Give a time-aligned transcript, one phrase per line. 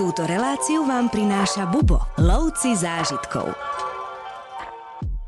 [0.00, 3.52] Túto reláciu vám prináša Bubo, lovci zážitkov.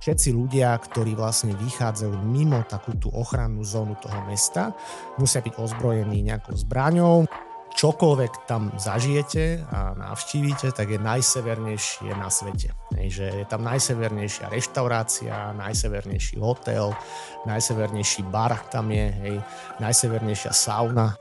[0.01, 4.73] Všetci ľudia, ktorí vlastne vychádzajú mimo takú tú ochrannú zónu toho mesta,
[5.21, 7.29] musia byť ozbrojení nejakou zbraňou
[7.77, 12.73] čokoľvek tam zažijete a navštívite, tak je najsevernejšie na svete.
[12.97, 16.97] Že je tam najsevernejšia reštaurácia, najsevernejší hotel,
[17.45, 19.37] najsevernejší bar tam je, hej,
[19.85, 21.13] najsevernejšia sauna.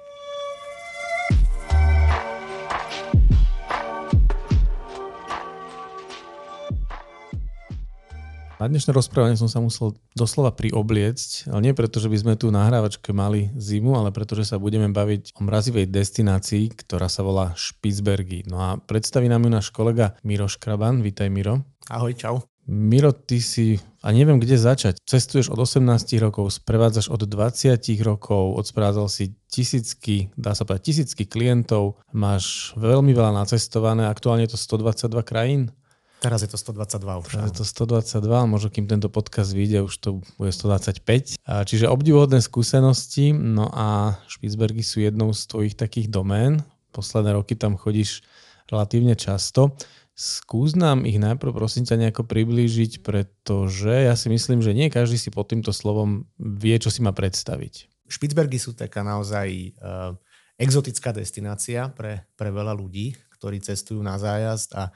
[8.62, 12.54] Na dnešné rozprávanie som sa musel doslova priobliecť, ale nie preto, že by sme tu
[12.54, 17.58] nahrávačke mali zimu, ale preto, že sa budeme baviť o mrazivej destinácii, ktorá sa volá
[17.58, 18.46] Špicbergy.
[18.46, 21.02] No a predstaví nám ju náš kolega Miro Škraban.
[21.02, 21.66] Vítaj Miro.
[21.90, 22.46] Ahoj, čau.
[22.70, 25.82] Miro, ty si, a neviem kde začať, cestuješ od 18
[26.22, 33.10] rokov, sprevádzaš od 20 rokov, odsprevádzal si tisícky, dá sa povedať, tisícky klientov, máš veľmi
[33.10, 35.74] veľa nacestované, aktuálne je to 122 krajín.
[36.22, 37.34] Teraz je to 122 už.
[37.34, 41.42] Teraz je to 122, možno kým tento podcast vyjde, už to bude 125.
[41.42, 46.62] Čiže obdivuhodné skúsenosti, no a Špicbergy sú jednou z tvojich takých domén.
[46.94, 48.22] Posledné roky tam chodíš
[48.70, 49.74] relatívne často.
[50.14, 55.18] Skús nám ich najprv prosím ťa nejako priblížiť, pretože ja si myslím, že nie každý
[55.18, 57.90] si pod týmto slovom vie, čo si má predstaviť.
[58.06, 60.14] Špicbergy sú taká naozaj uh,
[60.62, 64.94] exotická destinácia pre, pre veľa ľudí, ktorí cestujú na zájazd a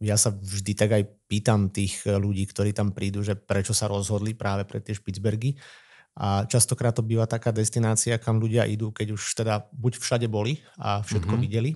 [0.00, 4.32] ja sa vždy tak aj pýtam tých ľudí, ktorí tam prídu, že prečo sa rozhodli
[4.32, 5.56] práve pre tie Špicbergy.
[6.12, 10.60] A častokrát to býva taká destinácia, kam ľudia idú, keď už teda buď všade boli
[10.76, 11.44] a všetko mm-hmm.
[11.48, 11.70] videli,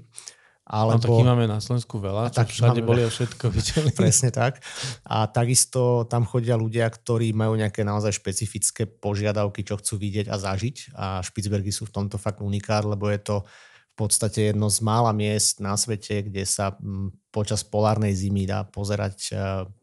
[0.66, 0.98] alebo...
[0.98, 3.94] No taký máme na Slovensku veľa, čo všade boli a všetko videli.
[4.02, 4.58] Presne tak.
[5.06, 10.34] A takisto tam chodia ľudia, ktorí majú nejaké naozaj špecifické požiadavky, čo chcú vidieť a
[10.34, 10.76] zažiť.
[10.98, 13.36] A Špicbergy sú v tomto fakt unikát, lebo je to
[13.96, 19.32] podstate jedno z mála miest na svete, kde sa mm, počas polárnej zimy dá pozerať
[19.32, 19.34] e,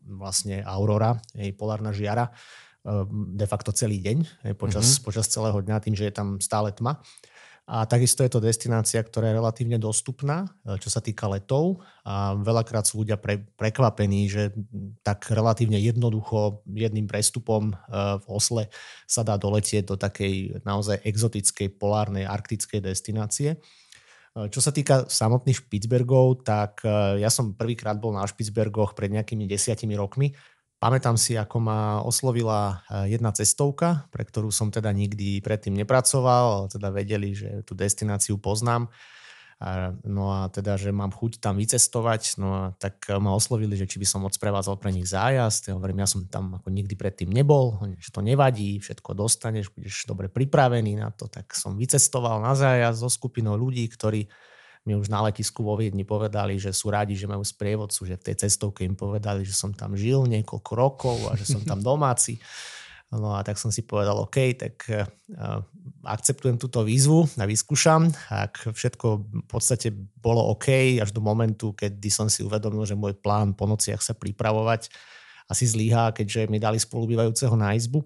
[0.05, 2.33] vlastne aurora, jej polárna žiara, e,
[3.33, 5.05] de facto celý deň, počas, mm-hmm.
[5.09, 7.01] počas celého dňa, tým, že je tam stále tma.
[7.63, 11.81] A takisto je to destinácia, ktorá je relatívne dostupná, e, čo sa týka letov.
[12.05, 14.53] A veľakrát sú ľudia pre, prekvapení, že
[15.01, 17.73] tak relatívne jednoducho jedným prestupom
[18.21, 18.69] v Osle
[19.09, 23.57] sa dá doletieť do takej naozaj exotickej polárnej arktickej destinácie.
[24.33, 29.13] Eh, čo sa týka samotných Špicbergov, tak eh, ja som prvýkrát bol na Špicbergoch pred
[29.13, 30.33] nejakými desiatimi rokmi.
[30.81, 36.65] Pamätám si, ako ma oslovila eh, jedna cestovka, pre ktorú som teda nikdy predtým nepracoval,
[36.65, 38.89] ale teda vedeli, že tú destináciu poznám
[40.03, 43.95] No a teda, že mám chuť tam vycestovať, no a tak ma oslovili, že či
[43.95, 45.71] by som prevádzal pre nich zájazd.
[45.71, 50.03] Ja hovorím, ja som tam ako nikdy predtým nebol, že to nevadí, všetko dostaneš, budeš
[50.03, 51.31] dobre pripravený na to.
[51.31, 54.27] Tak som vycestoval na zájazd so skupinou ľudí, ktorí
[54.83, 58.25] mi už na letisku vo Viedni povedali, že sú radi, že majú sprievodcu, že v
[58.31, 62.35] tej cestovke im povedali, že som tam žil niekoľko rokov a že som tam domáci.
[63.13, 65.05] No a tak som si povedal, OK, tak uh,
[66.03, 68.09] akceptujem túto výzvu a vyskúšam.
[68.33, 73.13] Ak všetko v podstate bolo OK až do momentu, kedy som si uvedomil, že môj
[73.21, 74.89] plán po nociach sa pripravovať
[75.45, 78.01] asi zlíha, keďže mi dali spolubývajúceho na izbu,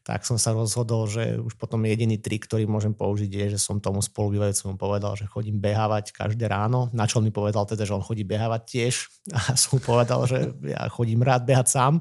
[0.00, 3.76] tak som sa rozhodol, že už potom jediný trik, ktorý môžem použiť, je, že som
[3.84, 6.88] tomu spolubývajúcemu povedal, že chodím behávať každé ráno.
[6.96, 8.94] Na čo mi povedal teda, že on chodí behávať tiež.
[9.36, 12.00] A som mu povedal, že ja chodím rád behať sám.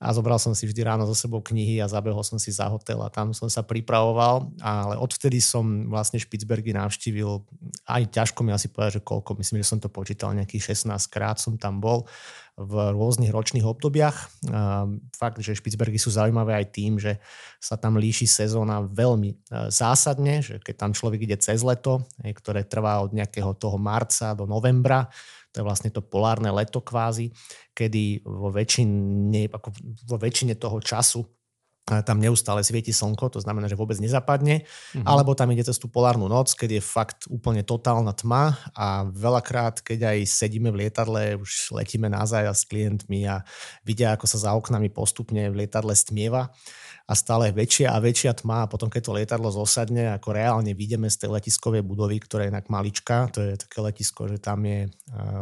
[0.00, 3.04] A zobral som si vždy ráno so sebou knihy a zabehol som si za hotel
[3.04, 4.48] a tam som sa pripravoval.
[4.64, 7.44] Ale odvtedy som vlastne Špicbergy navštívil.
[7.84, 9.36] Aj ťažko mi asi povedať, že koľko.
[9.36, 12.08] Myslím, že som to počítal nejakých 16 krát som tam bol
[12.60, 14.28] v rôznych ročných obdobiach.
[15.16, 17.16] Fakt, že Špicbergy sú zaujímavé aj tým, že
[17.56, 19.36] sa tam líši sezóna veľmi e,
[19.68, 24.44] zásadne, že keď tam človek ide cez leto, ktoré trvá od nejakého toho marca do
[24.44, 25.08] novembra,
[25.50, 27.32] to je vlastne to polárne leto kvázi,
[27.74, 29.68] kedy vo väčšine, ako
[30.06, 31.26] vo väčšine toho času
[32.06, 35.02] tam neustále svieti slnko, to znamená, že vôbec nezapadne, mm-hmm.
[35.02, 39.82] alebo tam ide cez tú polárnu noc, keď je fakt úplne totálna tma a veľakrát,
[39.82, 43.42] keď aj sedíme v lietadle, už letíme na s klientmi a
[43.82, 46.54] vidia, ako sa za oknami postupne v lietadle stmieva,
[47.10, 51.10] a stále väčšia a väčšia tma a potom keď to lietadlo zosadne, ako reálne vidíme
[51.10, 54.86] z tej letiskovej budovy, ktorá je inak malička, to je také letisko, že tam je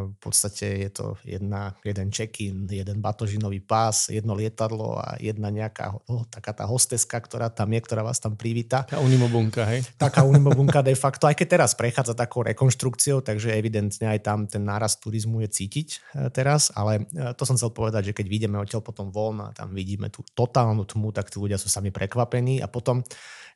[0.09, 5.93] v podstate je to jedna, jeden check-in, jeden batožinový pás, jedno lietadlo a jedna nejaká
[6.09, 8.89] oh, taká tá hosteska, ktorá tam je, ktorá vás tam privíta.
[8.89, 9.85] Taká unimobunka, hej?
[10.01, 14.65] Taká unimobunka de facto, aj keď teraz prechádza takou rekonštrukciou, takže evidentne aj tam ten
[14.65, 15.97] nárast turizmu je cítiť e,
[16.33, 19.77] teraz, ale e, to som chcel povedať, že keď vidíme odtiaľ potom von a tam
[19.77, 23.03] vidíme tú totálnu tmu, tak tí ľudia sú sami prekvapení a potom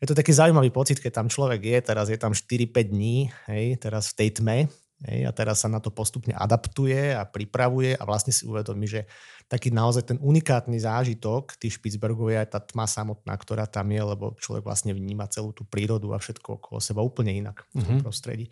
[0.02, 3.78] je to taký zaujímavý pocit, keď tam človek je, teraz je tam 4-5 dní, hej,
[3.78, 4.58] teraz v tej tme,
[5.02, 9.10] Hej, a teraz sa na to postupne adaptuje a pripravuje a vlastne si uvedomí, že
[9.50, 13.98] taký naozaj ten unikátny zážitok tých Špicbergov je aj tá tma samotná, ktorá tam je,
[13.98, 17.98] lebo človek vlastne vníma celú tú prírodu a všetko okolo seba úplne inak v tom
[17.98, 18.02] mm-hmm.
[18.06, 18.46] prostredí.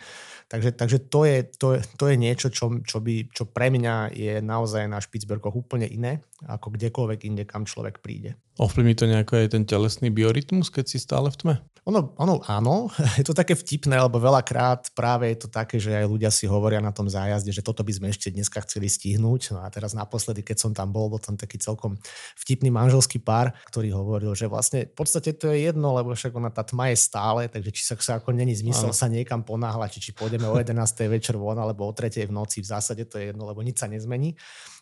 [0.51, 4.11] Takže, takže to, je, to, je, to je niečo, čo, čo, by, čo pre mňa
[4.11, 8.37] je naozaj na Špicbergoch úplne iné, ako kdekoľvek inde, kam človek príde.
[8.61, 11.55] Ovplyvní to nejako aj ten telesný biorytmus, keď si stále v tme?
[11.89, 16.05] Ono, ono áno, je to také vtipné, lebo veľakrát práve je to také, že aj
[16.05, 19.57] ľudia si hovoria na tom zájazde, že toto by sme ešte dneska chceli stihnúť.
[19.57, 21.97] No a teraz naposledy, keď som tam bol, bol tam taký celkom
[22.37, 26.53] vtipný manželský pár, ktorý hovoril, že vlastne v podstate to je jedno, lebo však ona
[26.53, 28.97] tá tma je stále, takže či sa, sa ako není zmysel áno.
[28.97, 30.77] sa niekam ponáhľať, či, či pôjdeme o 11.
[31.09, 32.29] večer von alebo o 3.
[32.29, 34.37] v noci, v zásade to je jedno, lebo nič sa nezmení.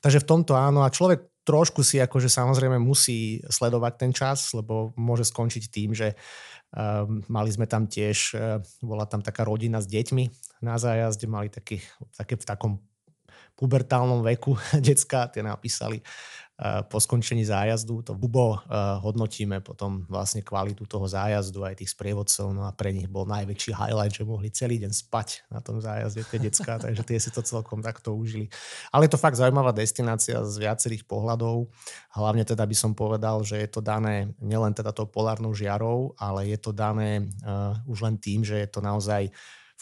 [0.05, 0.87] Takže v tomto áno.
[0.87, 6.15] A človek trošku si akože samozrejme musí sledovať ten čas, lebo môže skončiť tým, že
[6.69, 10.29] Um, mali sme tam tiež, uh, bola tam taká rodina s deťmi
[10.61, 11.81] na zájazde, mali taký,
[12.13, 12.73] také v takom
[13.57, 14.53] pubertálnom veku
[14.85, 16.05] decka, tie napísali
[16.91, 18.03] po skončení zájazdu.
[18.03, 18.59] To bubo
[19.07, 23.71] hodnotíme potom vlastne kvalitu toho zájazdu aj tých sprievodcov, no a pre nich bol najväčší
[23.71, 27.47] highlight, že mohli celý deň spať na tom zájazde tie decka, takže tie si to
[27.47, 28.51] celkom takto užili.
[28.91, 31.71] Ale je to fakt zaujímavá destinácia z viacerých pohľadov.
[32.19, 36.51] Hlavne teda by som povedal, že je to dané nielen teda tou polárnou žiarou, ale
[36.51, 39.31] je to dané uh, už len tým, že je to naozaj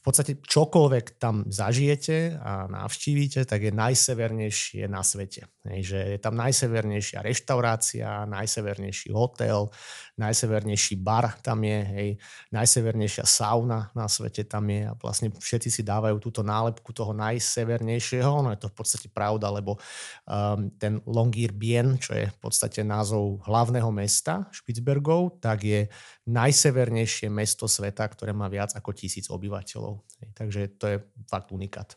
[0.07, 5.51] podstate čokoľvek tam zažijete a navštívite, tak je najsevernejšie na svete.
[5.67, 9.67] Hej, že je tam najsevernejšia reštaurácia, najsevernejší hotel,
[10.15, 12.09] najsevernejší bar tam je, hej,
[12.55, 18.47] najsevernejšia sauna na svete tam je a vlastne všetci si dávajú túto nálepku toho najsevernejšieho.
[18.47, 23.43] No je to v podstate pravda, lebo um, ten Longyearbyen, čo je v podstate názov
[23.43, 25.91] hlavného mesta Špicbergov, tak je
[26.27, 30.03] najsevernejšie mesto sveta, ktoré má viac ako tisíc obyvateľov.
[30.35, 30.97] Takže to je
[31.31, 31.95] fakt unikát.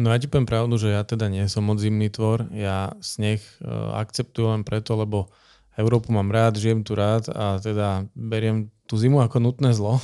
[0.00, 2.48] No ja ti poviem pravdu, že ja teda nie som moc zimný tvor.
[2.52, 5.32] Ja sneh uh, akceptujem preto, lebo
[5.76, 10.00] Európu mám rád, žijem tu rád a teda beriem tú zimu ako nutné zlo.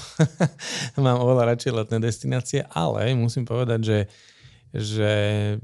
[0.97, 3.99] mám oveľa radšej letné destinácie, ale musím povedať, že
[4.69, 5.11] že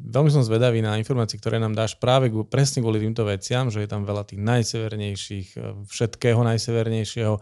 [0.01, 3.89] veľmi som zvedavý na informácie, ktoré nám dáš práve presne kvôli týmto veciam, že je
[3.91, 7.35] tam veľa tých najsevernejších, e, všetkého najsevernejšieho,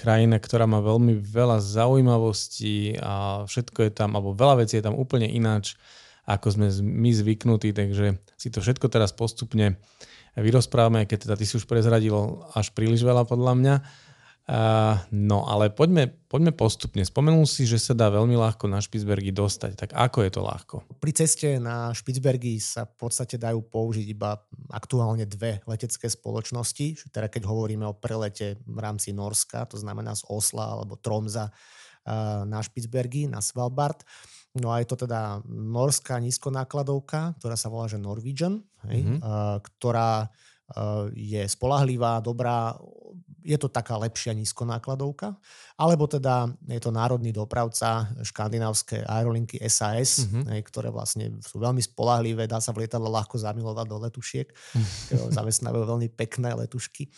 [0.00, 4.96] krajina, ktorá má veľmi veľa zaujímavostí a všetko je tam, alebo veľa vecí je tam
[4.96, 5.76] úplne ináč,
[6.24, 9.76] ako sme my zvyknutí, takže si to všetko teraz postupne
[10.40, 13.74] vyrozprávame, keď teda ty si už prezradil až príliš veľa podľa mňa.
[14.50, 17.06] Uh, no ale poďme, poďme postupne.
[17.06, 19.78] Spomenul si, že sa dá veľmi ľahko na Špicbergy dostať.
[19.78, 20.76] Tak ako je to ľahko?
[20.98, 24.34] Pri ceste na Špicbergy sa v podstate dajú použiť iba
[24.74, 27.14] aktuálne dve letecké spoločnosti.
[27.14, 32.42] Teda keď hovoríme o prelete v rámci Norska, to znamená z Osla alebo Tromza uh,
[32.42, 34.02] na Špicbergy, na Svalbard.
[34.58, 39.18] No a je to teda norská nízkonákladovka, ktorá sa volá že Norwegian, hej, mm-hmm.
[39.22, 40.26] uh, ktorá
[41.18, 42.78] je spolahlivá, dobrá,
[43.40, 45.36] je to taká lepšia nízkonákladovka,
[45.80, 50.60] alebo teda je to národný dopravca škandinávske aerolinky SAS, mm-hmm.
[50.68, 55.32] ktoré vlastne sú veľmi spolahlivé, dá sa v lietadle ľahko zamilovať do letušiek, mm-hmm.
[55.32, 57.08] zamestnávajú veľmi pekné letušky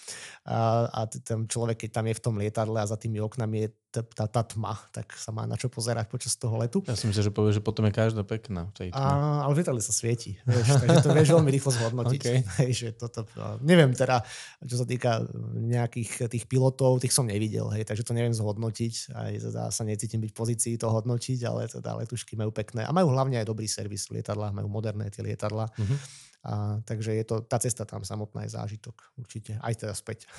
[0.47, 3.69] a, a ten človek, keď tam je v tom lietadle a za tými oknami je
[4.01, 6.81] tá, tá tma, tak sa má na čo pozerať počas toho letu.
[6.89, 8.73] Ja si myslím, že povie, že potom je každá pekná.
[8.73, 12.21] Tej a, ale lietadle sa svieti, vieš, takže to vieš veľmi rýchlo zhodnotiť.
[12.23, 12.45] Okay.
[12.63, 13.27] Hej, že toto,
[13.67, 14.23] neviem teda,
[14.63, 15.27] čo sa týka
[15.59, 18.95] nejakých tých pilotov, tých som nevidel, hej, takže to neviem zhodnotiť.
[19.11, 22.95] Aj teda sa necítim byť v pozícii to hodnotiť, ale teda letušky majú pekné a
[22.95, 25.67] majú hlavne aj dobrý servis v lietadlách, majú moderné tie lietadlá.
[25.67, 25.99] Uh-huh.
[26.47, 26.53] A,
[26.87, 30.31] takže je to, tá cesta tam samotná je zážitok určite, aj teda späť.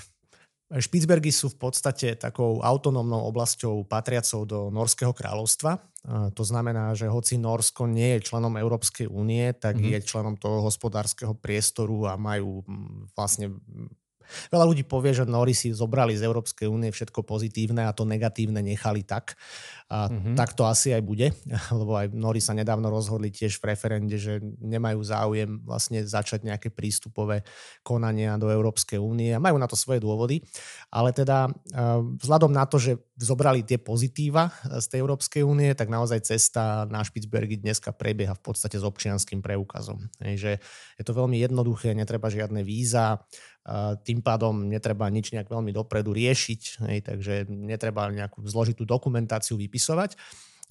[0.74, 5.78] Špicbergy sú v podstate takou autonómnou oblasťou patriacou do Norského kráľovstva.
[6.34, 9.94] To znamená, že hoci Norsko nie je členom Európskej únie, tak mm-hmm.
[9.96, 12.66] je členom toho hospodárskeho priestoru a majú
[13.14, 13.54] vlastne
[14.50, 18.60] Veľa ľudí povie, že Nori si zobrali z Európskej únie všetko pozitívne a to negatívne
[18.64, 19.36] nechali tak.
[19.94, 20.34] A mm-hmm.
[20.34, 21.30] tak to asi aj bude,
[21.80, 26.74] lebo aj Nori sa nedávno rozhodli tiež v referende, že nemajú záujem vlastne začať nejaké
[26.74, 27.46] prístupové
[27.86, 30.42] konania do Európskej únie a majú na to svoje dôvody.
[30.90, 31.52] Ale teda
[32.20, 37.06] vzhľadom na to, že zobrali tie pozitíva z tej Európskej únie, tak naozaj cesta na
[37.06, 40.10] Špicbergy dneska prebieha v podstate s občianským preukazom.
[40.26, 40.52] Hej, že
[40.98, 43.22] je to veľmi jednoduché, netreba žiadne víza,
[44.04, 50.20] tým pádom netreba nič nejak veľmi dopredu riešiť, hej, takže netreba nejakú zložitú dokumentáciu vypisovať.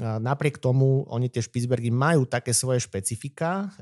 [0.00, 3.72] Napriek tomu oni tie Špicbergy majú také svoje špecifika,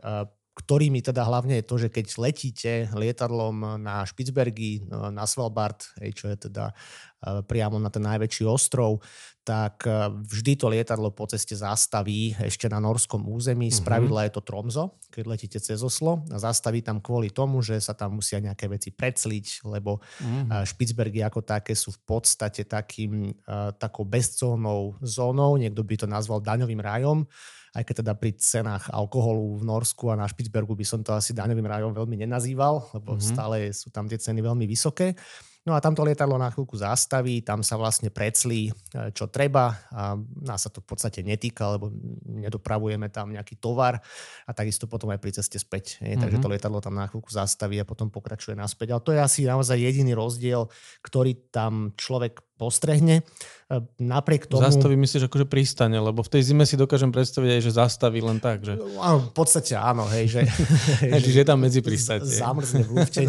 [0.60, 5.80] ktorými teda hlavne je to, že keď letíte lietadlom na Špicbergy, na Svalbard,
[6.12, 6.76] čo je teda
[7.20, 9.04] priamo na ten najväčší ostrov,
[9.44, 13.68] tak e, vždy to lietadlo po ceste zastaví ešte na norskom území.
[13.68, 16.24] Z pravidla je to Tromzo, keď letíte cez Oslo.
[16.32, 20.64] A zastaví tam kvôli tomu, že sa tam musia nejaké veci precliť, lebo mm-hmm.
[20.64, 23.36] Špicbergy ako také sú v podstate takým,
[23.76, 25.56] takou bezcolnou zónou.
[25.60, 27.28] Niekto by to nazval daňovým rajom
[27.74, 31.30] aj keď teda pri cenách alkoholu v Norsku a na Špicbergu by som to asi
[31.30, 33.30] daňovým rajom veľmi nenazýval, lebo mm-hmm.
[33.30, 35.14] stále sú tam tie ceny veľmi vysoké.
[35.60, 39.76] No a tamto lietadlo na chvíľku zastaví, tam sa vlastne preclí, e, čo treba.
[39.92, 41.92] A nás sa to v podstate netýka, lebo
[42.24, 44.00] nedopravujeme tam nejaký tovar
[44.48, 46.00] a takisto potom aj pri ceste späť.
[46.00, 46.16] Mm-hmm.
[46.16, 46.42] Takže mhm.
[46.42, 48.96] to lietadlo tam na chvíľku zastaví a potom pokračuje naspäť.
[48.96, 50.64] Ale to je asi naozaj jediný rozdiel,
[51.04, 53.24] ktorý tam človek postrehne.
[53.72, 54.60] E, napriek tomu...
[54.60, 58.36] Zastaví myslíš akože pristane, lebo v tej zime si dokážem predstaviť aj, že zastaví len
[58.36, 58.76] tak, že...
[59.00, 60.40] Áno, v podstate áno, hej, že...
[61.08, 62.28] hej, Čiže je tam medzi pristatie.
[62.28, 63.24] Zamrzne v lufte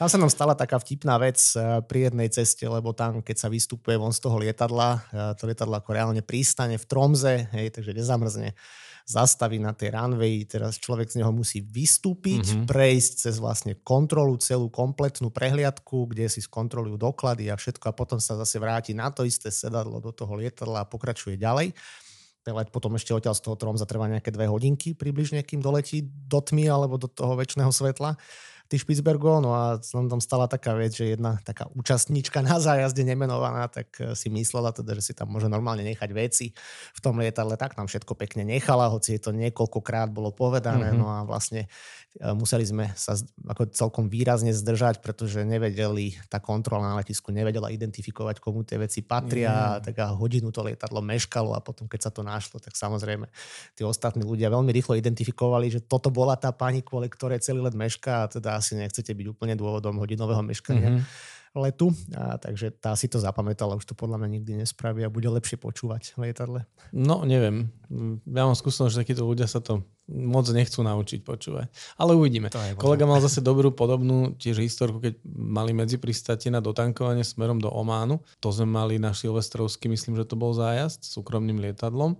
[0.00, 3.48] Tam sa nám stala taká vtipná vec e, pri jednej ceste, lebo tam, keď sa
[3.52, 7.92] vystupuje von z toho lietadla, e, to lietadlo ako reálne pristane v Tromze, hej, takže
[7.92, 8.56] nezamrzne
[9.06, 12.66] zastaví na tej runway, teraz človek z neho musí vystúpiť, mm-hmm.
[12.66, 18.18] prejsť cez vlastne kontrolu, celú kompletnú prehliadku, kde si skontrolujú doklady a všetko a potom
[18.18, 21.70] sa zase vráti na to isté sedadlo do toho lietadla a pokračuje ďalej.
[22.42, 26.02] Ten let potom ešte odtiaľ z toho trom zatrvá nejaké dve hodinky približne, kým doletí
[26.02, 28.18] do tmy alebo do toho väčšného svetla
[28.66, 33.70] tých Špicbergov, no a tam stala taká vec, že jedna taká účastníčka na zájazde nemenovaná,
[33.70, 36.50] tak eh, si myslela teda, že si tam môže normálne nechať veci
[36.92, 41.00] v tom lietadle, tak tam všetko pekne nechala, hoci je to niekoľkokrát bolo povedané, mm-hmm.
[41.00, 43.14] no a vlastne eh, museli sme sa
[43.46, 49.06] ako celkom výrazne zdržať, pretože nevedeli, tá kontrola na letisku nevedela identifikovať, komu tie veci
[49.06, 49.82] patria, mm.
[49.86, 53.30] tak a hodinu to lietadlo meškalo a potom, keď sa to našlo, tak samozrejme
[53.78, 57.76] tí ostatní ľudia veľmi rýchlo identifikovali, že toto bola tá pani, kvôli ktorej celý let
[57.76, 61.58] mešká a teda asi nechcete byť úplne dôvodom hodinového meškania mm-hmm.
[61.60, 61.92] letu.
[62.16, 65.60] A, takže tá si to zapamätala, už to podľa mňa nikdy nespraví a bude lepšie
[65.60, 66.60] počúvať v lietadle.
[66.96, 67.68] No, neviem.
[68.26, 71.66] Ja mám skúsenosť, že takíto ľudia sa to moc nechcú naučiť počúvať.
[71.98, 72.46] Ale uvidíme.
[72.78, 77.66] Kolega mal zase dobrú podobnú tiež historku, keď mali medzi pristátie na dotankovanie smerom do
[77.66, 78.22] Ománu.
[78.38, 82.14] To sme mali na Silvestrovsky, myslím, že to bol zájazd súkromným lietadlom.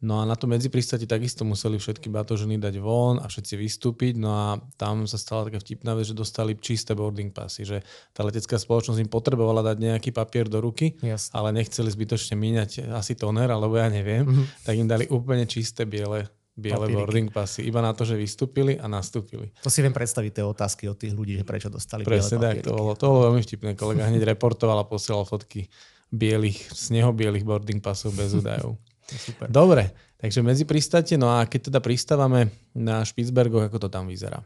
[0.00, 4.16] No a na to medzipristáti takisto museli všetky batožiny dať von a všetci vystúpiť.
[4.16, 4.46] No a
[4.80, 7.84] tam sa stala taká vtipná vec, že dostali čisté boarding passy, že
[8.16, 11.28] tá letecká spoločnosť im potrebovala dať nejaký papier do ruky, yes.
[11.36, 14.64] ale nechceli zbytočne míňať asi toner, alebo ja neviem, mm-hmm.
[14.64, 16.98] tak im dali úplne čisté biele biele Papíriky.
[17.00, 19.48] boarding passy, iba na to, že vystúpili a nastúpili.
[19.64, 22.68] To si viem predstaviť tie otázky od tých ľudí, že prečo dostali Presne biele tak,
[22.68, 23.72] to bolo, to bolo veľmi vtipné.
[23.80, 25.72] Kolega hneď reportoval a posielal fotky
[26.12, 28.76] bielých, snehobielých boarding pasov bez údajov.
[29.16, 29.46] Super.
[29.50, 29.90] Dobre,
[30.20, 34.38] takže medzi pristáte, no a keď teda pristávame na Špicbergoch, ako to tam vyzerá?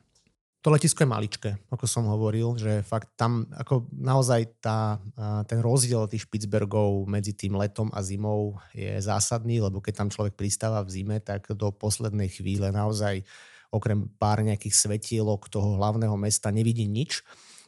[0.64, 4.96] To letisko je maličké, ako som hovoril, že fakt tam ako naozaj tá,
[5.44, 10.32] ten rozdiel tých Špicbergov medzi tým letom a zimou je zásadný, lebo keď tam človek
[10.32, 13.20] pristáva v zime, tak do poslednej chvíle naozaj
[13.68, 17.20] okrem pár nejakých svetielok toho hlavného mesta nevidí nič.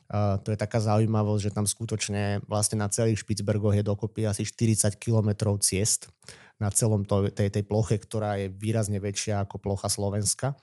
[0.07, 4.47] Uh, to je taká zaujímavosť, že tam skutočne vlastne na celých Špicbergoch je dokopy asi
[4.47, 6.09] 40 kilometrov ciest
[6.57, 10.57] na celom to, tej, tej ploche, ktorá je výrazne väčšia ako plocha Slovenska.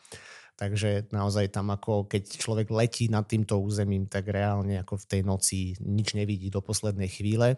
[0.53, 5.21] Takže naozaj tam ako keď človek letí nad týmto územím, tak reálne ako v tej
[5.25, 7.57] noci nič nevidí do poslednej chvíle.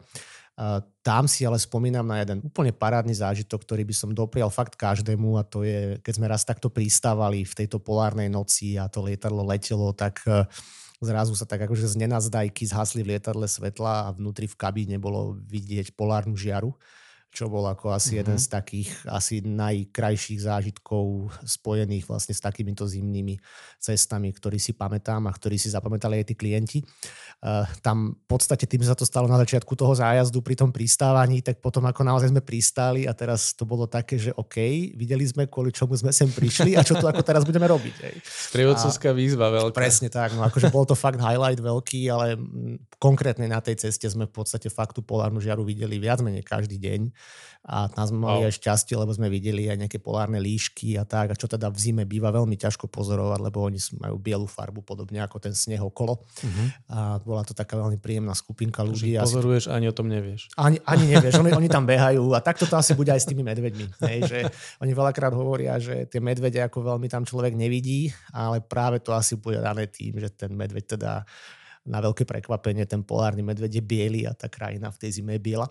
[1.03, 5.35] Tam si ale spomínam na jeden úplne parádny zážitok, ktorý by som doprial fakt každému
[5.35, 9.43] a to je, keď sme raz takto pristávali v tejto polárnej noci a to lietadlo
[9.43, 10.47] letelo, tak uh,
[11.03, 15.35] zrazu sa tak akože z nenazdajky zhasli v lietadle svetla a vnútri v kabíne bolo
[15.35, 16.71] vidieť polárnu žiaru
[17.35, 18.19] čo bol ako asi mm-hmm.
[18.23, 23.35] jeden z takých asi najkrajších zážitkov spojených vlastne s takýmito zimnými
[23.75, 26.79] cestami, ktorý si pamätám a ktorý si zapamätali aj tí klienti.
[27.43, 31.43] Uh, tam v podstate tým sa to stalo na začiatku toho zájazdu pri tom pristávaní,
[31.43, 35.51] tak potom ako naozaj sme pristáli a teraz to bolo také, že OK, videli sme,
[35.51, 38.23] kvôli čomu sme sem prišli a čo tu ako teraz budeme robiť.
[38.23, 39.75] Sprievodcovská výzva veľká.
[39.75, 42.39] Presne tak, no akože bol to fakt highlight veľký, ale
[42.95, 46.79] konkrétne na tej ceste sme v podstate fakt tú polárnu žiaru videli viac menej každý
[46.79, 47.11] deň
[47.65, 51.34] a tam sme mali aj šťastie, lebo sme videli aj nejaké polárne líšky a tak,
[51.34, 55.17] a čo teda v zime býva veľmi ťažko pozorovať, lebo oni majú bielu farbu, podobne
[55.25, 56.22] ako ten sneh okolo.
[56.22, 56.67] Uh-huh.
[56.94, 59.17] A bola to taká veľmi príjemná skupinka ľudí.
[59.17, 59.74] Takže pozoruješ, asi...
[59.82, 60.53] ani o tom nevieš.
[60.62, 63.41] Ani, ani nevieš, oni, oni tam behajú a takto to asi bude aj s tými
[63.41, 63.98] medveďmi.
[64.13, 64.39] Hej, že
[64.86, 69.41] oni veľakrát hovoria, že tie medvede ako veľmi tam človek nevidí, ale práve to asi
[69.41, 71.25] bude dané tým, že ten medveď teda
[71.86, 75.41] na veľké prekvapenie ten polárny medveď je biely a tá krajina v tej zime je
[75.41, 75.65] biela.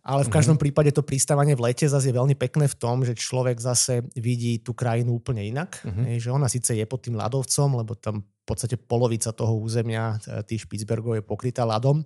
[0.00, 0.64] Ale v každom mm-hmm.
[0.64, 4.64] prípade to pristávanie v lete zase je veľmi pekné v tom, že človek zase vidí
[4.64, 5.84] tú krajinu úplne inak.
[5.84, 6.16] Mm-hmm.
[6.16, 10.16] že ona síce je pod tým ľadovcom, lebo tam v podstate polovica toho územia
[10.48, 12.02] tých Špicbergov je pokrytá ľadom,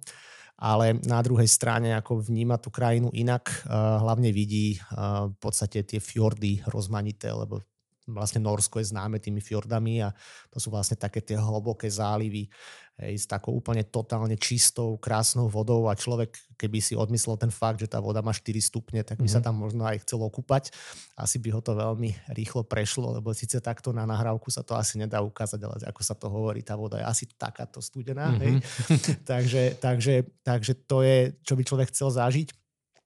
[0.58, 6.62] ale na druhej strane ako vníma tú krajinu inak, hlavne vidí v podstate tie fjordy
[6.68, 7.62] rozmanité, lebo
[8.04, 10.12] vlastne Norsko je známe tými fjordami a
[10.52, 12.52] to sú vlastne také tie hlboké zálivy
[13.00, 17.80] hej, s takou úplne totálne čistou, krásnou vodou a človek, keby si odmyslel ten fakt,
[17.80, 19.32] že tá voda má 4 stupne, tak by mm-hmm.
[19.32, 19.46] sa mhm.
[19.46, 20.70] tam možno aj chcelo kúpať.
[21.16, 25.00] Asi by ho to veľmi rýchlo prešlo, lebo síce takto na nahrávku sa to asi
[25.00, 28.34] nedá ukázať, ale ako sa to hovorí, tá voda je asi takáto studená.
[28.34, 28.42] Mm-hmm.
[28.42, 28.52] Hej.
[29.30, 32.63] takže, takže, takže to je, čo by človek chcel zažiť.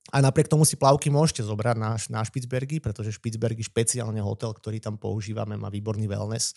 [0.08, 4.80] A napriek tomu si plavky môžete zobrať na, na Špicbergy, pretože Špicbergy špeciálne hotel, ktorý
[4.80, 6.56] tam používame, má výborný wellness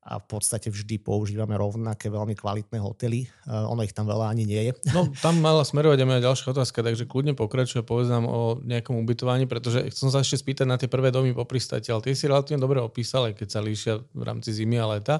[0.00, 3.28] a v podstate vždy používame rovnaké veľmi kvalitné hotely.
[3.44, 4.72] Uh, ono ich tam veľa ani nie je.
[4.96, 8.96] No tam mala smerovať aj moja ďalšia otázka, takže kľudne pokračuje, povedz nám o nejakom
[8.96, 12.24] ubytovaní, pretože chcem sa ešte spýtať na tie prvé domy po pristáti, ale tie si
[12.24, 15.16] relatívne dobre opísal, keď sa líšia v rámci zimy a leta.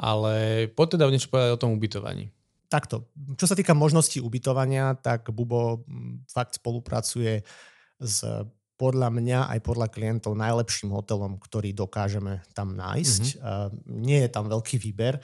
[0.00, 2.28] Ale poď teda niečo povedať o tom ubytovaní
[2.66, 5.86] takto, čo sa týka možností ubytovania, tak Bubo
[6.30, 7.42] fakt spolupracuje
[7.98, 8.16] s
[8.76, 13.40] podľa mňa aj podľa klientov najlepším hotelom, ktorý dokážeme tam nájsť.
[13.40, 14.04] Mm-hmm.
[14.04, 15.16] Nie je tam veľký výber,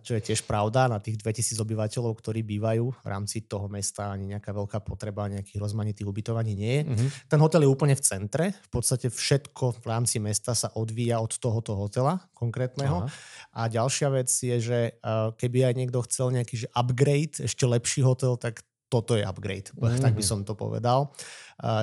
[0.00, 0.88] čo je tiež pravda.
[0.88, 5.60] Na tých 2000 obyvateľov, ktorí bývajú v rámci toho mesta, ani nejaká veľká potreba nejakých
[5.60, 6.82] rozmanitých ubytovaní nie je.
[6.88, 7.08] Mm-hmm.
[7.28, 8.56] Ten hotel je úplne v centre.
[8.56, 13.04] V podstate všetko v rámci mesta sa odvíja od tohoto hotela konkrétneho.
[13.04, 13.12] Aha.
[13.52, 14.96] A ďalšia vec je, že
[15.36, 20.02] keby aj niekto chcel nejaký že upgrade, ešte lepší hotel, tak toto je upgrade, mm-hmm.
[20.04, 21.16] tak by som to povedal.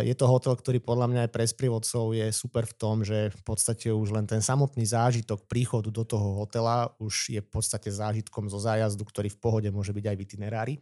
[0.03, 3.41] Je to hotel, ktorý podľa mňa aj pre sprievodcov je super v tom, že v
[3.47, 8.51] podstate už len ten samotný zážitok príchodu do toho hotela už je v podstate zážitkom
[8.51, 10.73] zo zájazdu, ktorý v pohode môže byť aj v itinerári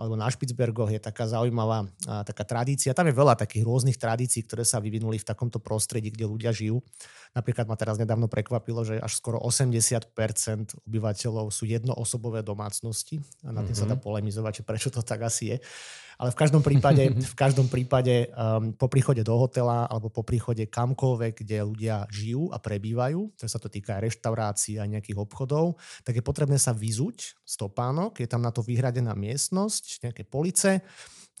[0.00, 2.96] alebo na Špicbergoch je taká zaujímavá a, taká tradícia.
[2.96, 6.80] Tam je veľa takých rôznych tradícií, ktoré sa vyvinuli v takomto prostredí, kde ľudia žijú.
[7.36, 10.08] Napríklad ma teraz nedávno prekvapilo, že až skoro 80%
[10.88, 13.20] obyvateľov sú jednoosobové domácnosti.
[13.44, 13.84] A na tým mm-hmm.
[13.84, 14.02] sa dá mhm.
[14.02, 15.56] polemizovať, prečo to tak asi je.
[16.20, 20.68] Ale v každom prípade, v každom prípade um, po príchode do hotela alebo po príchode
[20.68, 25.80] kamkoľvek, kde ľudia žijú a prebývajú, to sa to týka aj reštaurácií a nejakých obchodov,
[26.04, 30.84] tak je potrebné sa vyzuť stopánok, je tam na to vyhradená miestnosť, nejaké police,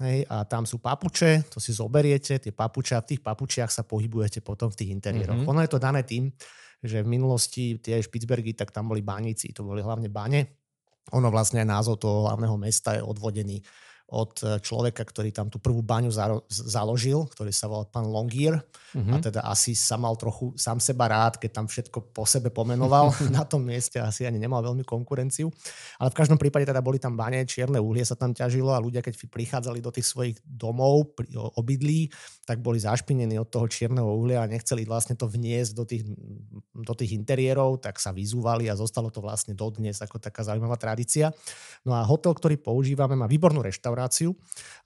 [0.00, 3.84] Hej, a tam sú papuče, to si zoberiete, tie papuče a v tých papučiach sa
[3.84, 5.44] pohybujete potom v tých interiéroch.
[5.44, 5.52] Mm-hmm.
[5.52, 6.32] Ono je to dané tým,
[6.80, 10.56] že v minulosti tie Špicbergy, tak tam boli baníci, to boli hlavne bane.
[11.12, 13.60] Ono vlastne aj názov toho hlavného mesta je odvodený
[14.10, 16.10] od e, človeka, ktorý tam tú prvú baňu
[16.50, 18.58] založil, ktorý sa volal pán Longier
[18.90, 19.14] mm-hmm.
[19.14, 23.14] a teda asi sa mal trochu sám seba rád, keď tam všetko po sebe pomenoval
[23.36, 25.46] na tom mieste, asi ani nemal veľmi konkurenciu.
[26.02, 28.98] Ale v každom prípade teda boli tam bane, čierne uhlie sa tam ťažilo a ľudia,
[28.98, 31.14] keď prichádzali do tých svojich domov,
[31.54, 32.10] obydlí,
[32.42, 36.02] tak boli zašpinení od toho čierneho uhlia a nechceli vlastne to vniesť do tých,
[36.74, 41.30] do tých interiérov, tak sa vyzúvali a zostalo to vlastne dodnes ako taká zaujímavá tradícia.
[41.86, 43.99] No a hotel, ktorý používame, má výbornú reštauráciu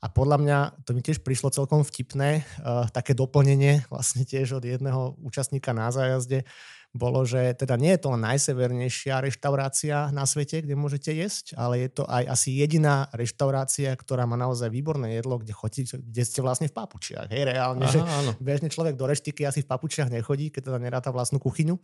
[0.03, 4.65] a podľa mňa to mi tiež prišlo celkom vtipné, uh, také doplnenie vlastne tiež od
[4.65, 6.49] jedného účastníka na zájazde,
[6.95, 11.91] bolo, že teda nie je to najsevernejšia reštaurácia na svete, kde môžete jesť, ale je
[11.91, 16.71] to aj asi jediná reštaurácia, ktorá má naozaj výborné jedlo, kde, chodí, kde ste vlastne
[16.71, 17.27] v papučiach.
[17.35, 18.31] Hej, reálne, Aha, že áno.
[18.39, 21.75] bežne človek do reštiky asi v papučiach nechodí, keď teda neráta vlastnú kuchyňu.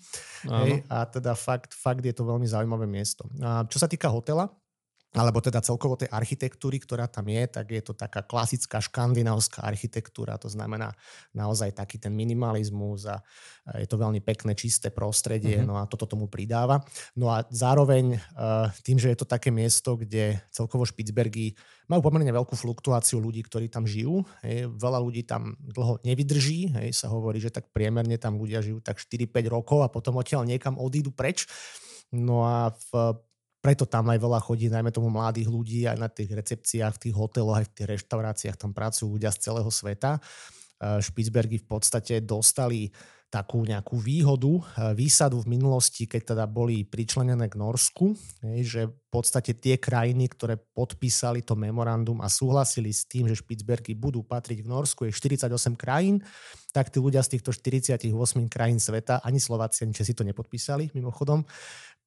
[0.47, 3.27] Hej, a teda fakt, fakt je to veľmi zaujímavé miesto.
[3.43, 4.47] A čo sa týka hotela,
[5.11, 10.39] alebo teda celkovo tej architektúry, ktorá tam je, tak je to taká klasická škandinávska architektúra,
[10.39, 10.95] to znamená
[11.35, 13.19] naozaj taký ten minimalizmus a
[13.75, 15.71] je to veľmi pekné, čisté prostredie, mm-hmm.
[15.71, 16.79] no a toto tomu pridáva.
[17.19, 18.19] No a zároveň e,
[18.87, 21.59] tým, že je to také miesto, kde celkovo Špicbergy
[21.91, 26.89] majú pomerne veľkú fluktuáciu ľudí, ktorí tam žijú, hej, veľa ľudí tam dlho nevydrží, hej,
[26.95, 30.79] sa hovorí, že tak priemerne tam ľudia žijú tak 4-5 rokov a potom odtiaľ niekam
[30.79, 31.51] odídu preč.
[32.11, 33.19] No a v
[33.61, 37.15] preto tam aj veľa chodí, najmä tomu mladých ľudí, aj na tých recepciách, v tých
[37.15, 40.17] hoteloch, aj v tých reštauráciách, tam pracujú ľudia z celého sveta.
[40.81, 42.89] Špicbergy v podstate dostali
[43.31, 44.51] takú nejakú výhodu,
[44.91, 50.59] výsadu v minulosti, keď teda boli pričlenené k Norsku, že v podstate tie krajiny, ktoré
[50.59, 55.47] podpísali to memorandum a súhlasili s tým, že Špicbergy budú patriť k Norsku, je 48
[55.79, 56.19] krajín,
[56.75, 58.11] tak tí ľudia z týchto 48
[58.51, 61.47] krajín sveta, ani Slováci, ani Česi to nepodpísali mimochodom,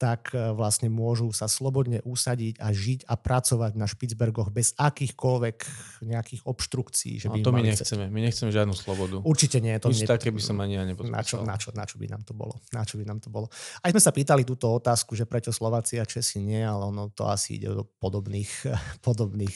[0.04, 5.58] tak e, vlastne môžu sa slobodne usadiť a žiť a pracovať na Špicbergoch bez akýchkoľvek
[6.04, 7.24] nejakých obštrukcií.
[7.24, 8.06] Že by no, to my nechceme.
[8.12, 9.24] My nechceme žiadnu slobodu.
[9.24, 9.72] Určite nie.
[9.80, 10.12] To Nič ne...
[10.12, 10.84] také by som ani ja.
[10.84, 12.60] Na čo, na, čo, na čo by nám to bolo?
[12.76, 13.48] Na čo by nám to bolo?
[13.80, 17.24] Aj sme sa pýtali túto otázku, že prečo Slováci a Česi nie, ale ono to
[17.32, 18.52] asi ide do podobných,
[19.08, 19.56] podobných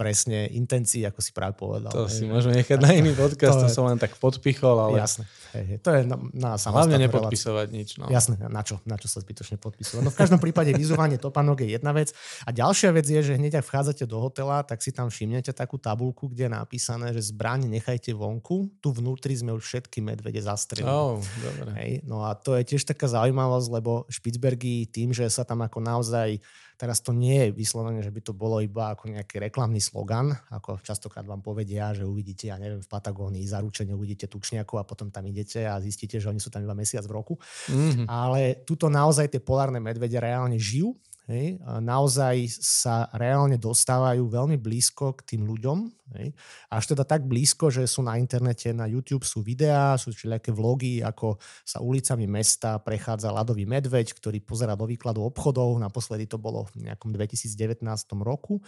[0.00, 1.92] presne intencií, ako si práve povedal.
[1.92, 2.16] To hej.
[2.16, 4.96] si môžeme nechať na iný podcast, to, to som len tak podpichol, ale...
[4.96, 7.76] Jasné, hej, to je na, na Hlavne nepodpisovať relácia.
[7.76, 7.88] nič.
[8.00, 8.08] No.
[8.08, 10.00] Jasné, na čo, na čo sa zbytočne podpisovať.
[10.00, 12.16] No v každom prípade vyzúvanie topánok je jedna vec.
[12.48, 15.76] A ďalšia vec je, že hneď ak vchádzate do hotela, tak si tam všimnete takú
[15.76, 18.72] tabulku, kde je napísané, že zbraň nechajte vonku.
[18.80, 20.88] Tu vnútri sme už všetky medvede zastrelili.
[20.88, 21.68] Oh, dobre.
[21.76, 25.84] Hej, no a to je tiež taká zaujímavosť, lebo Špicbergy tým, že sa tam ako
[25.84, 26.40] naozaj
[26.80, 30.80] Teraz to nie je vyslovene, že by to bolo iba ako nejaký reklamný slogan, ako
[30.80, 35.28] častokrát vám povedia, že uvidíte, ja neviem, v Patagónii zaručene uvidíte tučniakov a potom tam
[35.28, 37.36] idete a zistíte, že oni sú tam iba mesiac v roku.
[37.68, 38.08] Mm-hmm.
[38.08, 40.96] Ale tuto naozaj tie polárne medvede reálne žijú
[41.30, 45.86] Hej, naozaj sa reálne dostávajú veľmi blízko k tým ľuďom.
[46.18, 46.34] Hej,
[46.66, 51.06] až teda tak blízko, že sú na internete, na YouTube sú videá, sú všelijaké vlogy,
[51.06, 55.78] ako sa ulicami mesta prechádza ľadový medveď, ktorý pozera do výkladu obchodov.
[55.78, 57.78] Naposledy to bolo v nejakom 2019
[58.26, 58.58] roku.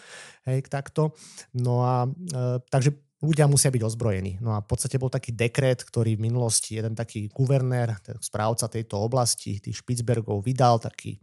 [0.47, 1.19] Hej, takto.
[1.59, 2.95] No a e, takže
[3.27, 4.39] ľudia musia byť ozbrojení.
[4.39, 9.03] No a v podstate bol taký dekret, ktorý v minulosti jeden taký guvernér, správca tejto
[9.03, 11.19] oblasti, tých Špicbergov, vydal taký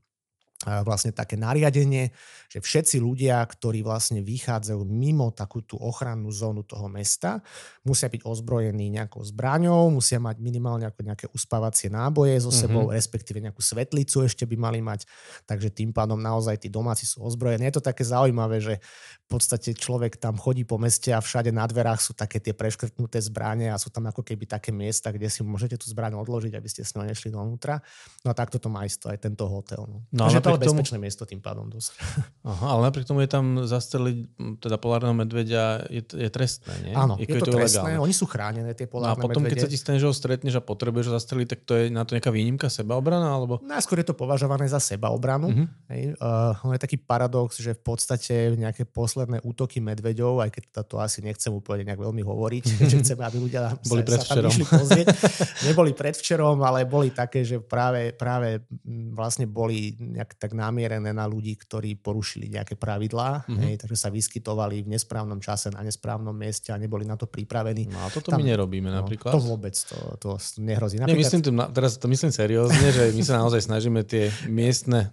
[0.59, 2.11] vlastne také nariadenie,
[2.51, 7.39] že všetci ľudia, ktorí vlastne vychádzajú mimo takú tú ochrannú zónu toho mesta,
[7.87, 12.99] musia byť ozbrojení nejakou zbraňou, musia mať minimálne ako nejaké uspávacie náboje so sebou, mm-hmm.
[12.99, 15.07] respektíve nejakú svetlicu ešte by mali mať,
[15.47, 17.63] takže tým pádom naozaj tí domáci sú ozbrojení.
[17.63, 18.83] Je to také zaujímavé, že
[19.29, 23.21] v podstate človek tam chodí po meste a všade na dverách sú také tie preškrtnuté
[23.23, 26.67] zbranie a sú tam ako keby také miesta, kde si môžete tú zbraň odložiť, aby
[26.67, 27.79] ste s ňou nešli dovnútra.
[28.25, 29.85] No a takto to má isto aj tento hotel.
[29.85, 30.01] No.
[30.09, 31.05] no Takže to je bezpečné tomu...
[31.05, 31.93] miesto tým pádom dosť.
[32.49, 34.17] Aha, ale napriek tomu je tam zastreliť
[34.57, 36.93] teda polárneho medvedia je, je trestné, nie?
[36.97, 39.61] Áno, je, je to, to trestné, oni sú chránené, tie polárne no a potom, medvede.
[39.61, 42.01] keď sa ti stane, že ho stretneš a potrebuješ ho zastreliť, tak to je na
[42.01, 43.29] to nejaká výnimka sebaobrana?
[43.29, 43.61] Alebo...
[43.61, 45.47] Najskôr je to považované za sebaobranu.
[45.53, 45.67] Uh-huh.
[45.93, 46.17] Hej.
[46.17, 50.95] Uh, je taký paradox, že v podstate nejaké posledné útoky med medveďov, aj keď to
[51.03, 54.65] asi nechcem úplne nejak veľmi hovoriť, že chceme, aby ľudia boli sa, sa tam išli
[54.65, 55.07] pozrieť.
[55.67, 58.63] Neboli predvčerom, ale boli také, že práve, práve
[59.11, 63.59] vlastne boli nejak tak namierené na ľudí, ktorí porušili nejaké pravidlá, mm-hmm.
[63.59, 67.91] hej, takže sa vyskytovali v nesprávnom čase na nesprávnom mieste a neboli na to pripravení.
[67.91, 69.35] No a toto tam, my nerobíme no, napríklad.
[69.35, 70.95] To vôbec, to, to nehrozí.
[70.95, 71.19] Napríklad...
[71.19, 75.11] Nemyslím to, teraz to myslím seriózne, že my sa naozaj snažíme tie miestne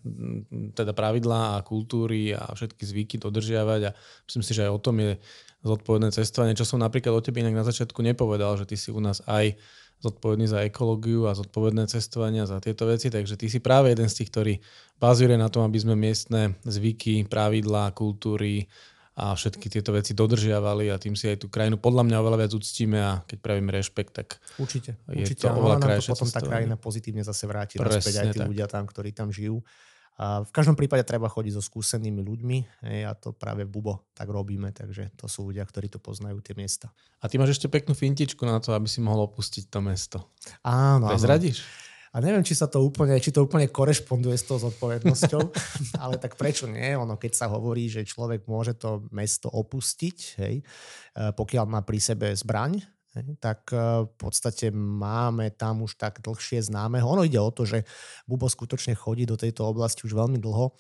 [0.79, 3.91] teda pravidlá a kultúry a všetky zvyky dodržiavať a
[4.31, 5.19] myslím si, že aj o tom je
[5.67, 9.03] zodpovedné cestovanie, čo som napríklad o tebe inak na začiatku nepovedal, že ty si u
[9.03, 9.59] nás aj
[10.01, 14.23] zodpovedný za ekológiu a zodpovedné cestovania za tieto veci, takže ty si práve jeden z
[14.23, 14.55] tých, ktorý
[15.01, 18.69] bazuje na tom, aby sme miestne zvyky, pravidlá, kultúry
[19.17, 22.53] a všetky tieto veci dodržiavali a tým si aj tú krajinu podľa mňa oveľa viac
[22.53, 24.29] uctíme a keď pravíme rešpekt, tak
[24.61, 28.41] určite, je určite, to oveľa krajšie potom tá krajina pozitívne zase vráti naspäť aj tí
[28.45, 28.49] tak.
[28.53, 29.65] ľudia tam, ktorí tam žijú
[30.17, 34.09] a v každom prípade treba chodiť so skúsenými ľuďmi hej, a to práve v Bubo
[34.17, 36.89] tak robíme, takže to sú ľudia, ktorí to poznajú, tie miesta.
[37.21, 40.19] A ty máš ešte peknú fintičku na to, aby si mohol opustiť to mesto.
[40.65, 41.13] Áno.
[41.13, 41.61] Prezradíš?
[42.17, 45.43] A neviem, či sa to úplne, či to úplne korešponduje s tou zodpovednosťou,
[46.03, 46.97] ale tak prečo nie?
[46.97, 50.65] Ono, keď sa hovorí, že človek môže to mesto opustiť, hej, e,
[51.37, 52.81] pokiaľ má pri sebe zbraň,
[53.41, 57.07] tak e, v podstate máme tam už tak dlhšie známeho.
[57.07, 57.87] Ono ide o to, že
[58.29, 60.75] Bubo skutočne chodí do tejto oblasti už veľmi dlho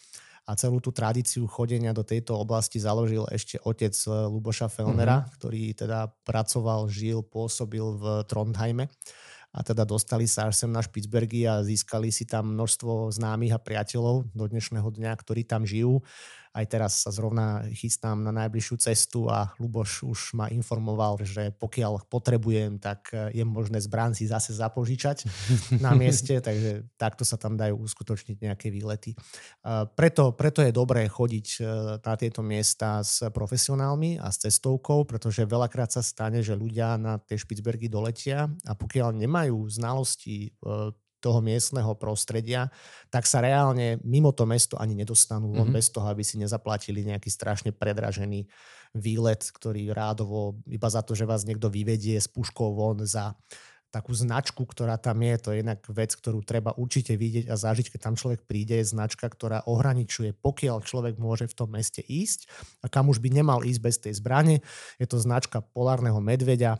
[0.46, 5.32] a celú tú tradíciu chodenia do tejto oblasti založil ešte otec e, Luboša Felnera, mm-hmm.
[5.38, 8.86] ktorý teda pracoval, žil, pôsobil v Trondheime
[9.56, 13.62] a teda dostali sa až sem na Špicbergy a získali si tam množstvo známych a
[13.62, 16.04] priateľov do dnešného dňa, ktorí tam žijú.
[16.56, 22.08] Aj teraz sa zrovna chystám na najbližšiu cestu a Luboš už ma informoval, že pokiaľ
[22.08, 25.28] potrebujem, tak je možné zbrán si zase zapožičať
[25.84, 29.12] na mieste, takže takto sa tam dajú uskutočniť nejaké výlety.
[29.92, 31.60] Preto, preto je dobré chodiť e,
[32.00, 37.20] na tieto miesta s profesionálmi a s cestovkou, pretože veľakrát sa stane, že ľudia na
[37.20, 40.50] tie Špicbergy doletia a pokiaľ nemajú znalosti e,
[41.26, 42.70] toho miestneho prostredia,
[43.10, 45.74] tak sa reálne mimo to mesto ani nedostanú mm-hmm.
[45.74, 48.46] bez toho, aby si nezaplatili nejaký strašne predražený
[48.94, 53.34] výlet, ktorý rádovo iba za to, že vás niekto vyvedie s puškou von za
[53.90, 57.96] takú značku, ktorá tam je, to je inak vec, ktorú treba určite vidieť a zažiť,
[57.96, 62.44] keď tam človek príde, je značka, ktorá ohraničuje, pokiaľ človek môže v tom meste ísť
[62.84, 64.60] a kam už by nemal ísť bez tej zbrane.
[65.00, 66.76] Je to značka polárneho medveďa,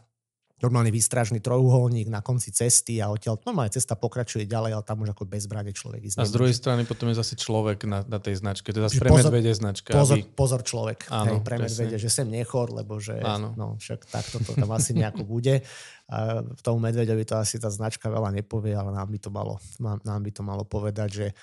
[0.57, 5.13] normálny výstražný trojuholník na konci cesty a odtiaľ normálne cesta pokračuje ďalej, ale tam už
[5.13, 6.17] ako bez zbrane človek ísť.
[6.17, 8.97] A z druhej strany potom je zase človek na, na tej značke, to je zase
[8.97, 9.93] pre medvede značka.
[9.93, 10.33] Pozor, aby...
[10.33, 13.53] pozor človek, Áno, hej, pre medvede, že sem nechor, lebo že Áno.
[13.53, 15.61] no, však takto to tam asi nejako bude.
[16.07, 19.61] A v tomu medveďovi to asi tá značka veľa nepovie, ale nám by to malo,
[19.83, 21.35] nám by to malo povedať, že e,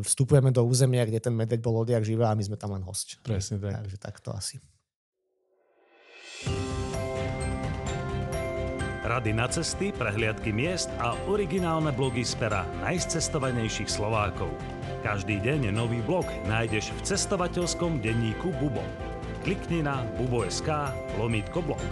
[0.00, 3.20] vstupujeme do územia, kde ten medveď bol odjak živá a my sme tam len host.
[3.20, 3.84] Presne tak.
[3.84, 4.56] Takže takto asi.
[9.10, 14.54] Rady na cesty, prehliadky miest a originálne blogy z pera najcestovanejších Slovákov.
[15.02, 18.86] Každý deň nový blog nájdeš v cestovateľskom denníku Bubo.
[19.42, 21.82] Klikni na bubo.sk lomítko blog.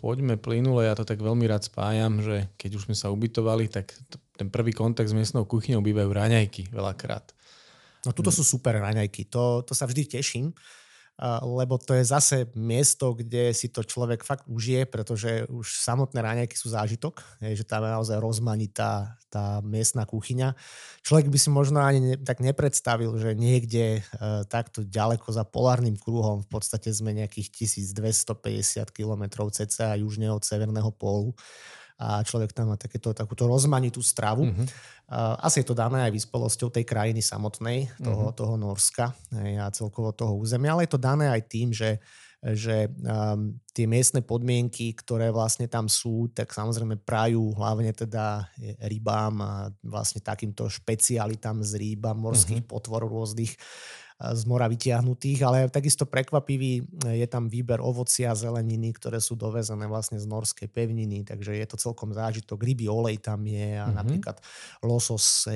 [0.00, 3.92] Poďme plynule, ja to tak veľmi rád spájam, že keď už sme sa ubytovali, tak
[4.40, 7.28] ten prvý kontakt s miestnou kuchyňou bývajú raňajky veľakrát.
[8.08, 10.56] No tuto sú super raňajky, to, to sa vždy teším
[11.22, 16.58] lebo to je zase miesto, kde si to človek fakt užije, pretože už samotné raňajky
[16.58, 20.58] sú zážitok, že tam je naozaj rozmanitá tá miestna kuchyňa.
[21.06, 24.02] Človek by si možno ani ne, tak nepredstavil, že niekde e,
[24.46, 30.90] takto ďaleko za polárnym kruhom v podstate sme nejakých 1250 km cca južne od severného
[30.94, 31.34] pólu
[31.94, 34.50] a človek tam má takéto, takúto rozmanitú stravu.
[34.50, 34.66] Mm-hmm.
[35.38, 38.38] Asi je to dané aj vyspelosťou tej krajiny samotnej, toho, mm-hmm.
[38.38, 39.06] toho Norska
[39.62, 42.02] a celkovo toho územia, ale je to dané aj tým, že
[42.44, 48.52] že um, tie miestne podmienky, ktoré vlastne tam sú, tak samozrejme prajú hlavne teda
[48.84, 52.74] rybám a vlastne takýmto špecialitám z rýba, morských mm-hmm.
[52.76, 53.56] potvorov rôznych
[54.14, 59.90] z mora vytiahnutých, ale takisto prekvapivý je tam výber ovocia a zeleniny, ktoré sú dovezené
[59.90, 62.62] vlastne z norskej pevniny, takže je to celkom zážitok.
[62.62, 63.98] Ryby olej tam je a mm-hmm.
[63.98, 64.36] napríklad
[64.86, 65.50] losos,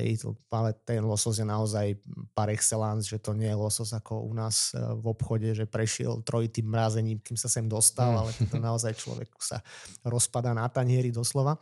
[0.51, 1.95] ale ten losos je naozaj
[2.35, 6.19] par excellence, že to nie je losos ako u nás e, v obchode, že prešiel
[6.27, 8.19] trojitým mrazením, kým sa sem dostal, mm.
[8.19, 9.63] ale to naozaj človek sa
[10.03, 11.55] rozpada na tanieri doslova.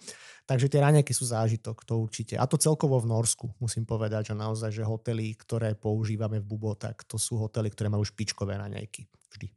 [0.48, 2.40] Takže tie raňajky sú zážitok, to určite.
[2.40, 6.72] A to celkovo v Norsku, musím povedať, že naozaj, že hotely, ktoré používame v Bubo,
[6.72, 9.12] tak to sú hotely, ktoré majú špičkové raňajky.
[9.12, 9.48] Vždy.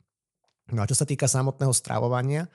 [0.75, 2.51] No a čo sa týka samotného stravovania,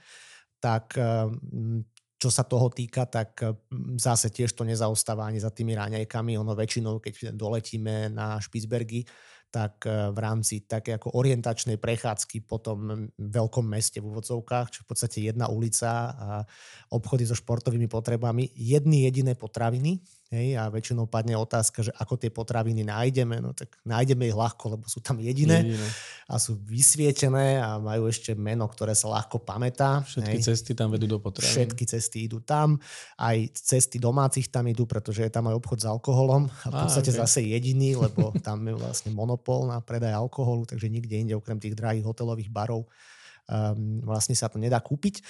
[0.59, 1.87] tak mm,
[2.19, 6.35] čo sa toho týka, tak mm, zase tiež to nezaostáva ani za tými raňajkami.
[6.35, 9.07] Ono väčšinou, keď doletíme na Špicbergy,
[9.55, 14.83] tak e, v rámci také ako orientačnej prechádzky po tom veľkom meste v úvodzovkách, čo
[14.83, 16.29] v podstate jedna ulica a
[16.91, 22.33] obchody so športovými potrebami, jedny jediné potraviny, Hej, a väčšinou padne otázka, že ako tie
[22.33, 23.45] potraviny nájdeme.
[23.45, 25.87] No tak nájdeme ich ľahko, lebo sú tam jediné, jediné.
[26.25, 30.01] a sú vysvietené a majú ešte meno, ktoré sa ľahko pamätá.
[30.01, 30.45] Všetky hej.
[30.49, 31.53] cesty tam vedú do potravín.
[31.53, 32.81] Všetky cesty idú tam.
[33.21, 36.49] Aj cesty domácich tam idú, pretože je tam aj obchod s alkoholom.
[36.65, 37.21] A v podstate okay.
[37.21, 41.77] zase jediný, lebo tam je vlastne monopol na predaj alkoholu, takže nikde inde okrem tých
[41.77, 42.89] drahých hotelových barov
[43.49, 45.21] um, vlastne sa to nedá kúpiť.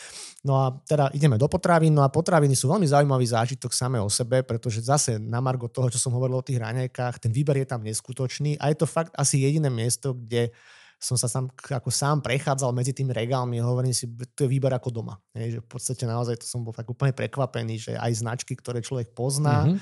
[0.43, 4.09] No a teda ideme do potravín, no a potraviny sú veľmi zaujímavý zážitok samé o
[4.11, 7.67] sebe, pretože zase na margo toho, čo som hovoril o tých raňajkách, ten výber je
[7.67, 10.51] tam neskutočný a je to fakt asi jediné miesto, kde
[10.95, 14.71] som sa sám, ako sám prechádzal medzi tými regálmi a hovorím si, to je výber
[14.71, 15.19] ako doma.
[15.35, 18.79] Je, že v podstate naozaj to som bol tak úplne prekvapený, že aj značky, ktoré
[18.79, 19.67] človek pozná.
[19.67, 19.77] Mm-hmm.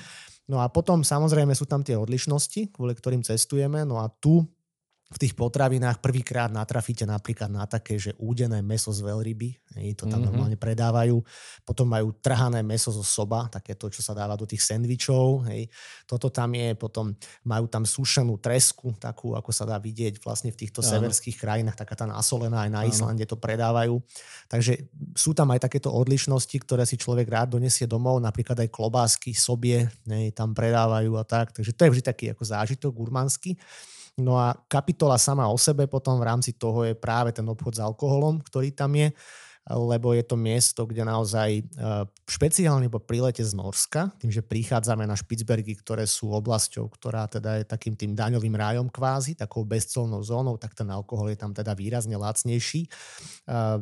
[0.50, 3.86] No a potom samozrejme sú tam tie odlišnosti, kvôli ktorým cestujeme.
[3.88, 4.44] No a tu
[5.14, 10.10] v tých potravinách prvýkrát natrafíte napríklad na také, že údené meso z veľryby, hej, to
[10.10, 10.26] tam mm-hmm.
[10.26, 11.22] normálne predávajú.
[11.62, 15.46] Potom majú trhané meso zo soba, také to, čo sa dáva do tých sendvičov.
[15.46, 15.70] Hej.
[16.02, 17.14] Toto tam je, potom
[17.46, 20.90] majú tam sušenú tresku, takú, ako sa dá vidieť vlastne v týchto Áno.
[20.98, 24.02] severských krajinách, taká tá nasolená, aj na Islande to predávajú.
[24.50, 29.30] Takže sú tam aj takéto odlišnosti, ktoré si človek rád donesie domov, napríklad aj klobásky,
[29.30, 31.54] sobie, hej, tam predávajú a tak.
[31.54, 33.54] Takže to je vždy taký ako zážitok gurmánsky.
[34.14, 37.80] No a kapitola sama o sebe potom v rámci toho je práve ten obchod s
[37.82, 39.10] alkoholom, ktorý tam je
[39.64, 41.62] lebo je to miesto, kde naozaj e,
[42.28, 47.60] špeciálne po prílete z Norska, tým, že prichádzame na Špicbergy, ktoré sú oblasťou, ktorá teda
[47.60, 51.72] je takým tým daňovým rájom kvázi, takou bezcolnou zónou, tak ten alkohol je tam teda
[51.72, 52.84] výrazne lacnejší.
[52.84, 52.88] E,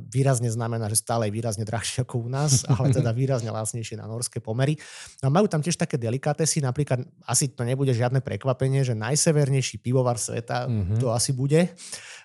[0.07, 4.07] výrazne znamená, že stále je výrazne drahšie ako u nás, ale teda výrazne lacnejšie na
[4.07, 4.79] norské pomery.
[5.19, 9.83] No a majú tam tiež také delikatesy, napríklad asi to nebude žiadne prekvapenie, že najsevernejší
[9.83, 11.03] pivovar sveta mm-hmm.
[11.03, 11.75] to asi bude.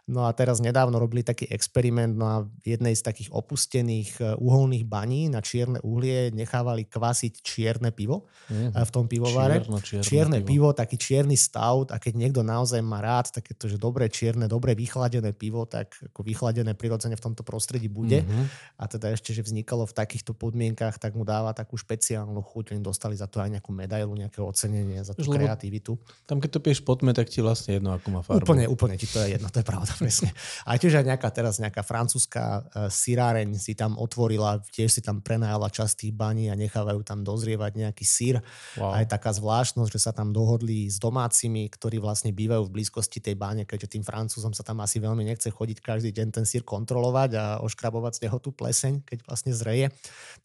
[0.08, 5.28] No a teraz nedávno robili taký experiment na jednej z takých opustených e, uholných baní
[5.28, 8.72] na čierne uhlie nechávali kvasiť čierne pivo mm.
[8.72, 9.60] v tom pivovare.
[9.60, 10.48] Čierno, čierne, čierne pivo.
[10.48, 14.80] pivo, taký čierny stout a keď niekto naozaj má rád takéto, že dobré čierne, dobre
[14.80, 18.24] vychladené pivo, tak ako vychladené prirodzene v tomto prostredí bude.
[18.24, 18.80] Mm-hmm.
[18.80, 22.72] A teda ešte, že vznikalo v takýchto podmienkach, tak mu dáva takú špeciálnu chuť.
[22.72, 26.00] Oni dostali za to aj nejakú medailu, nejaké ocenenie za tú Lebo kreativitu.
[26.24, 28.48] Tam keď to pieš potme, tak ti vlastne jedno, ako má farbu.
[28.48, 30.29] Úplne, úplne ti to je jedno, to je pravda presne.
[30.63, 35.19] A tiež aj nejaká teraz nejaká francúzska uh, siráreň si tam otvorila, tiež si tam
[35.19, 38.36] prenajala časť tých baní a nechávajú tam dozrievať nejaký sír.
[38.77, 38.93] Wow.
[38.93, 43.19] A je taká zvláštnosť, že sa tam dohodli s domácimi, ktorí vlastne bývajú v blízkosti
[43.19, 46.62] tej báne, keďže tým Francúzom sa tam asi veľmi nechce chodiť každý deň ten sír
[46.62, 49.89] kontrolovať a oškrabovať z neho tú pleseň, keď vlastne zreje,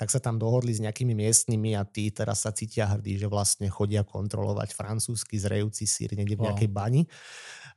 [0.01, 3.69] tak sa tam dohodli s nejakými miestnymi a tí teraz sa cítia hrdí, že vlastne
[3.69, 6.77] chodia kontrolovať francúzsky zrejúci sír niekde v nejakej wow.
[6.83, 7.03] bani.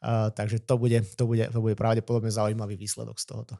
[0.05, 3.55] Uh, takže to bude, to, bude, to bude pravdepodobne zaujímavý výsledok z tohoto.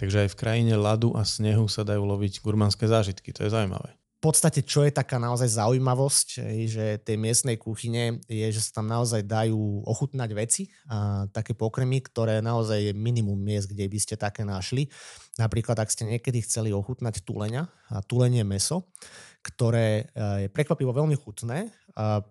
[0.00, 3.92] Takže aj v krajine ľadu a snehu sa dajú loviť gurmánske zážitky, to je zaujímavé.
[4.20, 8.92] V podstate, čo je taká naozaj zaujímavosť, že tej miestnej kuchyne je, že sa tam
[8.92, 14.20] naozaj dajú ochutnať veci, a také pokrmy, ktoré naozaj je minimum miest, kde by ste
[14.20, 14.92] také našli.
[15.40, 18.92] Napríklad, ak ste niekedy chceli ochutnať tuleňa, a tulenie meso,
[19.40, 21.72] ktoré e, je prekvapivo veľmi chutné.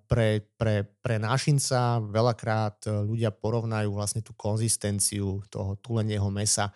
[0.09, 6.73] Pre, pre, pre nášinca veľakrát ľudia porovnajú vlastne tú konzistenciu toho tulenieho mesa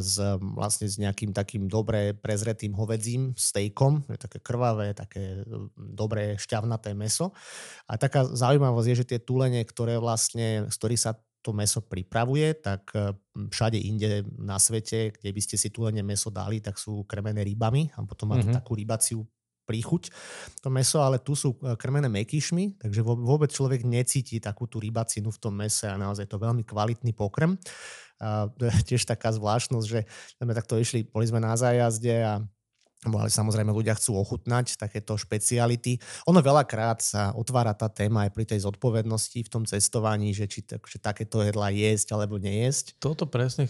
[0.00, 5.40] s, vlastne s nejakým takým dobre prezretým hovedzím stejkom, je také krvavé, také
[5.76, 7.32] dobré šťavnaté meso.
[7.88, 12.54] A taká zaujímavosť je, že tie tulene, ktoré vlastne, z ktorých sa to meso pripravuje,
[12.54, 12.92] tak
[13.34, 17.90] všade inde na svete, kde by ste si tulene meso dali, tak sú krmené rybami
[17.96, 18.54] a potom má mm-hmm.
[18.54, 19.26] takú rybaciu
[19.64, 20.12] príchuť
[20.60, 25.40] to meso, ale tu sú krmené mekyšmi, takže vôbec človek necíti takú tú rybacinu v
[25.40, 27.56] tom mese a naozaj to veľmi kvalitný pokrm.
[28.22, 30.06] A to je tiež taká zvláštnosť, že
[30.38, 32.42] sme takto išli, boli sme na zájazde a
[33.02, 35.98] ale samozrejme ľudia chcú ochutnať takéto špeciality.
[36.30, 40.62] Ono veľakrát sa otvára tá téma aj pri tej zodpovednosti v tom cestovaní, že či
[40.62, 42.94] že takéto jedla jesť alebo nejesť.
[43.02, 43.66] Toto presne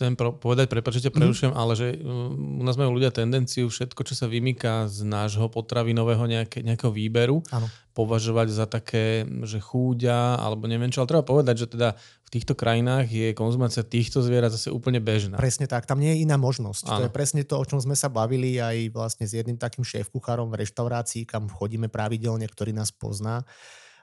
[0.00, 1.60] chcem povedať, prepáčte, prerušujem, mm.
[1.60, 6.24] ale že um, u nás majú ľudia tendenciu všetko, čo sa vymýka z nášho potravinového
[6.24, 7.68] nejaké, nejakého výberu, ano.
[7.92, 12.56] považovať za také, že chúďa, alebo neviem čo, ale treba povedať, že teda v týchto
[12.56, 15.36] krajinách je konzumácia týchto zvierat zase úplne bežná.
[15.36, 16.88] Presne tak, tam nie je iná možnosť.
[16.88, 16.96] Ano.
[16.96, 20.48] To je presne to, o čom sme sa bavili aj vlastne s jedným takým šéf-kuchárom
[20.48, 23.44] v reštaurácii, kam chodíme pravidelne, ktorý nás pozná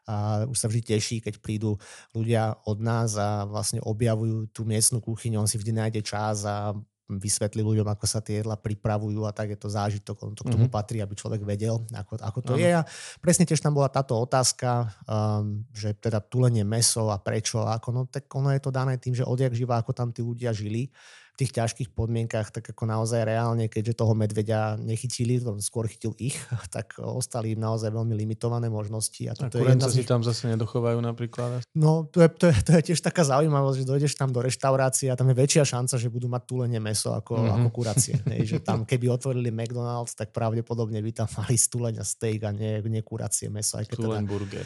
[0.07, 1.75] a už sa vždy teší, keď prídu
[2.15, 6.71] ľudia od nás a vlastne objavujú tú miestnu kuchyňu, on si vždy nájde čas a
[7.07, 10.51] vysvetlí ľuďom, ako sa tie jedla pripravujú a tak je to zážitok, on to k
[10.51, 10.75] tomu mm-hmm.
[10.75, 12.67] patrí, aby človek vedel, ako, ako to mm-hmm.
[12.67, 12.71] je.
[12.75, 12.81] A
[13.23, 18.01] presne tiež tam bola táto otázka, um, že teda tulenie meso a prečo, ako, no
[18.11, 20.91] tak ono je to dané tým, že odjak živá, ako tam tí ľudia žili
[21.37, 26.33] tých ťažkých podmienkach, tak ako naozaj reálne, keďže toho medveďa nechytili, skôr chytil ich,
[26.75, 29.21] tak ostali im naozaj veľmi limitované možnosti.
[29.29, 31.61] A, a kurence si tam zase nedochovajú napríklad?
[31.77, 35.13] No, to je, to, je, to je tiež taká zaujímavosť, že dojdeš tam do reštaurácie
[35.13, 37.55] a tam je väčšia šanca, že budú mať tulenie meso ako, mm-hmm.
[37.61, 38.15] ako kuracie.
[38.49, 43.05] že tam keby otvorili McDonald's, tak pravdepodobne by tam mali stúlenia steak a nie, nie
[43.05, 43.77] kuracie meso.
[43.77, 44.65] Aj keď teda, burger.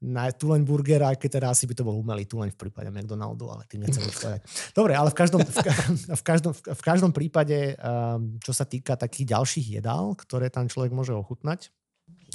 [0.00, 3.52] Na tuleň burger, aj keď teda asi by to bol umelý tuleň v prípade McDonaldu,
[3.52, 4.40] ale tým nechcem povedať.
[4.72, 5.52] Dobre, ale v každom, v,
[6.20, 10.88] v každom, v každom prípade, um, čo sa týka takých ďalších jedál, ktoré tam človek
[10.96, 11.68] môže ochutnať.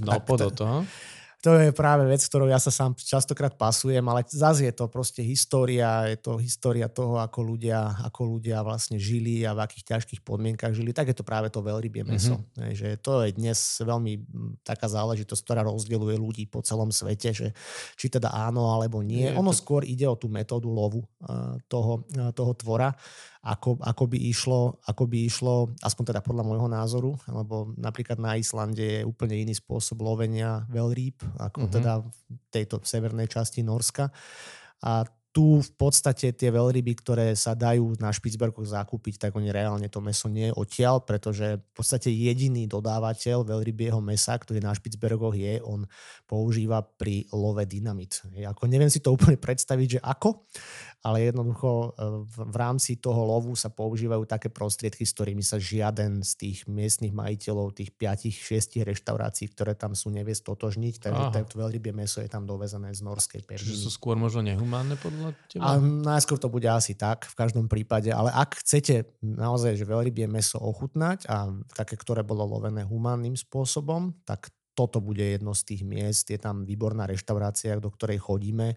[0.05, 0.85] No, pod toho
[1.45, 5.21] to je práve vec, ktorou ja sa sám častokrát pasujem, ale zase je to proste
[5.21, 10.25] história, je to história toho, ako ľudia, ako ľudia vlastne žili a v akých ťažkých
[10.25, 12.41] podmienkach žili, tak je to práve to veľrybie meso.
[12.57, 12.73] Mm-hmm.
[12.73, 14.13] Že to je dnes veľmi
[14.65, 17.53] taká záležitosť, ktorá rozdeľuje ľudí po celom svete, že
[17.93, 19.29] či teda áno alebo nie.
[19.29, 19.61] Je ono to...
[19.61, 21.05] skôr ide o tú metódu lovu
[21.69, 22.01] toho,
[22.33, 22.89] toho tvora
[23.45, 28.33] ako, ako, by išlo, ako by išlo, aspoň teda podľa môjho názoru, lebo napríklad na
[28.41, 31.75] Islande je úplne iný spôsob lovenia veľrýb, ako mm-hmm.
[31.77, 32.09] teda v
[32.49, 34.09] tejto severnej časti Norska.
[34.81, 35.05] A
[35.35, 39.99] tu v podstate tie veľryby, ktoré sa dajú na Špicbergoch zakúpiť, tak oni reálne to
[39.99, 45.83] meso nie odtiaľ, pretože v podstate jediný dodávateľ veľrybieho mesa, ktorý na Špicbergoch je, on
[46.23, 48.23] používa pri love dynamit.
[48.31, 50.47] Ako neviem si to úplne predstaviť, že ako,
[51.05, 56.25] ale jednoducho e, v rámci toho lovu sa používajú také prostriedky, s ktorými sa žiaden
[56.25, 61.93] z tých miestnych majiteľov, tých 5-6 reštaurácií, ktoré tam sú, nevie stotožniť, takže to veľrybie
[61.93, 63.69] meso je tam dovezené z norskej pevniny.
[63.69, 65.61] Čiže sú skôr možno nehumánne podľa teba?
[65.61, 70.25] A najskôr to bude asi tak v každom prípade, ale ak chcete naozaj že veľrybie
[70.25, 75.81] meso ochutnať a také, ktoré bolo lovené humánnym spôsobom, tak toto bude jedno z tých
[75.87, 76.27] miest.
[76.27, 78.75] Je tam výborná reštaurácia, do ktorej chodíme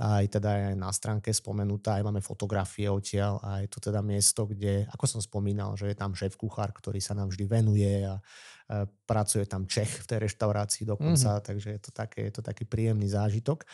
[0.00, 4.48] aj teda aj na stránke spomenutá, aj máme fotografie odtiaľ a je to teda miesto,
[4.48, 8.16] kde, ako som spomínal, že je tam šéf kuchár, ktorý sa nám vždy venuje a,
[8.16, 11.46] a pracuje tam Čech v tej reštaurácii dokonca, mm-hmm.
[11.52, 13.68] takže je to, také, je to taký príjemný zážitok.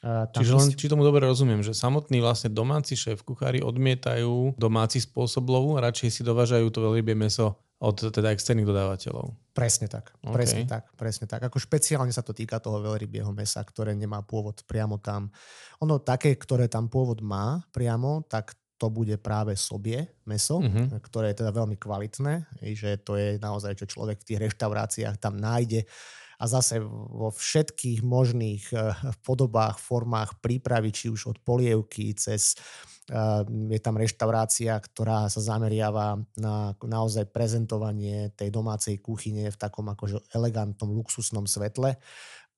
[0.00, 5.00] Uh, Čiže len, či tomu dobre rozumiem, že samotní vlastne domáci šéf kuchári odmietajú domáci
[5.00, 9.32] spôsob lovu a radšej si dovážajú to veľmi meso od teda externých dodávateľov.
[9.56, 10.36] Presne tak, okay.
[10.36, 11.40] presne tak, presne tak.
[11.48, 15.32] Ako špeciálne sa to týka toho veľrybieho mesa, ktoré nemá pôvod priamo tam.
[15.80, 21.00] Ono také, ktoré tam pôvod má priamo, tak to bude práve sobie meso, uh-huh.
[21.04, 25.36] ktoré je teda veľmi kvalitné, že to je naozaj, čo človek v tých reštauráciách tam
[25.36, 25.84] nájde
[26.40, 32.89] a zase vo všetkých možných eh, podobách, formách prípravy, či už od polievky cez Ehm,
[33.70, 40.30] je tam reštaurácia, ktorá sa zameriava na naozaj prezentovanie tej domácej kuchyne v takom akože
[40.30, 41.98] elegantnom, luxusnom svetle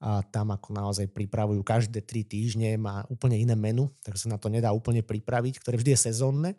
[0.03, 4.39] a tam ako naozaj pripravujú každé tri týždne, má úplne iné menu, takže sa na
[4.39, 6.51] to nedá úplne pripraviť, ktoré vždy je sezónne.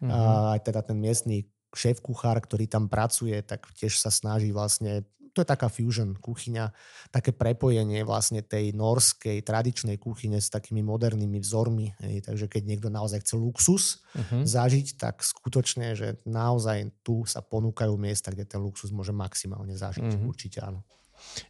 [0.00, 0.08] Uh-huh.
[0.08, 0.18] A
[0.56, 1.44] aj teda ten miestný
[1.76, 6.70] šéf kuchár, ktorý tam pracuje, tak tiež sa snaží vlastne to je taká fusion kuchyňa,
[7.14, 11.94] také prepojenie vlastne tej norskej tradičnej kuchyne s takými modernými vzormi.
[12.02, 12.26] Hej.
[12.26, 14.42] Takže keď niekto naozaj chce luxus uh-huh.
[14.44, 20.04] zažiť, tak skutočne, že naozaj tu sa ponúkajú miesta, kde ten luxus môže maximálne zažiť.
[20.04, 20.30] Uh-huh.
[20.30, 20.82] Určite áno.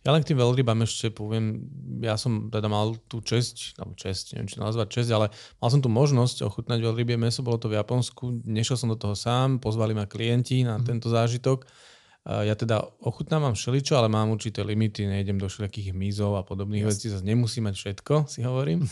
[0.02, 1.62] Ja len k tým veľrybám ešte poviem,
[2.02, 5.26] ja som teda mal tú česť, alebo česť, neviem, či nazvať česť, ale
[5.62, 9.14] mal som tu možnosť ochutnať veľrybie meso, bolo to v Japonsku, nešiel som do toho
[9.14, 10.84] sám, pozvali ma klienti na mm.
[10.84, 11.66] tento zážitok.
[12.20, 16.90] Ja teda ochutnávam všeličo, ale mám určité limity, nejdem do všelijakých mízov a podobných yes.
[16.92, 18.84] vecí, zase nemusím mať všetko, si hovorím.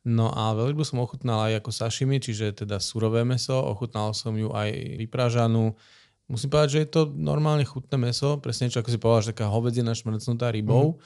[0.00, 4.48] No a veľrybu som ochutnal aj ako sashimi, čiže teda surové meso, ochutnal som ju
[4.48, 5.76] aj vypražanú,
[6.24, 9.52] musím povedať, že je to normálne chutné meso, presne čo ako si povedal, že taká
[9.52, 10.96] hovedzina šmrcnutá rybou.
[10.96, 10.98] Mm.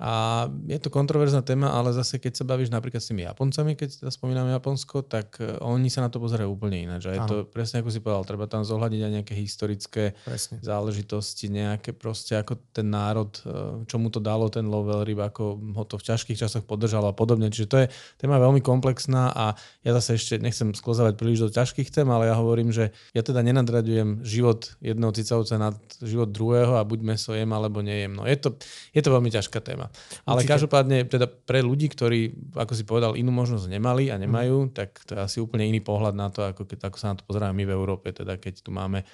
[0.00, 4.00] A je to kontroverzná téma, ale zase keď sa bavíš napríklad s tými Japoncami, keď
[4.00, 7.12] teda spomíname Japonsko, tak e, oni sa na to pozerajú úplne ináč.
[7.12, 10.56] A je to presne ako si povedal, treba tam zohľadiť aj nejaké historické presne.
[10.64, 15.60] záležitosti, nejaké proste ako ten národ, e, čo mu to dalo ten lovel ryb, ako
[15.76, 17.52] ho to v ťažkých časoch podržalo a podobne.
[17.52, 17.86] Čiže to je
[18.16, 19.52] téma veľmi komplexná a
[19.84, 23.44] ja zase ešte nechcem sklozávať príliš do ťažkých tém, ale ja hovorím, že ja teda
[23.44, 28.16] nenadraďujem život jedného cicavca nad život druhého a buď meso jem alebo nejem.
[28.16, 28.56] No je to,
[28.96, 29.89] je to veľmi ťažká téma.
[30.26, 30.52] Ale Určite.
[30.54, 34.72] každopádne teda pre ľudí, ktorí, ako si povedal, inú možnosť nemali a nemajú, mm.
[34.74, 37.24] tak to je asi úplne iný pohľad na to, ako, keď, ako sa na to
[37.26, 39.04] pozeráme my v Európe, teda keď tu máme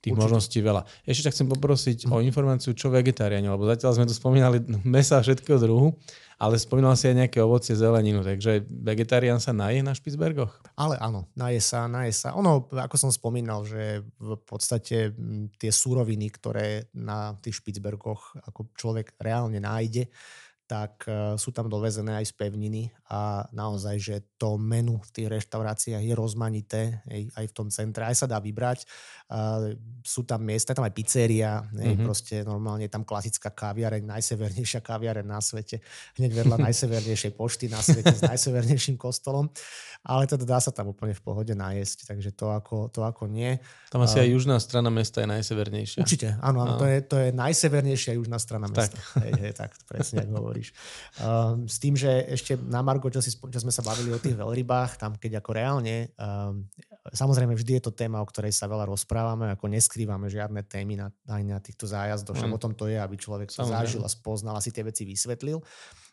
[0.00, 0.24] tých Určite.
[0.24, 0.82] možností veľa.
[1.04, 2.10] Ešte tak chcem poprosiť mm.
[2.10, 4.64] o informáciu, čo vegetariáni, lebo zatiaľ sme tu spomínali
[4.96, 5.92] mesa všetkého druhu,
[6.40, 10.56] ale spomínal si aj nejaké ovocie, zeleninu, takže vegetarián sa naje na Špicbergoch?
[10.72, 12.32] Ale áno, naje sa, naje sa.
[12.32, 15.12] Ono, ako som spomínal, že v podstate
[15.60, 20.08] tie súroviny, ktoré na tých Špicbergoch ako človek reálne nájde,
[20.70, 25.26] tak e, sú tam dovezené aj z pevniny a naozaj, že to menu v tých
[25.26, 28.86] reštauráciách je rozmanité, aj v tom centre, aj sa dá vybrať.
[30.06, 32.06] Sú tam miesta, tam aj pizzeria, mm-hmm.
[32.06, 35.82] proste normálne tam klasická kaviareň, najsevernejšia kaviareň na svete,
[36.22, 39.50] hneď vedľa najsevernejšej pošty na svete s najsevernejším kostolom,
[40.06, 43.58] ale teda dá sa tam úplne v pohode najesť, takže to ako, to ako nie.
[43.90, 46.00] Tam asi aj južná strana mesta je najsevernejšia.
[46.06, 48.96] Určite, áno, áno, to je, to je najsevernejšia južná strana mesta.
[48.96, 49.26] Tak.
[49.26, 50.76] Hej, hej, tak presne, ako hovoríš.
[51.16, 54.36] Um, s tým, že ešte na Margo, čo, si, čo sme sa bavili o tých
[54.36, 56.68] veľrybách, tam keď ako reálne, um,
[57.10, 61.08] samozrejme vždy je to téma, o ktorej sa veľa rozprávame, ako neskrývame žiadne témy na,
[61.32, 62.52] aj na týchto zájazdoch, mm.
[62.52, 65.64] o tom to je, aby človek to zažil a spoznal a si tie veci vysvetlil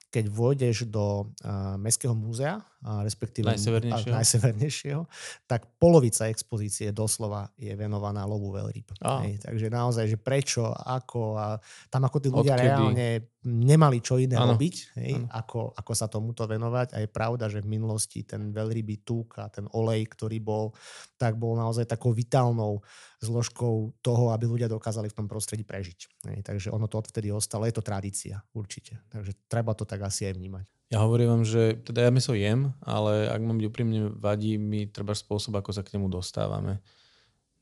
[0.07, 4.07] keď vôjdeš do uh, Mestského múzea, uh, respektíve najsevernejšieho.
[4.07, 5.01] Uh, najsevernejšieho,
[5.43, 8.87] tak polovica expozície doslova je venovaná lovu veľryb.
[9.03, 9.27] Ah.
[9.27, 11.59] takže naozaj, že prečo, ako a
[11.91, 12.67] tam ako tí ľudia Odkedy?
[12.71, 13.07] reálne
[13.47, 14.53] nemali čo iné ano.
[14.53, 16.93] robiť, hej, ako, ako sa tomuto venovať.
[16.93, 20.75] A je pravda, že v minulosti ten veľrybý tuk a ten olej, ktorý bol,
[21.15, 22.83] tak bol naozaj takou vitálnou
[23.23, 26.27] zložkou toho, aby ľudia dokázali v tom prostredí prežiť.
[26.27, 28.99] Hej, takže ono to odvtedy ostalo, je to tradícia určite.
[29.07, 30.65] Takže treba to tak asi aj vnímať.
[30.87, 34.87] Ja hovorím vám, že teda ja meso jem, ale ak mám byť úprimne, vadí mi
[34.87, 36.79] treba spôsob, ako sa k nemu dostávame.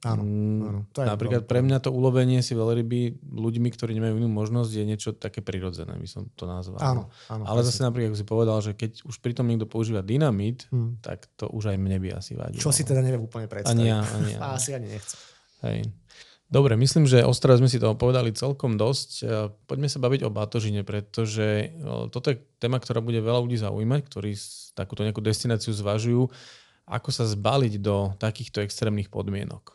[0.03, 0.79] Áno, mm, áno.
[0.93, 4.85] To je Napríklad pre mňa to ulovenie si veľryby ľuďmi, ktorí nemajú inú možnosť, je
[4.85, 6.77] niečo také prirodzené, by som to nazval.
[6.77, 10.69] Áno, áno, Ale zase napríklad, ako si povedal, že keď už pritom niekto používa dynamit,
[10.69, 11.01] hmm.
[11.01, 12.61] tak to už aj mne by asi vadilo.
[12.61, 13.73] Čo si teda neviem úplne predstaviť.
[13.73, 14.39] Ani ja, ani ja.
[14.59, 15.17] asi ani nechcem.
[15.65, 15.89] Hej.
[16.45, 19.09] Dobre, myslím, že ostro sme si toho povedali celkom dosť.
[19.17, 23.57] E, poďme sa baviť o batožine, pretože e, toto je téma, ktorá bude veľa ľudí
[23.57, 24.37] zaujímať, ktorí
[24.77, 26.29] takúto nejakú destináciu zvažujú,
[26.85, 29.74] ako sa zbaliť do takýchto extrémnych podmienok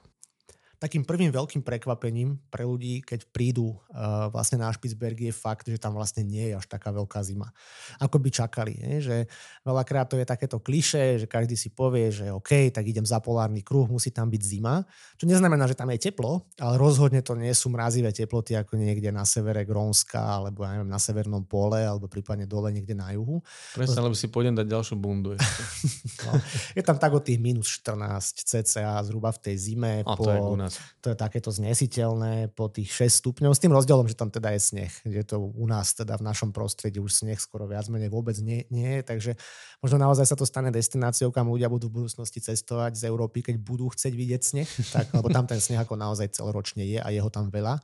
[0.80, 5.76] takým prvým veľkým prekvapením pre ľudí, keď prídu uh, vlastne na Špicberg je fakt, že
[5.76, 7.52] tam vlastne nie je až taká veľká zima.
[8.00, 8.80] Ako by čakali.
[8.80, 8.92] Je?
[9.04, 9.16] Že
[9.60, 13.60] veľakrát to je takéto kliše, že každý si povie, že OK, tak idem za polárny
[13.60, 14.80] kruh, musí tam byť zima.
[15.20, 19.12] Čo neznamená, že tam je teplo, ale rozhodne to nie sú mrazivé teploty ako niekde
[19.12, 23.44] na severe Grónska, alebo ja neviem, na severnom pole, alebo prípadne dole niekde na juhu.
[23.76, 25.36] Presne, lebo si pôjdem dať ďalšiu bundu.
[26.24, 26.32] no,
[26.72, 30.00] je tam tak o tých minus 14 cca zhruba v tej zime.
[30.08, 30.69] A po, to je u nás
[31.02, 34.60] to je takéto znesiteľné po tých 6 stupňov, s tým rozdielom, že tam teda je
[34.60, 38.36] sneh, že to u nás teda v našom prostredí už sneh skoro viac menej vôbec
[38.38, 39.32] nie, nie je, takže
[39.80, 43.56] možno naozaj sa to stane destináciou, kam ľudia budú v budúcnosti cestovať z Európy, keď
[43.58, 47.20] budú chcieť vidieť sneh, tak, lebo tam ten sneh ako naozaj celoročne je a je
[47.20, 47.82] ho tam veľa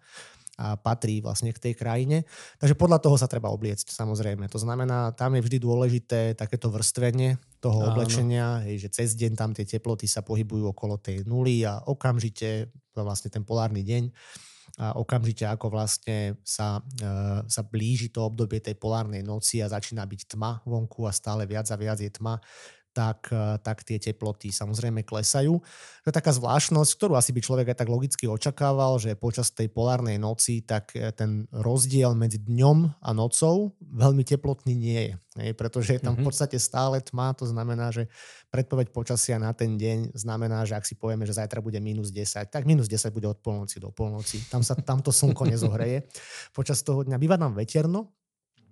[0.57, 2.25] a patrí vlastne k tej krajine.
[2.57, 4.49] Takže podľa toho sa treba obliecť, samozrejme.
[4.49, 7.93] To znamená, tam je vždy dôležité takéto vrstvenie toho Áno.
[7.93, 12.73] oblečenia, hej, že cez deň tam tie teploty sa pohybujú okolo tej nuly a okamžite,
[12.97, 14.05] vlastne ten polárny deň,
[14.77, 20.05] a okamžite ako vlastne sa, e, sa blíži to obdobie tej polárnej noci a začína
[20.05, 22.37] byť tma vonku a stále viac a viac je tma,
[22.97, 25.61] tak, e, tak tie teploty samozrejme klesajú.
[25.61, 29.69] To je taká zvláštnosť, ktorú asi by človek aj tak logicky očakával, že počas tej
[29.69, 35.15] polárnej noci tak e, ten rozdiel medzi dňom a nocou veľmi teplotný nie je.
[35.37, 36.29] Hej, pretože je tam v mhm.
[36.33, 38.09] podstate stále tma, to znamená, že
[38.49, 42.49] predpoveď počasia na ten deň znamená, že ak si povieme, že zajtra bude minus 10,
[42.49, 44.41] tak minus 10 bude od polnoci do polnoci.
[44.49, 46.09] Tam sa tamto slnko nezohreje.
[46.57, 48.17] Počas toho dňa býva tam veterno,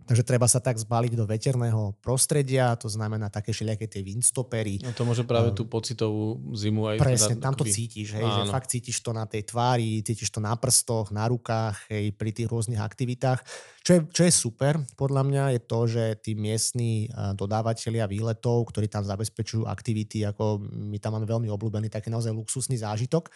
[0.05, 4.85] Takže treba sa tak zbaliť do veterného prostredia, to znamená také všelijaké tie windstopery.
[4.85, 6.97] No to môže práve tú pocitovú zimu aj...
[7.01, 10.45] Presne, teda, tam to cítiš, hej, že fakt cítiš to na tej tvári, cítiš to
[10.45, 13.41] na prstoch, na rukách, hej, pri tých rôznych aktivitách.
[13.81, 18.89] Čo je, čo je super, podľa mňa, je to, že tí miestni dodávateľia výletov, ktorí
[18.93, 23.33] tam zabezpečujú aktivity, ako my tam máme veľmi obľúbený taký naozaj luxusný zážitok,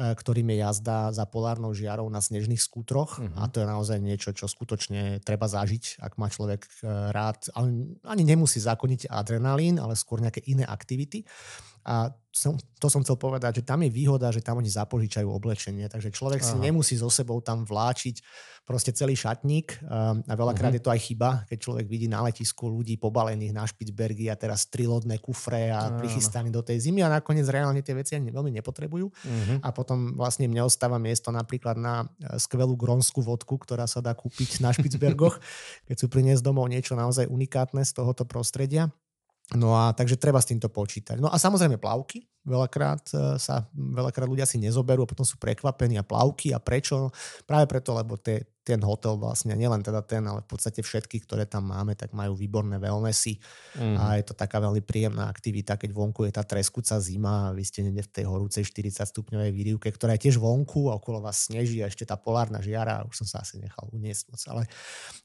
[0.00, 3.36] ktorým je jazda za polárnou žiarou na snežných skútroch uh-huh.
[3.36, 6.70] a to je naozaj niečo, čo skutočne treba zažiť, ak má človek e,
[7.12, 11.28] rád, ale ani nemusí zákoniť adrenalín, ale skôr nejaké iné aktivity.
[11.82, 15.84] A som, to som chcel povedať, že tam je výhoda, že tam oni zapožičajú oblečenie,
[15.92, 16.48] takže človek Aha.
[16.48, 18.24] si nemusí so sebou tam vláčiť
[18.64, 20.80] proste celý šatník um, a veľakrát uh-huh.
[20.80, 24.70] je to aj chyba, keď človek vidí na letisku ľudí pobalených na Špicbergy a teraz
[24.70, 25.98] trilodné kufre a uh-huh.
[26.00, 29.58] prichystaní do tej zimy a nakoniec reálne tie veci ani veľmi nepotrebujú uh-huh.
[29.60, 34.14] a potom vlastne im neostáva miesto napríklad na e, skvelú grónskú vodku, ktorá sa dá
[34.14, 35.42] kúpiť na Špicbergoch,
[35.90, 38.88] keď sú priniesť domov niečo naozaj unikátne z tohoto prostredia.
[39.52, 41.20] No a takže treba s týmto počítať.
[41.20, 42.24] No a samozrejme plavky.
[42.42, 47.14] Veľakrát e, sa, veľakrát ľudia si nezoberú a potom sú prekvapení a plavky a prečo?
[47.46, 51.50] Práve preto, lebo tie, ten hotel vlastne, nielen teda ten, ale v podstate všetky, ktoré
[51.50, 53.42] tam máme, tak majú výborné wellnessy
[53.74, 53.98] mm.
[53.98, 57.66] a je to taká veľmi príjemná aktivita, keď vonku je tá treskúca zima a vy
[57.66, 61.50] ste niekde v tej horúcej 40 stupňovej výrivke, ktorá je tiež vonku a okolo vás
[61.50, 64.62] sneží a ešte tá polárna žiara, už som sa asi nechal uniesť moc, ale...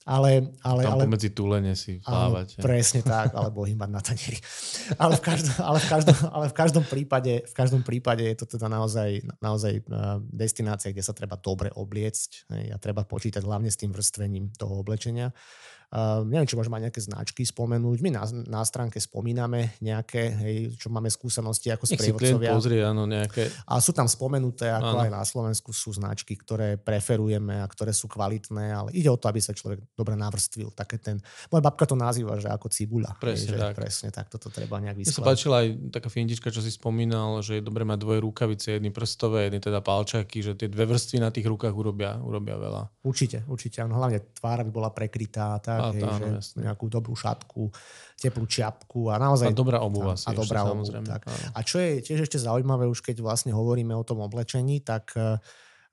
[0.10, 0.30] ale,
[0.66, 2.58] ale tam ale, pomedzi túlene si plávať.
[2.58, 4.42] Áno, presne tak, alebo hýbať na tanieri.
[4.98, 7.07] Ale v každom, ale v každom, ale v každom prípade,
[7.44, 9.84] v každom prípade je to teda naozaj, naozaj eh,
[10.22, 14.84] destinácia, kde sa treba dobre obliecť hej, a treba počítať hlavne s tým vrstvením toho
[14.84, 15.32] oblečenia.
[15.88, 17.98] Uh, neviem, či môžeme mať nejaké značky spomenúť.
[18.04, 22.52] My na, na stránke spomíname nejaké, hej, čo máme skúsenosti ako sprievodcovia.
[22.52, 23.48] pozrie, áno, nejaké.
[23.64, 25.04] A sú tam spomenuté, ako áno.
[25.08, 29.32] aj na Slovensku sú značky, ktoré preferujeme a ktoré sú kvalitné, ale ide o to,
[29.32, 30.76] aby sa človek dobre navrstvil.
[30.76, 33.16] Také ten, moja babka to nazýva, že ako cibuľa.
[33.16, 33.74] Presne hej, tak.
[33.80, 35.16] Presne tak, toto treba nejak vysklať.
[35.16, 38.76] Mne sa páčila aj taká fintička, čo si spomínal, že je dobre mať dvoje rukavice,
[38.76, 42.92] jedny prstové, jedny teda palčaky, že tie dve vrstvy na tých rukách urobia, urobia veľa.
[43.08, 43.88] Určite, určite.
[43.88, 45.64] Hlavne tvár by bola prekrytá.
[45.64, 47.70] Tak, tak, hej, áno, že nejakú dobrú šatku,
[48.18, 49.50] teplú čiapku a naozaj...
[49.50, 51.30] A dobrá obuva a, a dobrá obuv, tak.
[51.54, 55.38] A čo je tiež ešte zaujímavé, už keď vlastne hovoríme o tom oblečení, tak uh,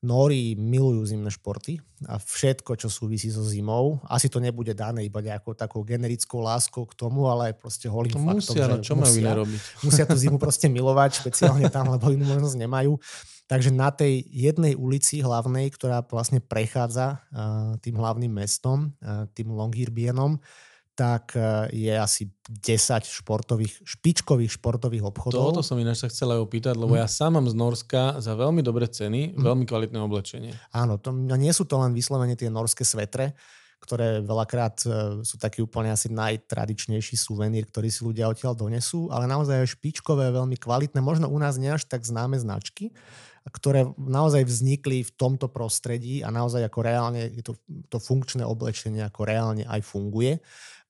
[0.05, 4.05] Nóri milujú zimné športy a všetko, čo súvisí so zimou.
[4.05, 8.13] Asi to nebude dané iba nejakou takou generickou láskou k tomu, ale aj proste holým
[8.13, 8.53] to faktom.
[8.53, 9.61] Musia, no čo majú iné robiť?
[9.81, 13.01] Musia tú zimu proste milovať, špeciálne tam, lebo inú možnosť nemajú.
[13.45, 19.53] Takže na tej jednej ulici hlavnej, ktorá vlastne prechádza uh, tým hlavným mestom, uh, tým
[19.53, 20.41] Longyearbyenom,
[20.97, 25.53] tak uh, je asi 10 športových, špičkových športových obchodov.
[25.53, 27.05] Toto som ináč sa chcel aj opýtať, lebo mm.
[27.05, 29.45] ja sám mám z Norska za veľmi dobré ceny, mm.
[29.45, 30.57] veľmi kvalitné oblečenie.
[30.73, 33.37] Áno, to, nie sú to len vyslovene tie norské svetre,
[33.85, 34.81] ktoré veľakrát
[35.21, 40.57] sú taký úplne asi najtradičnejší suvenír, ktorý si ľudia odtiaľ donesú, ale naozaj špičkové, veľmi
[40.57, 42.97] kvalitné, možno u nás nie až tak známe značky,
[43.53, 47.57] ktoré naozaj vznikli v tomto prostredí a naozaj ako reálne to,
[47.93, 50.41] to funkčné oblečenie ako reálne aj funguje.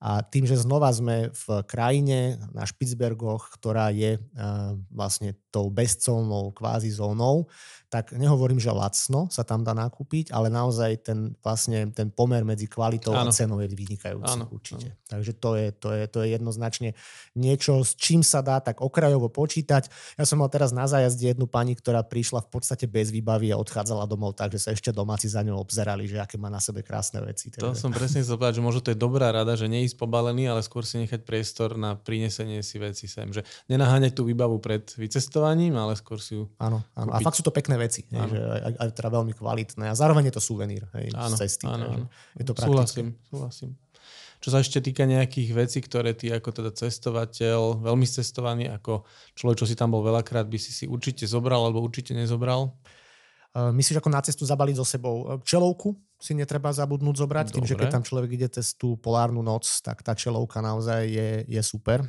[0.05, 6.50] A tým, že znova sme v krajine na Špicbergoch, ktorá je uh, vlastne tou bezcolnou
[6.50, 7.46] kvázi zónou,
[7.94, 12.66] tak nehovorím, že lacno sa tam dá nakúpiť, ale naozaj ten, vlastne, ten pomer medzi
[12.66, 13.30] kvalitou ano.
[13.30, 14.50] a cenou je vynikajúci ano.
[14.50, 14.90] určite.
[14.90, 15.14] Ano.
[15.14, 16.90] Takže to je, to, je, to je jednoznačne
[17.38, 19.86] niečo, s čím sa dá tak okrajovo počítať.
[20.18, 23.62] Ja som mal teraz na zájazde jednu pani, ktorá prišla v podstate bez výbavy a
[23.62, 26.82] odchádzala domov tak, že sa ešte domáci za ňou obzerali, že aké má na sebe
[26.82, 27.55] krásne veci.
[27.62, 30.82] To som presne chcel že možno to je dobrá rada, že neísť pobalený, ale skôr
[30.82, 33.30] si nechať priestor na prinesenie si veci sem.
[33.30, 35.43] Že nenaháňať tú výbavu pred vycestovaním,
[35.76, 37.11] ale skôr si ju Áno, áno.
[37.12, 40.32] A fakt sú to pekné veci, hej, že aj, aj teda veľmi kvalitné a zároveň
[40.32, 41.68] je to suvenír hej, áno, z cesty.
[41.68, 42.07] Áno, áno.
[42.34, 43.05] Je to praktické.
[43.05, 43.70] Súhlasím, súhlasím.
[44.45, 49.57] Čo sa ešte týka nejakých vecí, ktoré ty ako teda cestovateľ, veľmi cestovaný, ako človek,
[49.57, 52.76] čo si tam bol veľakrát, by si si určite zobral alebo určite nezobral?
[53.55, 55.94] Myslíš, ako na cestu zabaliť so sebou čelovku?
[56.18, 57.55] Si netreba zabudnúť zobrať, Dobre.
[57.55, 61.28] tým, že keď tam človek ide cez tú polárnu noc, tak tá čelovka naozaj je,
[61.46, 62.02] je super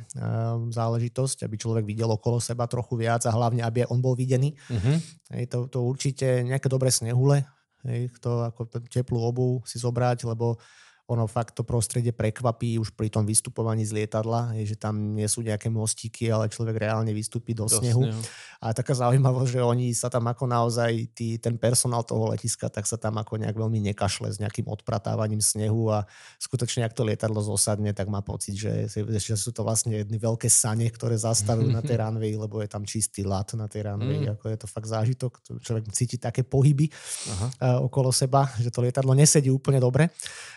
[0.74, 4.58] záležitosť, aby človek videl okolo seba trochu viac a hlavne, aby on bol videný.
[4.66, 4.98] Uh-huh.
[5.38, 7.46] Hej, to, to určite nejaké dobré snehule,
[7.86, 10.58] hej, to ako teplú obu si zobrať, lebo
[11.06, 15.30] ono fakt to prostredie prekvapí už pri tom vystupovaní z lietadla, je, že tam nie
[15.30, 18.10] sú nejaké mostíky, ale človek reálne vystúpi do, do snehu.
[18.10, 18.22] snehu.
[18.58, 22.90] A taká zaujímavosť, že oni sa tam ako naozaj, tí, ten personál toho letiska, tak
[22.90, 26.02] sa tam ako nejak veľmi nekašle s nejakým odpratávaním snehu a
[26.42, 30.50] skutočne, ak to lietadlo zosadne, tak má pocit, že, že sú to vlastne jedny veľké
[30.50, 34.26] sane, ktoré zastavujú na tej runway, lebo je tam čistý lat na tej runway.
[34.26, 34.34] Mm.
[34.34, 36.90] Ako je to fakt zážitok, človek cíti také pohyby
[37.30, 37.46] Aha.
[37.78, 40.10] Uh, okolo seba, že to lietadlo nesedí úplne dobre.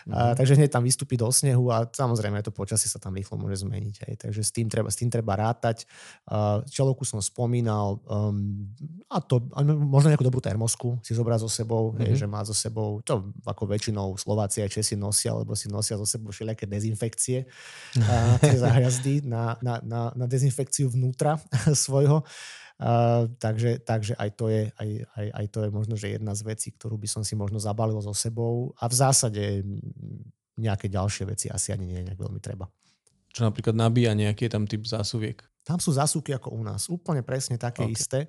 [0.08, 0.10] Mm.
[0.10, 3.60] Uh, takže hneď tam vystúpi do snehu a samozrejme to počasie sa tam rýchlo môže
[3.60, 3.94] zmeniť.
[4.08, 4.14] Hej.
[4.24, 5.84] Takže s tým treba, s tým treba rátať.
[6.72, 8.64] Čelovku som spomínal um,
[9.12, 9.44] a to
[9.84, 12.00] možno nejakú dobrú termosku si zobrá so sebou, mm-hmm.
[12.00, 12.20] hej, mhm.
[12.24, 16.08] že má so sebou, to ako väčšinou Slováci a Česi nosia, lebo si nosia so
[16.08, 17.44] sebou všelijaké dezinfekcie
[18.00, 21.36] a tie zájazdy na, na, na, na dezinfekciu vnútra
[21.84, 22.24] svojho.
[22.80, 26.48] Uh, takže, takže aj, to je, aj, aj, aj to je možno, že jedna z
[26.48, 29.44] vecí, ktorú by som si možno zabalil so sebou a v zásade
[30.56, 32.72] nejaké ďalšie veci asi ani nie nejak veľmi treba.
[33.36, 35.44] Čo napríklad nabíja nejaký tam typ zásuviek?
[35.60, 36.88] Tam sú zásuvky ako u nás.
[36.88, 37.92] Úplne presne také okay.
[37.92, 38.20] isté.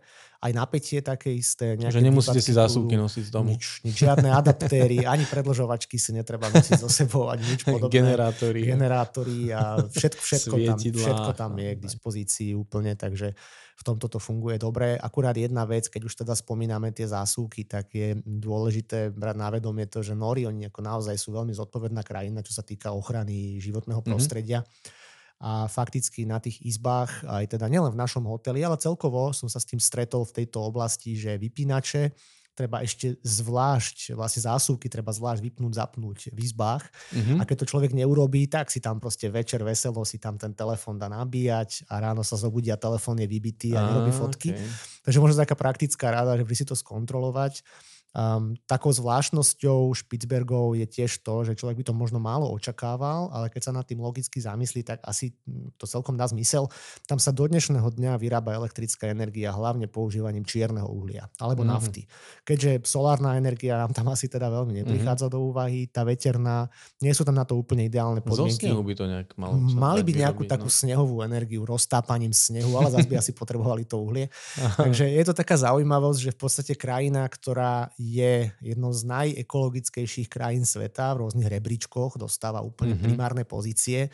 [0.41, 1.77] Aj napätie také isté.
[1.77, 3.53] Že nemusíte si zásuvky nosiť z domu.
[3.53, 8.01] Nič, nič, žiadne adaptéry, ani predložovačky si netreba nosiť so sebou, ani nič podobné.
[8.01, 8.61] Generátory.
[8.65, 13.37] Generátory a všetko, všetko, tam, všetko tam je k dispozícii úplne, takže
[13.77, 14.97] v tomto to funguje dobre.
[14.97, 19.85] Akurát jedna vec, keď už teda spomíname tie zásuvky, tak je dôležité brať na vedomie
[19.85, 24.01] to, že Nori, oni ako naozaj sú veľmi zodpovedná krajina, čo sa týka ochrany životného
[24.01, 24.07] mhm.
[24.09, 24.65] prostredia.
[24.65, 25.00] Mm-hmm
[25.41, 29.57] a fakticky na tých izbách, aj teda nielen v našom hoteli, ale celkovo som sa
[29.57, 32.13] s tým stretol v tejto oblasti, že vypínače
[32.51, 36.83] treba ešte zvlášť, vlastne zásuvky treba zvlášť vypnúť, zapnúť v izbách.
[37.15, 37.37] Mm-hmm.
[37.39, 40.99] A keď to človek neurobí, tak si tam proste večer veselo si tam ten telefón
[40.99, 44.53] dá nabíjať a ráno sa zobudí a telefón je vybitý a nerobí fotky.
[44.53, 44.67] Okay.
[45.07, 47.65] Takže možno taká praktická rada, že by si to skontrolovať.
[48.11, 53.47] Um, takou zvláštnosťou Špicbergov je tiež to, že človek by to možno málo očakával, ale
[53.47, 56.67] keď sa nad tým logicky zamyslí, tak asi hm, to celkom dá zmysel.
[57.07, 61.71] Tam sa do dnešného dňa vyrába elektrická energia hlavne používaním čierneho uhlia alebo mm-hmm.
[61.71, 62.03] nafty.
[62.43, 65.39] Keďže solárna energia nám tam asi teda veľmi neprichádza mm-hmm.
[65.39, 66.67] do úvahy, tá veterná,
[66.99, 68.59] nie sú tam na to úplne ideálne podmienky.
[68.59, 70.75] Zo snehu by to nejak malo Mali by nejakú vyrobiť, takú no.
[70.75, 74.27] snehovú energiu roztápaním snehu, ale zase by asi potrebovali to uhlie.
[74.83, 80.65] Takže je to taká zaujímavosť, že v podstate krajina, ktorá je jednou z najekologickejších krajín
[80.65, 83.05] sveta, v rôznych rebríčkoch dostáva úplne mm-hmm.
[83.05, 84.09] primárne pozície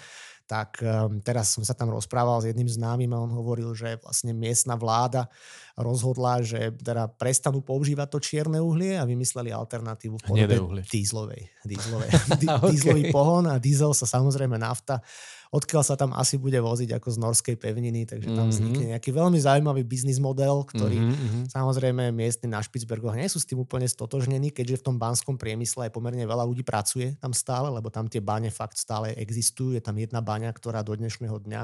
[0.48, 4.32] tak um, teraz som sa tam rozprával s jedným známym a on hovoril, že vlastne
[4.32, 5.28] miestna vláda
[5.76, 10.56] rozhodla, že teda prestanú používať to čierne uhlie a vymysleli alternatívu v podobe
[10.88, 11.52] dízlovej.
[11.68, 12.10] Dízlovej.
[12.64, 12.72] okay.
[12.72, 15.04] Dízlový pohon a diesel sa samozrejme nafta
[15.52, 18.52] odkiaľ sa tam asi bude voziť ako z norskej pevniny, takže tam mm-hmm.
[18.52, 21.44] vznikne nejaký veľmi zaujímavý biznis model, ktorý mm-hmm.
[21.52, 25.88] samozrejme miestni na Špicbergoch nie sú s tým úplne stotožnení, keďže v tom banskom priemysle
[25.88, 29.76] aj pomerne veľa ľudí pracuje tam stále, lebo tam tie bane fakt stále existujú.
[29.76, 31.62] Je tam jedna baňa, ktorá do dnešného dňa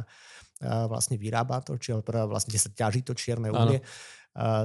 [0.88, 3.84] vlastne vyrába to, či vlastne sa ťaží to čierne uhlie.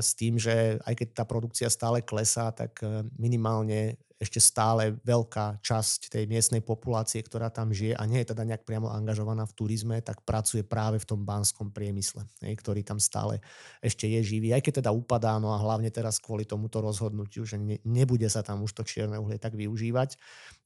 [0.00, 5.62] S tým, že aj keď tá produkcia stále klesá, tak e, minimálne ešte stále veľká
[5.62, 9.54] časť tej miestnej populácie, ktorá tam žije a nie je teda nejak priamo angažovaná v
[9.54, 13.38] turizme, tak pracuje práve v tom banskom priemysle, ktorý tam stále
[13.78, 14.50] ešte je živý.
[14.50, 18.42] Aj keď teda upadá, no a hlavne teraz kvôli tomuto rozhodnutiu, že ne, nebude sa
[18.42, 20.18] tam už to čierne uhlie tak využívať,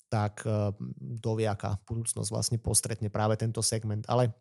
[0.08, 4.04] tak e, dovie, aká budúcnosť vlastne postretne práve tento segment.
[4.08, 4.32] Ale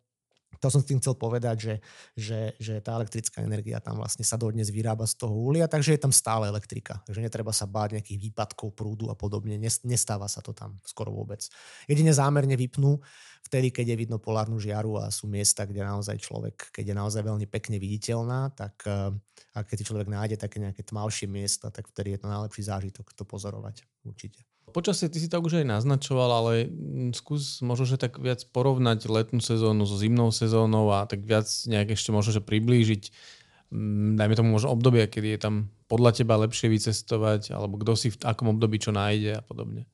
[0.60, 1.74] to som s tým chcel povedať, že,
[2.16, 6.00] že, že tá elektrická energia tam vlastne sa dodnes vyrába z toho uhlia, takže je
[6.02, 7.00] tam stále elektrika.
[7.08, 9.56] Takže netreba sa báť nejakých výpadkov prúdu a podobne.
[9.60, 11.44] Nestáva sa to tam skoro vôbec.
[11.88, 13.00] Jedine zámerne vypnú
[13.42, 17.22] vtedy, keď je vidno polárnu žiaru a sú miesta, kde naozaj človek, keď je naozaj
[17.26, 19.10] veľmi pekne viditeľná, tak eh,
[19.52, 23.28] a keď človek nájde také nejaké tmavšie miesta, tak vtedy je to najlepší zážitok to
[23.28, 23.84] pozorovať.
[24.08, 24.51] Určite.
[24.72, 29.04] Počasie ty si to už aj naznačoval, ale mm, skús možno, že tak viac porovnať
[29.06, 33.02] letnú sezónu so zimnou sezónou a tak viac nejak ešte možno, že priblížiť
[33.68, 35.54] mm, dajme tomu možno obdobie, kedy je tam
[35.86, 39.84] podľa teba lepšie vycestovať, alebo kto si v akom období čo nájde a podobne.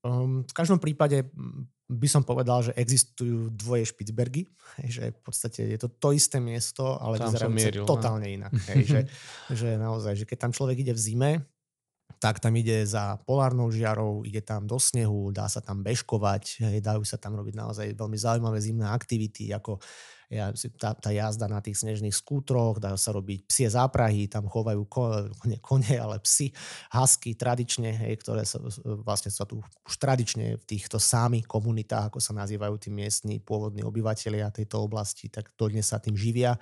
[0.00, 4.48] Um, v každom prípade mm, by som povedal, že existujú dvoje Špicbergy,
[4.88, 7.84] že v podstate je to to isté miesto, ale vyzerá no.
[7.84, 8.54] totálne inak.
[8.72, 9.00] Hej, že,
[9.60, 11.30] že naozaj, že keď tam človek ide v zime,
[12.18, 17.06] tak tam ide za polárnou žiarou, ide tam do snehu, dá sa tam bežkovať, dajú
[17.06, 19.78] sa tam robiť naozaj veľmi zaujímavé zimné aktivity, ako
[20.78, 25.26] tá, tá jazda na tých snežných skútroch, dajú sa robiť psie záprahy, tam chovajú ko,
[25.50, 26.54] nie kone, ale psy,
[26.94, 28.62] hasky tradične, hej, ktoré sa,
[29.02, 33.82] vlastne sa tu už tradične v týchto sámi komunitách, ako sa nazývajú tí miestni pôvodní
[33.82, 36.54] obyvateľia tejto oblasti, tak dodnes sa tým živia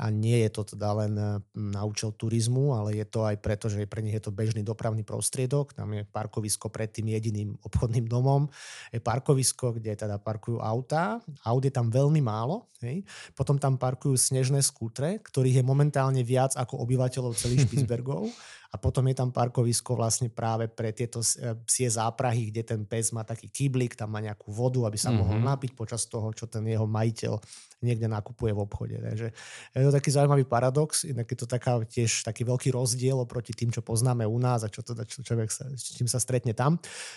[0.00, 1.12] a nie je to teda len
[1.52, 5.04] na účel turizmu, ale je to aj preto, že pre nich je to bežný dopravný
[5.04, 5.76] prostriedok.
[5.76, 8.48] Tam je parkovisko pred tým jediným obchodným domom.
[8.88, 11.20] Je parkovisko, kde teda parkujú autá.
[11.44, 12.64] Aut je tam veľmi málo.
[12.80, 13.04] Hej.
[13.36, 18.32] Potom tam parkujú snežné skútre, ktorých je momentálne viac ako obyvateľov celých Špicbergov.
[18.70, 23.10] A potom je tam parkovisko vlastne práve pre tieto e, psie záprahy, kde ten pes
[23.10, 25.18] má taký kýblik, tam má nejakú vodu, aby sa mm-hmm.
[25.18, 27.34] mohol napiť počas toho, čo ten jeho majiteľ
[27.80, 28.96] niekde nakupuje v obchode.
[29.00, 29.26] Takže
[29.72, 33.72] je to taký zaujímavý paradox, inak je to taká, tiež taký veľký rozdiel oproti tým,
[33.72, 36.76] čo poznáme u nás a čo teda čo človek sa, čím sa stretne tam.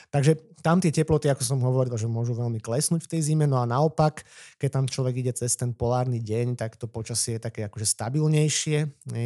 [0.10, 3.60] Takže tam tie teploty, ako som hovoril, že môžu veľmi klesnúť v tej zime, no
[3.60, 4.24] a naopak,
[4.58, 8.78] keď tam človek ide cez ten polárny deň, tak to počasie je také akože stabilnejšie,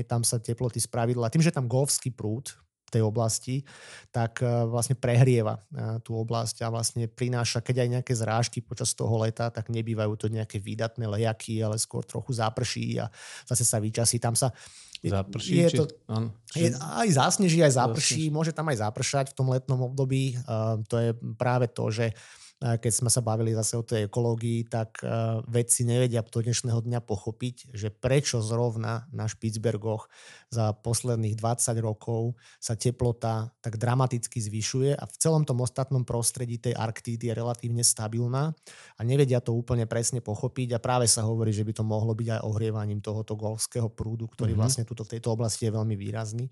[0.10, 2.58] tam sa teploty spravidla, tým, že tam golfský prúd,
[2.88, 3.64] tej oblasti,
[4.10, 5.62] tak e, vlastne prehrieva e,
[6.02, 10.28] tú oblasť a vlastne prináša, keď aj nejaké zrážky počas toho leta, tak nebývajú to
[10.32, 13.12] nejaké výdatné lejaky, ale skôr trochu záprší a
[13.48, 14.18] zase sa vyčasí.
[14.18, 14.52] Tam sa
[14.98, 16.68] Zaprší, je to, áno, či...
[16.68, 20.34] je, aj zásneží, aj záprší, môže tam aj zapršať v tom letnom období.
[20.42, 24.66] Uh, to je práve to, že uh, keď sme sa bavili zase o tej ekológii,
[24.66, 25.06] tak e,
[25.46, 30.10] vedci nevedia do dnešného dňa pochopiť, že prečo zrovna na Špicbergoch
[30.50, 36.58] za posledných 20 rokov sa teplota tak dramaticky zvyšuje a v celom tom ostatnom prostredí
[36.58, 38.58] tej Arktídy je relatívne stabilná
[38.98, 42.42] a nevedia to úplne presne pochopiť a práve sa hovorí, že by to mohlo byť
[42.42, 44.62] aj ohrievaním tohoto golfského prúdu, ktorý mm-hmm.
[44.66, 46.50] vlastne tuto v tejto oblasti je veľmi výrazný.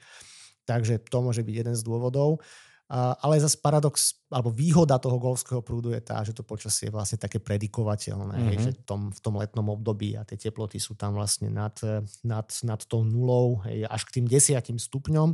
[0.70, 2.41] Takže to môže byť jeden z dôvodov.
[2.93, 7.17] Ale zase paradox, alebo výhoda toho golfského prúdu je tá, že to počasie je vlastne
[7.17, 8.49] také predikovateľné, mm-hmm.
[8.53, 11.73] hej, že v tom, v tom letnom období a tie teploty sú tam vlastne nad,
[12.21, 15.33] nad, nad tou nulou, hej, až k tým desiatim stupňom,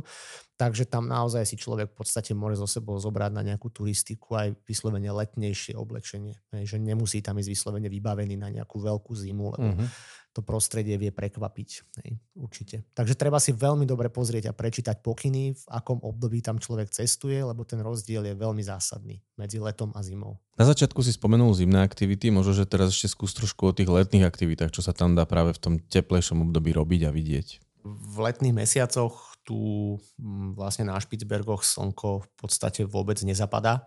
[0.62, 4.54] takže tam naozaj si človek v podstate môže zo sebou zobrať na nejakú turistiku aj
[4.62, 10.20] vyslovene letnejšie oblečenie, že nemusí tam ísť vyslovene vybavený na nejakú veľkú zimu, lebo mm-hmm
[10.32, 11.68] to prostredie vie prekvapiť.
[12.02, 12.76] Hej, určite.
[12.96, 17.36] Takže treba si veľmi dobre pozrieť a prečítať pokyny, v akom období tam človek cestuje,
[17.44, 20.40] lebo ten rozdiel je veľmi zásadný medzi letom a zimou.
[20.56, 24.24] Na začiatku si spomenul zimné aktivity, možno, že teraz ešte skús trošku o tých letných
[24.24, 27.48] aktivitách, čo sa tam dá práve v tom teplejšom období robiť a vidieť.
[27.84, 33.86] V letných mesiacoch tu mm, vlastne na Špicbergoch slnko v podstate vôbec nezapadá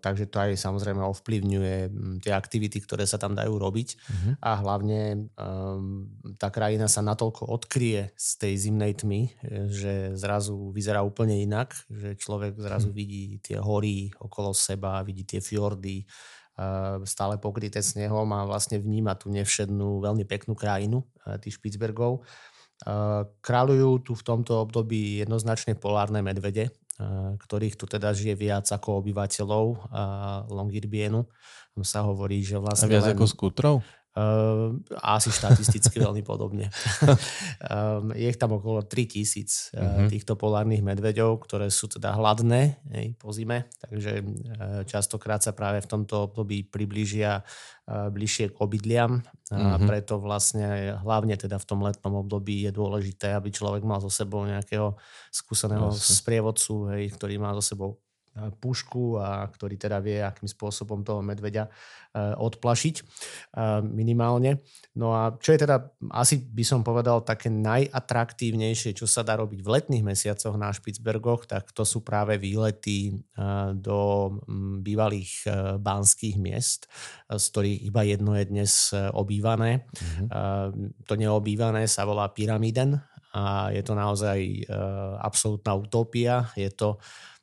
[0.00, 1.76] takže to aj samozrejme ovplyvňuje
[2.24, 4.32] tie aktivity, ktoré sa tam dajú robiť uh-huh.
[4.40, 6.08] a hlavne um,
[6.40, 9.20] tá krajina sa natoľko odkrie z tej zimnej tmy,
[9.68, 13.00] že zrazu vyzerá úplne inak, že človek zrazu uh-huh.
[13.04, 16.08] vidí tie hory okolo seba, vidí tie fjordy,
[16.56, 22.24] uh, stále pokryté snehom a vlastne vníma tú nevšednú, veľmi peknú krajinu uh, tých Špicbergov.
[22.80, 26.72] Uh, kráľujú tu v tomto období jednoznačne polárne medvede,
[27.40, 29.88] ktorých tu teda žije viac ako obyvateľov
[30.52, 31.24] Longyearbyenu.
[31.72, 32.92] Tam sa hovorí, že vlastne...
[32.92, 33.74] A viac len, ako skútrov?
[34.10, 34.74] Uh,
[35.06, 36.66] asi štatisticky veľmi podobne.
[37.70, 43.30] um, je tam okolo 3000 uh, týchto polárnych medveďov, ktoré sú teda hladné hej, po
[43.30, 49.78] zime, takže uh, častokrát sa práve v tomto období priblížia uh, bližšie k obydliam a
[49.78, 49.86] uh-huh.
[49.86, 54.42] preto vlastne hlavne teda v tom letnom období je dôležité, aby človek mal so sebou
[54.42, 54.98] nejakého
[55.30, 56.18] skúseného Jasne.
[56.18, 58.02] sprievodcu, hej, ktorý má so sebou
[58.60, 61.70] pušku a ktorý teda vie, akým spôsobom toho medveďa e,
[62.38, 63.02] odplašiť e,
[63.82, 64.62] minimálne.
[64.94, 69.60] No a čo je teda, asi by som povedal, také najatraktívnejšie, čo sa dá robiť
[69.60, 73.18] v letných mesiacoch na Špicbergoch, tak to sú práve výlety
[73.76, 74.30] do
[74.80, 75.46] bývalých
[75.80, 76.86] banských miest,
[77.28, 78.72] z ktorých iba jedno je dnes
[79.14, 79.84] obývané.
[79.84, 80.26] Mm-hmm.
[81.06, 83.00] To neobývané sa volá Pyramiden
[83.34, 84.38] a je to naozaj
[85.22, 86.50] absolútna utopia.
[86.58, 86.98] Je to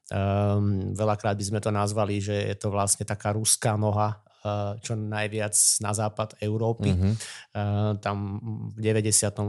[0.07, 4.95] Um, veľakrát by sme to nazvali, že je to vlastne taká ruská noha uh, čo
[4.95, 5.51] najviac
[5.83, 6.95] na západ Európy.
[6.95, 7.13] Mm-hmm.
[7.51, 8.39] Uh, tam
[8.71, 9.43] v 98.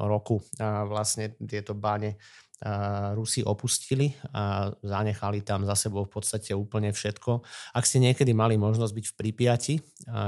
[0.00, 2.16] roku uh, vlastne tieto báne
[3.16, 7.40] Rusi opustili a zanechali tam za sebou v podstate úplne všetko.
[7.72, 9.74] Ak ste niekedy mali možnosť byť v Pripiati,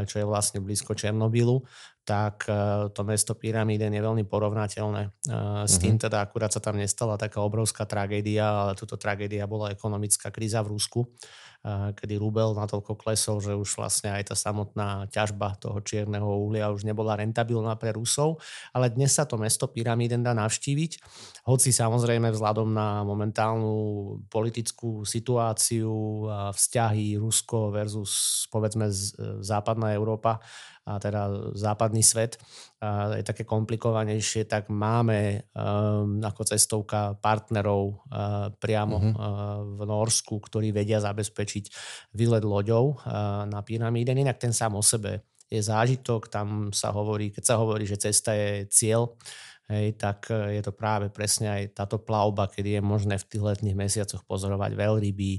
[0.09, 1.61] čo je vlastne blízko Černobylu,
[2.03, 2.51] tak
[2.93, 5.23] to mesto Pyramíden je veľmi porovnateľné.
[5.67, 6.03] S tým mhm.
[6.09, 10.75] teda akurát sa tam nestala taká obrovská tragédia, ale túto tragédia bola ekonomická kríza v
[10.75, 11.07] Rusku
[11.65, 16.83] kedy rubel natoľko klesol, že už vlastne aj tá samotná ťažba toho čierneho uhlia už
[16.83, 18.43] nebola rentabilná pre Rusov.
[18.75, 20.93] Ale dnes sa to mesto Pyramiden dá navštíviť,
[21.47, 23.75] hoci samozrejme vzhľadom na momentálnu
[24.27, 28.91] politickú situáciu a vzťahy Rusko versus povedzme
[29.43, 30.43] západná Európa
[30.83, 32.43] a teda západný svet
[33.19, 39.15] je také komplikovanejšie, tak máme um, ako cestovka partnerov uh, priamo mm-hmm.
[39.15, 41.65] uh, v Norsku, ktorí vedia zabezpečiť
[42.19, 44.19] výlet loďou uh, na pyramíden.
[44.19, 48.33] Inak ten sám o sebe je zážitok, tam sa hovorí, keď sa hovorí, že cesta
[48.33, 49.15] je cieľ,
[49.71, 53.43] hej, tak e, je to práve presne aj táto plavba, kedy je možné v tých
[53.43, 55.33] letných mesiacoch pozorovať veľryby,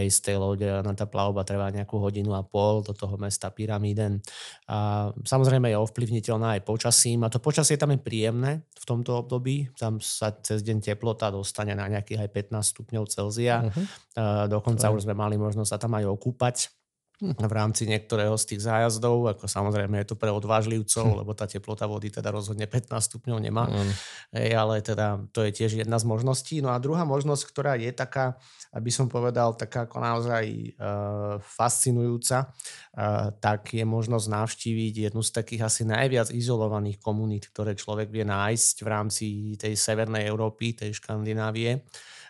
[0.00, 3.52] hej, z tej lode, na tá plavba trvá nejakú hodinu a pol do toho mesta
[3.52, 4.22] Pyramiden.
[4.70, 9.72] A samozrejme je ovplyvniteľná aj počasím a to počasie tam je príjemné v tomto období,
[9.76, 13.84] tam sa cez deň teplota dostane na nejakých aj 15 stupňov Celzia, uh-huh.
[14.16, 16.75] a dokonca už sme mali možnosť sa tam aj okúpať
[17.16, 21.16] v rámci niektorého z tých zájazdov, ako samozrejme je to pre odvážlivcov, hm.
[21.24, 23.92] lebo tá teplota vody teda rozhodne 15 stupňov nemá, mm.
[24.36, 26.60] Ej, ale teda to je tiež jedna z možností.
[26.60, 28.36] No a druhá možnosť, ktorá je taká,
[28.76, 30.44] aby som povedal, taká ako naozaj
[30.76, 37.72] uh, fascinujúca, uh, tak je možnosť navštíviť jednu z takých asi najviac izolovaných komunít, ktoré
[37.72, 41.80] človek vie nájsť v rámci tej severnej Európy, tej Škandinávie.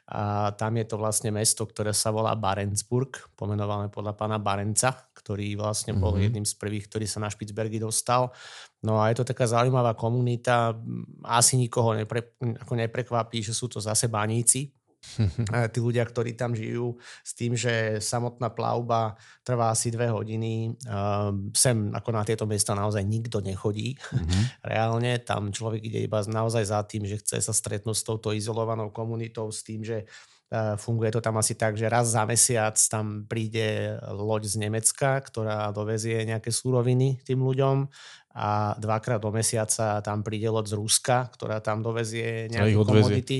[0.06, 5.58] A tam je to vlastne mesto, ktoré sa volá Barentsburg, pomenované podľa pána Barenca, ktorý
[5.58, 6.24] vlastne bol mm-hmm.
[6.30, 8.30] jedným z prvých, ktorý sa na Špicbergy dostal.
[8.86, 10.78] No a je to taká zaujímavá komunita.
[11.26, 14.70] Asi nikoho nepre, ako neprekvapí, že sú to zase baníci,
[15.72, 20.74] tí ľudia, ktorí tam žijú, s tým, že samotná plavba trvá asi dve hodiny.
[20.86, 23.96] Ehm, sem ako na tieto miesta naozaj nikto nechodí.
[23.96, 24.42] Mm-hmm.
[24.72, 28.90] Reálne tam človek ide iba naozaj za tým, že chce sa stretnúť s touto izolovanou
[28.90, 30.04] komunitou, s tým, že
[30.50, 35.22] e, Funguje to tam asi tak, že raz za mesiac tam príde loď z Nemecka,
[35.22, 37.86] ktorá dovezie nejaké súroviny tým ľuďom
[38.36, 43.38] a dvakrát do mesiaca tam príde loď z Ruska, ktorá tam dovezie nejaké komodity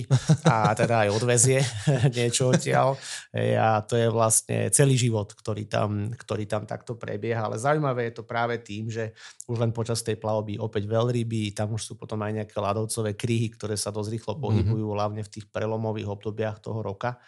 [0.49, 1.61] a teda aj odvezie
[2.17, 2.97] niečo odtiaľ.
[3.37, 7.45] A to je vlastne celý život, ktorý tam, ktorý tam takto prebieha.
[7.45, 9.13] Ale zaujímavé je to práve tým, že
[9.53, 13.53] už len počas tej plavby opäť veľryby, tam už sú potom aj nejaké ľadovcové kryhy,
[13.53, 14.41] ktoré sa dosť rýchlo mhm.
[14.41, 14.97] pohybujú, mm-hmm.
[14.97, 17.21] hlavne v tých prelomových obdobiach toho roka.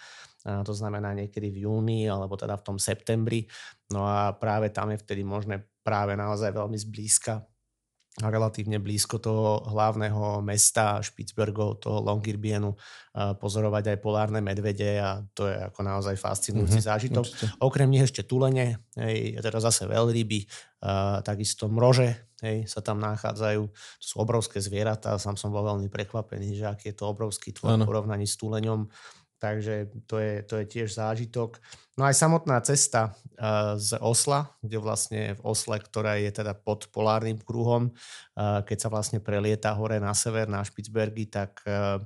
[0.49, 3.45] A to znamená niekedy v júni alebo teda v tom septembri.
[3.93, 7.45] No a práve tam je vtedy možné práve naozaj veľmi zblízka
[8.19, 12.75] relatívne blízko toho hlavného mesta Špicbergov, toho Longirbienu,
[13.15, 17.25] pozorovať aj polárne medvede a to je ako naozaj fascinujúci mm-hmm, zážitok.
[17.27, 17.47] Určite.
[17.63, 20.51] Okrem nich ešte tulene, hej, teda zase veľryby,
[21.27, 23.63] takisto mrože hej, sa tam nachádzajú.
[23.75, 27.79] To sú obrovské zvieratá, sám som bol veľmi prekvapený, že aký je to obrovský tvor
[27.79, 28.87] v porovnaní s tuleňom.
[29.39, 31.63] Takže to je, to je tiež zážitok.
[31.99, 36.87] No aj samotná cesta uh, z Osla, kde vlastne v Osle, ktorá je teda pod
[36.95, 41.99] polárnym kruhom, uh, keď sa vlastne prelieta hore na sever, na Špicbergy, tak uh,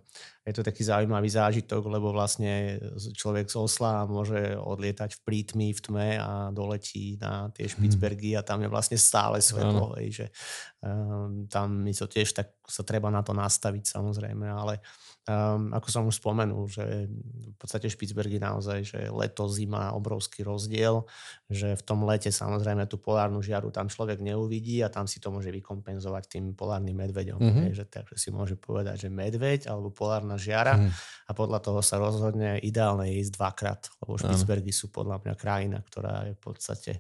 [0.45, 2.81] je to taký zaujímavý zážitok, lebo vlastne
[3.17, 7.73] človek z Osla môže odlietať v prítmi, v tme a doletí na tie mhm.
[7.77, 9.95] Špicbergy a tam je vlastne stále svetlo.
[10.01, 10.27] Hej, že
[11.47, 14.83] tam mi to tiež tak sa treba na to nastaviť samozrejme, ale
[15.23, 21.07] Um, ako som už spomenul, že v podstate Špicbergy naozaj, že leto, zima, obrovský rozdiel,
[21.47, 25.31] že v tom lete samozrejme tú polárnu žiaru tam človek neuvidí a tam si to
[25.31, 27.39] môže vykompenzovať tým polárnym medveďom.
[27.39, 27.71] Mm-hmm.
[27.71, 30.91] že, takže si môže povedať, že medveď alebo polárna žiara mm.
[30.91, 36.27] a podľa toho sa rozhodne ideálne ísť dvakrát, lebo Špicbergy sú podľa mňa krajina, ktorá
[36.27, 36.93] je v podstate,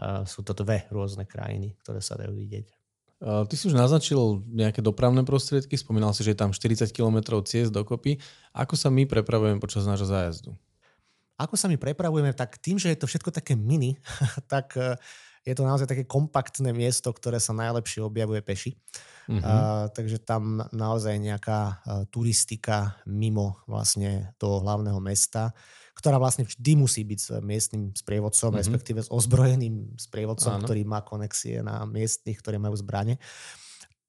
[0.00, 2.79] uh, sú to dve rôzne krajiny, ktoré sa dajú vidieť.
[3.20, 7.68] Ty si už naznačil nejaké dopravné prostriedky, spomínal si, že je tam 40 km ciest
[7.68, 8.16] dokopy.
[8.56, 10.56] Ako sa my prepravujeme počas nášho zájazdu?
[11.36, 14.00] Ako sa my prepravujeme, tak tým, že je to všetko také mini,
[14.52, 14.96] tak e,
[15.44, 18.72] je to naozaj také kompaktné miesto, ktoré sa najlepšie objavuje peši.
[19.30, 19.40] Uh-huh.
[19.40, 25.54] Uh, takže tam naozaj nejaká turistika mimo vlastne toho hlavného mesta
[26.00, 28.60] ktorá vlastne vždy musí byť s miestnym sprievodcom, mm-hmm.
[28.64, 30.64] respektíve s ozbrojeným sprievodcom, Áno.
[30.64, 33.20] ktorý má konexie na miestnych, ktorí majú zbranie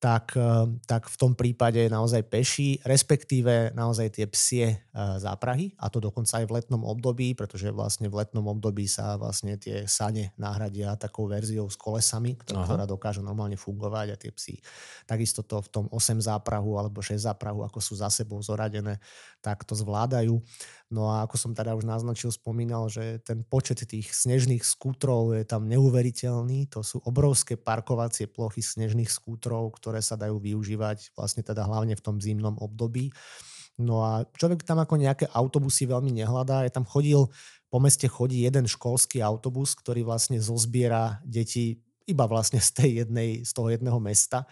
[0.01, 4.79] tak, eh, tak v tom prípade naozaj peší, respektíve naozaj tie psie eh,
[5.21, 9.61] záprahy a to dokonca aj v letnom období, pretože vlastne v letnom období sa vlastne
[9.61, 14.57] tie sane nahradia takou verziou s kolesami, ktorá, ktorá dokáže normálne fungovať a tie psy
[15.05, 18.97] takisto to v tom 8 záprahu alebo 6 záprahu, ako sú za sebou zoradené,
[19.43, 20.39] tak to zvládajú.
[20.91, 25.47] No a ako som teda už naznačil, spomínal, že ten počet tých snežných skútrov je
[25.47, 26.67] tam neuveriteľný.
[26.75, 32.03] To sú obrovské parkovacie plochy snežných skútrov, ktoré sa dajú využívať vlastne teda hlavne v
[32.03, 33.15] tom zimnom období.
[33.79, 36.67] No a človek tam ako nejaké autobusy veľmi nehľadá.
[36.67, 37.23] Je tam chodil,
[37.71, 43.47] po meste chodí jeden školský autobus, ktorý vlastne zozbiera deti iba vlastne z, tej jednej,
[43.47, 44.43] z toho jedného mesta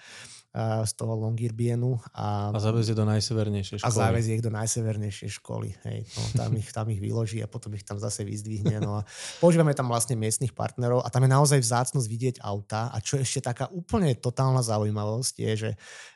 [0.58, 2.02] z toho Longirbienu.
[2.10, 3.90] A, a zavezie do najsevernejšej školy.
[3.94, 5.70] A zavezie ich do najsevernejšej školy.
[5.86, 6.00] Hej.
[6.18, 8.82] No, tam, ich, tam ich vyloží a potom ich tam zase vyzdvihne.
[8.82, 9.02] No a
[9.38, 13.46] používame tam vlastne miestnych partnerov a tam je naozaj vzácnosť vidieť auta a čo ešte
[13.46, 15.72] taká úplne totálna zaujímavosť je, že,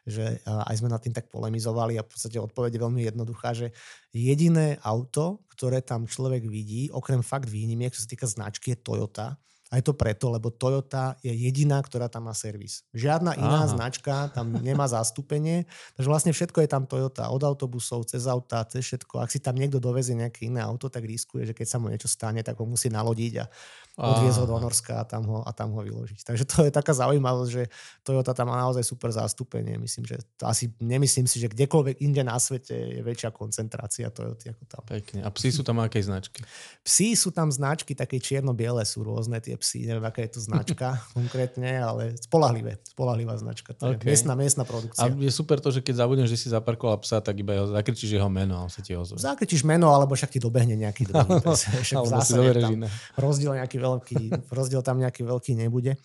[0.09, 3.69] že aj sme nad tým tak polemizovali a v podstate odpoveď je veľmi jednoduchá, že
[4.09, 9.37] jediné auto, ktoré tam človek vidí, okrem fakt výnimiek, čo sa týka značky, je Toyota,
[9.73, 12.85] A je to preto, lebo Toyota je jediná, ktorá tam má servis.
[12.93, 13.73] Žiadna iná Aha.
[13.73, 15.65] značka tam nemá zastúpenie,
[15.97, 17.33] takže vlastne všetko je tam Toyota.
[17.33, 19.17] Od autobusov, cez auta, cez všetko.
[19.17, 22.05] Ak si tam niekto dovezie nejaké iné auto, tak riskuje, že keď sa mu niečo
[22.05, 23.49] stane, tak ho musí nalodiť a
[23.93, 26.25] odviezť ho do Norska a tam ho, a tam ho vyložiť.
[26.25, 27.63] Takže to je taká zaujímavosť, že
[28.01, 29.77] Toyota tam má naozaj super zastúpenie.
[29.77, 34.49] Myslím, že to asi nemyslím si, že kdekoľvek inde na svete je väčšia koncentrácia Toyota
[34.49, 34.83] ako tam.
[34.89, 35.21] Pekne.
[35.21, 36.41] A psi sú tam aké značky?
[36.81, 39.85] Psi sú tam značky, také čierno-biele sú rôzne tie psy.
[39.85, 42.81] Neviem, aká je to značka konkrétne, ale spolahlivé.
[42.81, 43.77] Spolahlivá značka.
[43.77, 44.01] To okay.
[44.01, 45.05] je miestna, miestna produkcia.
[45.05, 48.17] A je super to, že keď zabudneš, že si zaparkoval psa, tak iba jeho, zakričíš
[48.17, 49.21] jeho meno a on sa ti ozve.
[49.21, 51.45] Zakričíš meno, alebo však ti dobehne nejaký druhý
[52.03, 52.73] v zásade tam
[53.19, 55.99] rozdiel nejaký veľký, rozdiel tam nejaký veľký nebude.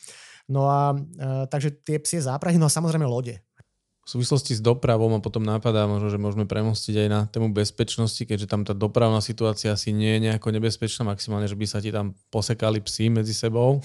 [0.51, 3.39] No a e, takže tie psie záprahy, no a samozrejme lode.
[4.09, 8.25] V súvislosti s dopravou ma potom napadá možno, že môžeme premostiť aj na tému bezpečnosti,
[8.25, 11.93] keďže tam tá dopravná situácia asi nie je nejako nebezpečná, maximálne, že by sa ti
[11.93, 13.85] tam posekali psi medzi sebou.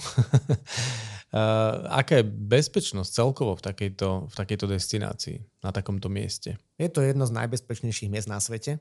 [1.92, 6.56] Aká je bezpečnosť celkovo v takejto, v takejto destinácii, na takomto mieste?
[6.80, 8.80] Je to jedno z najbezpečnejších miest na svete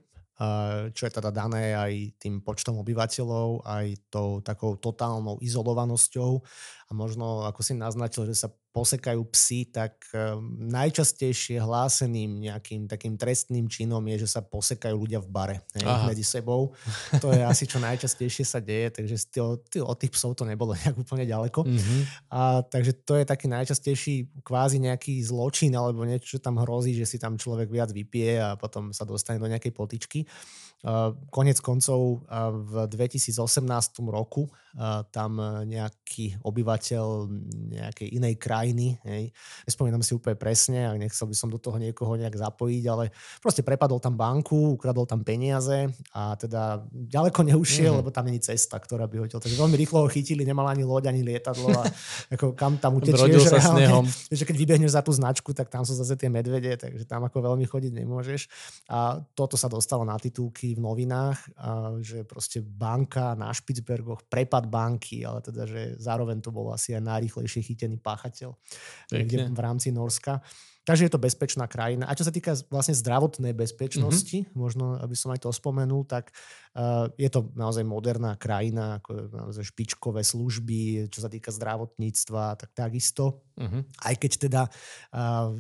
[0.94, 6.32] čo je teda dané aj tým počtom obyvateľov, aj tou takou totálnou izolovanosťou.
[6.90, 13.14] A možno, ako si naznačil, že sa posekajú psy, tak ehm, najčastejšie hláseným nejakým takým
[13.22, 16.74] trestným činom je, že sa posekajú ľudia v bare ne, medzi sebou.
[17.22, 19.16] To je asi čo najčastejšie sa deje, takže
[19.78, 21.62] od tých psov to nebolo nejak úplne ďaleko.
[21.62, 22.02] Mm-hmm.
[22.34, 27.06] A, takže to je taký najčastejší kvázi nejaký zločin alebo niečo, čo tam hrozí, že
[27.06, 30.26] si tam človek viac vypije a potom sa dostane do nejakej potičky.
[31.32, 32.28] Konec koncov
[32.68, 33.38] v 2018
[34.10, 34.52] roku
[35.14, 35.38] tam
[35.70, 37.06] nejaký obyvateľ
[37.78, 39.30] nejakej inej krajiny, hej,
[39.70, 43.62] nespomínam si úplne presne a nechcel by som do toho niekoho nejak zapojiť, ale proste
[43.62, 48.00] prepadol tam banku, ukradol tam peniaze a teda ďaleko neušiel, mm.
[48.02, 51.10] lebo tam není cesta, ktorá by ho Takže veľmi rýchlo ho chytili, nemal ani loď,
[51.14, 51.84] ani lietadlo a
[52.34, 53.86] ako kam tam utečieš reálne.
[54.34, 57.54] Že keď vybehneš za tú značku, tak tam sú zase tie medvede, takže tam ako
[57.54, 58.42] veľmi chodiť nemôžeš.
[58.90, 61.38] A toto sa dostalo na titulky v novinách,
[62.02, 64.26] že proste banka na Špicbergoch,
[64.64, 68.56] prepad banky, ale teda, že zároveň to bol asi aj najrychlejšie chytený páchateľ
[69.12, 70.40] kde v rámci Norska.
[70.84, 72.12] Takže je to bezpečná krajina.
[72.12, 74.60] A čo sa týka vlastne zdravotnej bezpečnosti, mm-hmm.
[74.60, 76.36] možno aby som aj to spomenul, tak
[76.76, 82.76] uh, je to naozaj moderná krajina, ako naozaj špičkové služby, čo sa týka zdravotníctva, tak
[82.76, 83.48] takisto.
[83.56, 83.82] Mm-hmm.
[83.96, 85.56] Aj keď teda uh,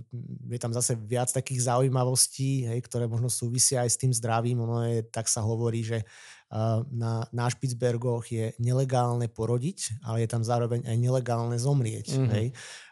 [0.51, 4.59] je tam zase viac takých zaujímavostí, hej, ktoré možno súvisia aj s tým zdravím.
[4.59, 6.03] Ono je, tak sa hovorí, že
[6.93, 12.13] na, na Špicbergoch je nelegálne porodiť, ale je tam zároveň aj nelegálne zomrieť.
[12.13, 12.29] Mm-hmm.
[12.29, 12.47] Hej.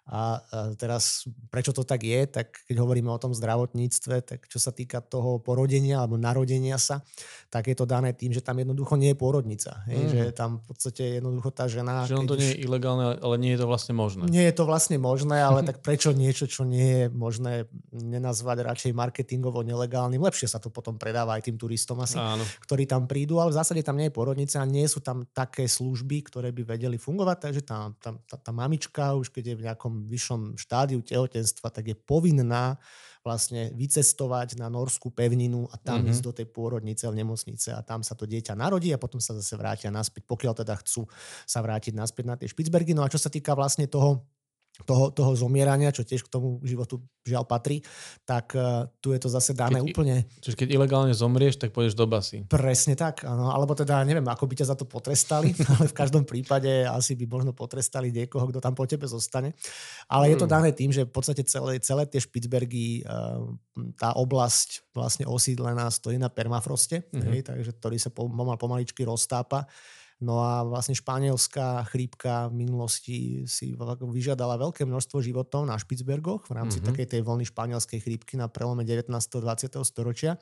[0.10, 0.42] A
[0.82, 4.98] teraz, prečo to tak je, tak keď hovoríme o tom zdravotníctve, tak čo sa týka
[5.00, 7.06] toho porodenia alebo narodenia sa,
[7.54, 9.72] tak je to dané tým, že tam jednoducho nie je pôrodnica.
[9.88, 10.02] Hej?
[10.02, 10.10] Mm.
[10.10, 12.04] Že tam v podstate jednoducho tá žena...
[12.10, 14.26] Že on to nie je ilegálne, ale nie je to vlastne možné.
[14.28, 18.92] Nie je to vlastne možné, ale tak prečo niečo, čo nie je možné nenazvať radšej
[18.98, 22.44] marketingovo nelegálnym, lepšie sa to potom predáva aj tým turistom asi, Áno.
[22.66, 25.70] ktorí tam prídu, ale v zásade tam nie je pôrodnica a nie sú tam také
[25.70, 29.66] služby, ktoré by vedeli fungovať, takže tá, tá, tá, tá mamička už keď je v
[29.68, 32.80] nejakom vyššom štádiu tehotenstva, tak je povinná
[33.22, 36.12] vlastne vycestovať na norskú pevninu a tam mm-hmm.
[36.12, 39.38] ísť do tej pôrodnice v nemocnice a tam sa to dieťa narodí a potom sa
[39.38, 41.06] zase vrátia naspäť, pokiaľ teda chcú
[41.46, 42.98] sa vrátiť naspäť na tie Špicbergy.
[42.98, 44.26] No a čo sa týka vlastne toho
[44.86, 47.86] toho, toho zomierania, čo tiež k tomu životu žiaľ patrí,
[48.26, 50.16] tak uh, tu je to zase dané keď, úplne...
[50.42, 52.50] Čiže keď ilegálne zomrieš, tak pôjdeš do basy.
[52.50, 53.54] Presne tak, áno.
[53.54, 57.30] Alebo teda neviem, ako by ťa za to potrestali, ale v každom prípade asi by
[57.30, 59.54] možno potrestali niekoho, kto tam po tebe zostane.
[60.10, 60.32] Ale hmm.
[60.34, 60.56] je to hmm.
[60.58, 63.54] dané tým, že v podstate celé, celé tie Špicbergy, uh,
[64.02, 67.22] tá oblasť vlastne osídlená stojí na permafroste, hmm.
[67.30, 69.70] hej, takže ktorý sa pomal pomaličky roztápa.
[70.22, 73.18] No a vlastne španielská chrípka v minulosti
[73.50, 76.90] si vyžiadala veľké množstvo životov na Špicbergoch v rámci mm-hmm.
[76.94, 79.10] takej tej vlny španielskej chrípky na prelome 19.
[79.10, 79.82] a 20.
[79.82, 80.38] storočia.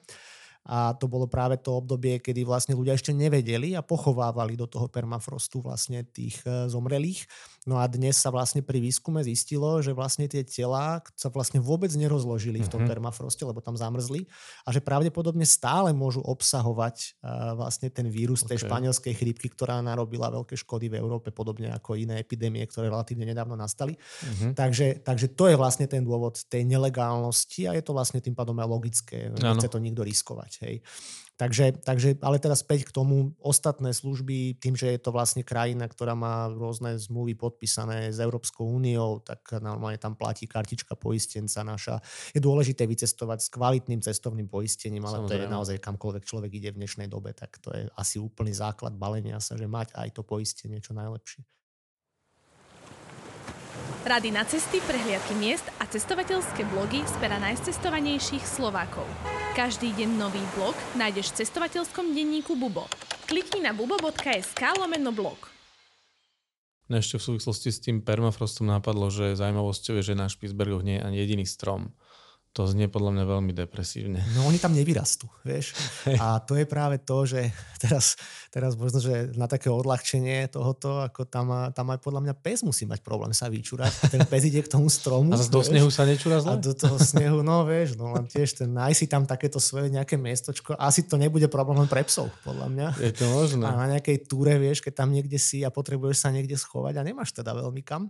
[0.68, 4.92] A to bolo práve to obdobie, kedy vlastne ľudia ešte nevedeli a pochovávali do toho
[4.92, 7.24] permafrostu vlastne tých e, zomrelých.
[7.68, 11.92] No a dnes sa vlastne pri výskume zistilo, že vlastne tie tela sa vlastne vôbec
[11.92, 12.92] nerozložili v tom mm-hmm.
[12.96, 14.24] permafroste, lebo tam zamrzli
[14.64, 18.56] a že pravdepodobne stále môžu obsahovať uh, vlastne ten vírus okay.
[18.56, 23.28] tej španielskej chrípky, ktorá narobila veľké škody v Európe, podobne ako iné epidémie, ktoré relatívne
[23.28, 24.00] nedávno nastali.
[24.00, 24.52] Mm-hmm.
[24.56, 28.56] Takže, takže to je vlastne ten dôvod tej nelegálnosti a je to vlastne tým pádom
[28.60, 29.32] aj logické.
[29.36, 30.52] Nechce to nikto riskovať.
[30.64, 30.76] Hej.
[31.40, 35.88] Takže, takže, ale teraz späť k tomu, ostatné služby, tým, že je to vlastne krajina,
[35.88, 42.04] ktorá má rôzne zmluvy podpísané s Európskou úniou, tak normálne tam platí kartička poistenca naša.
[42.36, 45.32] Je dôležité vycestovať s kvalitným cestovným poistením, ale Samozrejme.
[45.32, 49.00] to je naozaj kamkoľvek človek ide v dnešnej dobe, tak to je asi úplný základ
[49.00, 51.48] balenia sa, že mať aj to poistenie čo najlepšie.
[54.08, 59.04] Rady na cesty, prehliadky miest a cestovateľské blogy z pera najcestovanejších Slovákov.
[59.54, 62.88] Každý deň nový blog nájdeš v cestovateľskom denníku Bubo.
[63.28, 65.52] Klikni na bubo.sk lomeno blog.
[66.90, 70.98] No ešte v súvislosti s tým permafrostom napadlo, že zaujímavosťou je, že na Špicbergoch nie
[70.98, 71.94] je ani jediný strom.
[72.58, 74.26] To znie podľa mňa veľmi depresívne.
[74.34, 75.78] No oni tam nevyrastú, vieš.
[76.18, 78.18] A to je práve to, že teraz,
[78.50, 82.90] teraz možno, že na také odľahčenie tohoto, ako tam, tam aj podľa mňa pes musí
[82.90, 84.10] mať problém sa vyčúrať.
[84.10, 85.30] Ten pes ide k tomu stromu.
[85.30, 86.58] A do snehu sa nečúra zle?
[86.58, 90.18] A do toho snehu, no vieš, no len tiež ten, nájsi tam takéto svoje nejaké
[90.18, 90.74] miestočko.
[90.82, 92.88] Asi to nebude problém pre psov, podľa mňa.
[92.98, 93.62] Je to možné.
[93.62, 97.06] A na nejakej túre, vieš, keď tam niekde si a potrebuješ sa niekde schovať a
[97.06, 98.10] nemáš teda veľmi kam.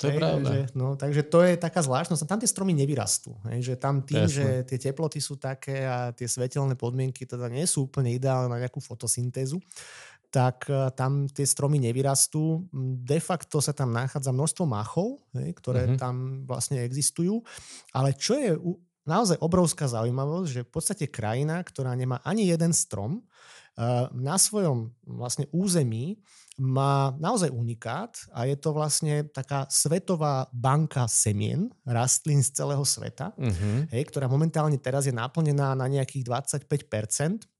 [0.00, 0.48] To je pravda.
[0.48, 2.24] Takže, no, takže to je taká zvláštnosť.
[2.24, 3.36] Tam tie stromy nevyrastú.
[3.50, 4.34] Hej, že tam tým, Jasne.
[4.34, 8.58] že tie teploty sú také a tie svetelné podmienky teda nie sú úplne ideálne na
[8.58, 9.60] nejakú fotosyntézu,
[10.32, 12.64] tak e, tam tie stromy nevyrastú.
[13.04, 16.00] De facto sa tam nachádza množstvo machov, hej, ktoré uh-huh.
[16.00, 17.44] tam vlastne existujú.
[17.92, 18.56] Ale čo je
[19.04, 23.22] naozaj obrovská zaujímavosť, že v podstate krajina, ktorá nemá ani jeden strom, e,
[24.16, 26.16] na svojom vlastne území
[26.60, 33.32] má naozaj unikát a je to vlastne taká svetová banka semien, rastlín z celého sveta,
[33.36, 33.88] uh-huh.
[33.88, 36.28] hej, ktorá momentálne teraz je naplnená na nejakých
[36.68, 37.51] 25%.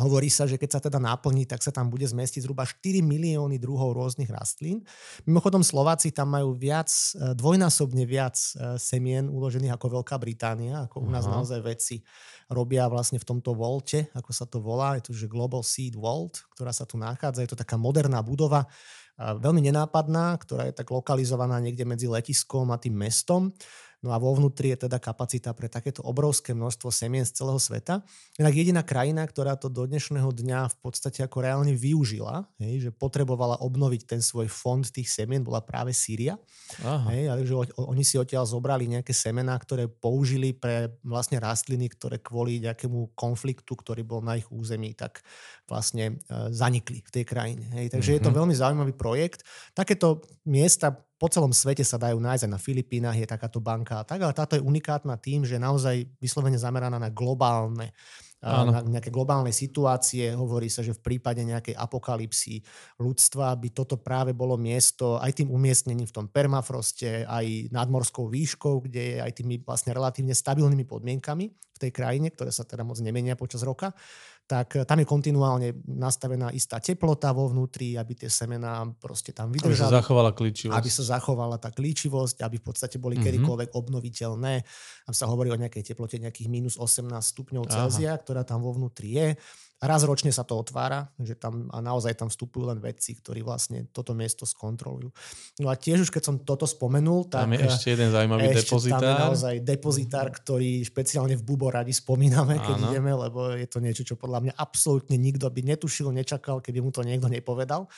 [0.00, 3.60] Hovorí sa, že keď sa teda naplní, tak sa tam bude zmestiť zhruba 4 milióny
[3.60, 4.80] druhov rôznych rastlín.
[5.28, 11.04] Mimochodom Slováci tam majú viac, e, dvojnásobne viac e, semien uložených ako Veľká Británia, ako
[11.04, 11.36] u nás Aha.
[11.36, 12.00] naozaj veci
[12.48, 16.40] robia vlastne v tomto volte, ako sa to volá, je to že Global Seed Vault,
[16.56, 17.44] ktorá sa tu nachádza.
[17.44, 18.64] Je to taká moderná budova,
[19.20, 23.52] veľmi nenápadná, ktorá je tak lokalizovaná niekde medzi letiskom a tým mestom.
[24.02, 28.02] No a vo vnútri je teda kapacita pre takéto obrovské množstvo semien z celého sveta.
[28.34, 32.90] Inak jediná krajina, ktorá to do dnešného dňa v podstate ako reálne využila, hej, že
[32.90, 36.34] potrebovala obnoviť ten svoj fond tých semien, bola práve Sýria.
[36.82, 42.18] Hej, ale že oni si odtiaľ zobrali nejaké semená, ktoré použili pre vlastne rastliny, ktoré
[42.18, 45.22] kvôli nejakému konfliktu, ktorý bol na ich území, tak
[45.70, 47.70] vlastne e, zanikli v tej krajine.
[47.78, 47.94] Hej.
[47.94, 48.18] Takže mm-hmm.
[48.18, 48.38] je to mhm.
[48.42, 49.46] veľmi zaujímavý projekt.
[49.78, 54.26] Takéto miesta po celom svete sa dajú nájsť, na Filipínach je takáto banka a tak,
[54.26, 57.94] ale táto je unikátna tým, že naozaj vyslovene zameraná na globálne
[58.42, 60.34] na nejaké globálne situácie.
[60.34, 62.58] Hovorí sa, že v prípade nejakej apokalipsy
[62.98, 68.90] ľudstva by toto práve bolo miesto aj tým umiestnením v tom permafroste, aj nadmorskou výškou,
[68.90, 72.98] kde je aj tými vlastne relatívne stabilnými podmienkami v tej krajine, ktoré sa teda moc
[72.98, 73.94] nemenia počas roka
[74.52, 79.48] tak eh, tam je kontinuálne nastavená istá teplota vo vnútri, aby tie semená proste tam
[79.48, 79.80] vydržali.
[79.80, 80.76] Aby sa zachovala klíčivosť.
[80.76, 83.40] Aby sa zachovala tá klíčivosť, aby v podstate boli mm-hmm.
[83.40, 84.54] kedykoľvek obnoviteľné.
[85.08, 89.16] Tam sa hovorí o nejakej teplote nejakých minus 18 stupňov Celzia, ktorá tam vo vnútri
[89.16, 89.28] je.
[89.82, 93.90] Raz ročne sa to otvára, že tam a naozaj tam vstupujú len vedci, ktorí vlastne
[93.90, 95.10] toto miesto skontrolujú.
[95.58, 97.50] No a tiež už keď som toto spomenul, tak...
[97.50, 99.02] Tam je ešte jeden zaujímavý ešte depozitár.
[99.02, 102.86] Tam je naozaj depozitár, ktorý špeciálne v Bubo radi spomíname, keď Áno.
[102.94, 106.94] ideme, lebo je to niečo, čo podľa mňa absolútne nikto by netušil, nečakal, keby mu
[106.94, 107.90] to niekto nepovedal.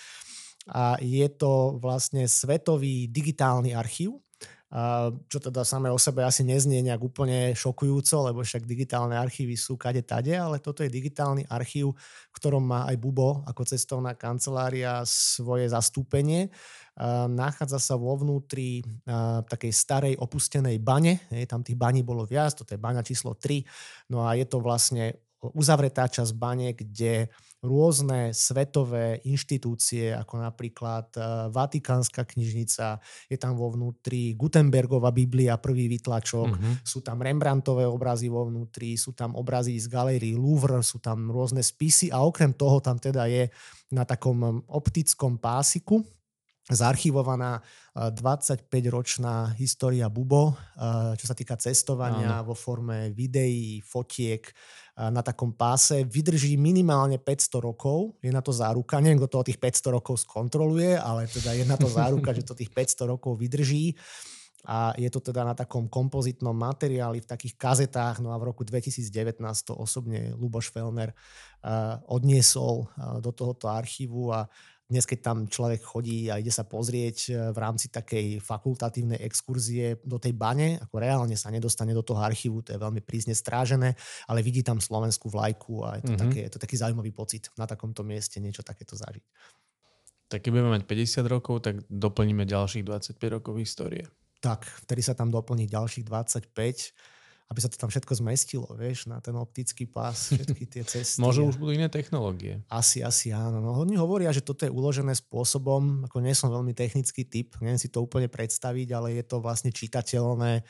[0.72, 4.23] A je to vlastne svetový digitálny archív,
[5.30, 9.78] čo teda samé o sebe asi neznie nejak úplne šokujúco, lebo však digitálne archívy sú
[9.78, 15.06] kade tade, ale toto je digitálny archív, v ktorom má aj Bubo ako cestovná kancelária
[15.06, 16.50] svoje zastúpenie.
[17.30, 18.82] Nachádza sa vo vnútri
[19.46, 24.26] takej starej opustenej bane, tam tých baní bolo viac, toto je baňa číslo 3, no
[24.26, 25.14] a je to vlastne
[25.54, 27.30] uzavretá časť bane, kde
[27.64, 33.00] rôzne svetové inštitúcie, ako napríklad e, Vatikánska knižnica,
[33.32, 36.74] je tam vo vnútri Gutenbergova Biblia, prvý vytlačok, mm-hmm.
[36.84, 41.64] sú tam Rembrandtové obrazy vo vnútri, sú tam obrazy z galérii Louvre, sú tam rôzne
[41.64, 43.48] spisy a okrem toho tam teda je
[43.88, 46.04] na takom optickom pásiku
[46.64, 47.60] zarchivovaná
[47.92, 50.54] 25-ročná e, história Bubo, e,
[51.20, 52.52] čo sa týka cestovania Áno.
[52.52, 54.48] vo forme videí, fotiek,
[54.94, 58.14] na takom páse vydrží minimálne 500 rokov.
[58.22, 59.02] Je na to záruka.
[59.02, 62.54] Neviem, kto to tých 500 rokov skontroluje, ale teda je na to záruka, že to
[62.54, 63.98] tých 500 rokov vydrží.
[64.64, 68.22] A je to teda na takom kompozitnom materiáli, v takých kazetách.
[68.22, 71.12] No a v roku 2019 to osobne Luboš Felner
[72.08, 72.88] odniesol
[73.20, 74.48] do tohoto archívu a
[74.84, 79.96] dnes, keď tam človek chodí a ide sa pozrieť e, v rámci takej fakultatívnej exkurzie
[80.04, 83.96] do tej bane, ako reálne sa nedostane do toho archívu, to je veľmi prísne strážené,
[84.28, 86.22] ale vidí tam slovenskú vlajku a je to, mm-hmm.
[86.28, 89.24] také, je to taký zaujímavý pocit na takomto mieste niečo takéto zažiť.
[90.28, 94.04] Tak keď budeme mať 50 rokov, tak doplníme ďalších 25 rokov histórie.
[94.44, 97.13] Tak, vtedy sa tam doplní ďalších 25
[97.44, 101.20] aby sa to tam všetko zmestilo, vieš, na ten optický pás, všetky tie cesty.
[101.20, 102.64] Možno už budú iné technológie.
[102.72, 103.60] Asi, asi áno.
[103.60, 107.80] No, oni hovoria, že toto je uložené spôsobom, ako nie som veľmi technický typ, neviem
[107.80, 110.64] si to úplne predstaviť, ale je to vlastne čitateľné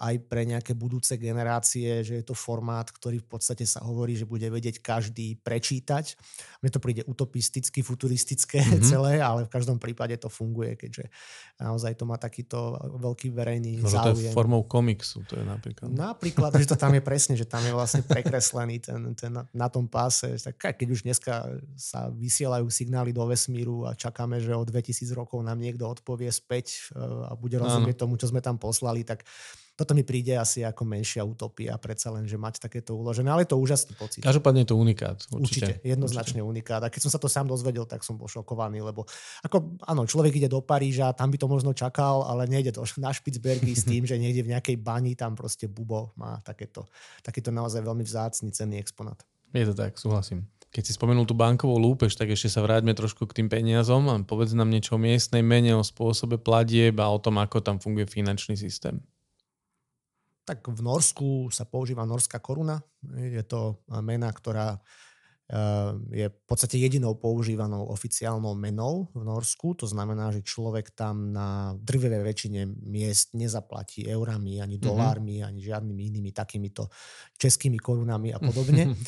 [0.00, 4.24] aj pre nejaké budúce generácie, že je to formát, ktorý v podstate sa hovorí, že
[4.24, 6.16] bude vedieť každý prečítať.
[6.64, 8.84] Mne to príde utopisticky, futuristické mm-hmm.
[8.90, 11.12] celé, ale v každom prípade to funguje, keďže
[11.60, 14.32] naozaj to má takýto veľký verejný Možno záujem.
[14.32, 15.92] to je formou komiksu, to je napríklad.
[15.92, 19.84] Napríklad, že to tam je presne, že tam je vlastne prekreslený ten, ten na tom
[19.84, 20.40] páse.
[20.40, 25.44] Tak keď už dneska sa vysielajú signály do vesmíru a čakáme, že o 2000 rokov
[25.44, 29.28] nám niekto odpovie späť e, a bude rozumieť tomu, čo sme tam poslali, tak
[29.80, 33.56] toto mi príde asi ako menšia utopia, predsa len, že mať takéto uložené, ale je
[33.56, 34.20] to úžasný pocit.
[34.20, 35.16] Každopádne je to unikát.
[35.32, 36.52] Určite, určite jednoznačne určite.
[36.52, 36.80] unikát.
[36.84, 39.08] A keď som sa to sám dozvedel, tak som bol šokovaný, lebo
[39.40, 43.08] ako, áno, človek ide do Paríža, tam by to možno čakal, ale nejde to na
[43.08, 46.84] Špicbergy s tým, že niekde v nejakej bani tam proste Bubo má takéto,
[47.24, 49.16] takéto naozaj veľmi vzácný cenný exponát.
[49.56, 50.44] Je to tak, súhlasím.
[50.70, 54.14] Keď si spomenul tú bankovú lúpež, tak ešte sa vráťme trošku k tým peniazom a
[54.22, 58.06] povedz nám niečo o miestnej mene, o spôsobe platieb a o tom, ako tam funguje
[58.06, 59.00] finančný systém
[60.50, 62.82] tak v Norsku sa používa norská koruna.
[63.14, 64.82] Je to mena, ktorá
[65.46, 69.78] eh, je v podstate jedinou používanou oficiálnou menou v Norsku.
[69.78, 74.82] To znamená, že človek tam na drvivej väčšine miest nezaplatí eurami, ani mhm.
[74.82, 75.48] dolármi, mm-hmm.
[75.54, 76.90] ani žiadnymi inými takýmito
[77.38, 78.90] českými korunami a podobne.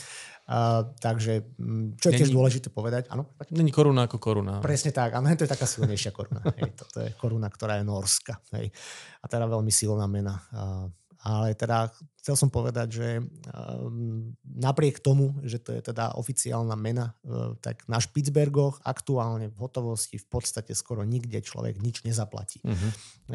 [0.43, 3.31] Uh, takže, mm, čo je tiež dôležité povedať, áno?
[3.55, 4.59] Není koruna ako koruna.
[4.59, 6.43] Presne tak, áno, to je taká silnejšia koruna.
[6.59, 8.43] hej, to, to je koruna, ktorá je norska.
[8.59, 8.75] Hej,
[9.23, 10.43] a teda veľmi silná mena.
[10.51, 10.91] Uh,
[11.23, 17.15] ale teda chcel som povedať, že um, napriek tomu, že to je teda oficiálna mena,
[17.23, 22.59] uh, tak na Špicbergoch aktuálne v hotovosti v podstate skoro nikde človek nič nezaplatí.
[22.67, 22.91] Uh-huh.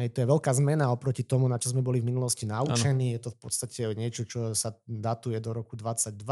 [0.08, 3.12] To je veľká zmena oproti tomu, na čo sme boli v minulosti naučení.
[3.12, 3.16] Ano.
[3.16, 6.28] Je to v podstate niečo, čo sa datuje do roku 22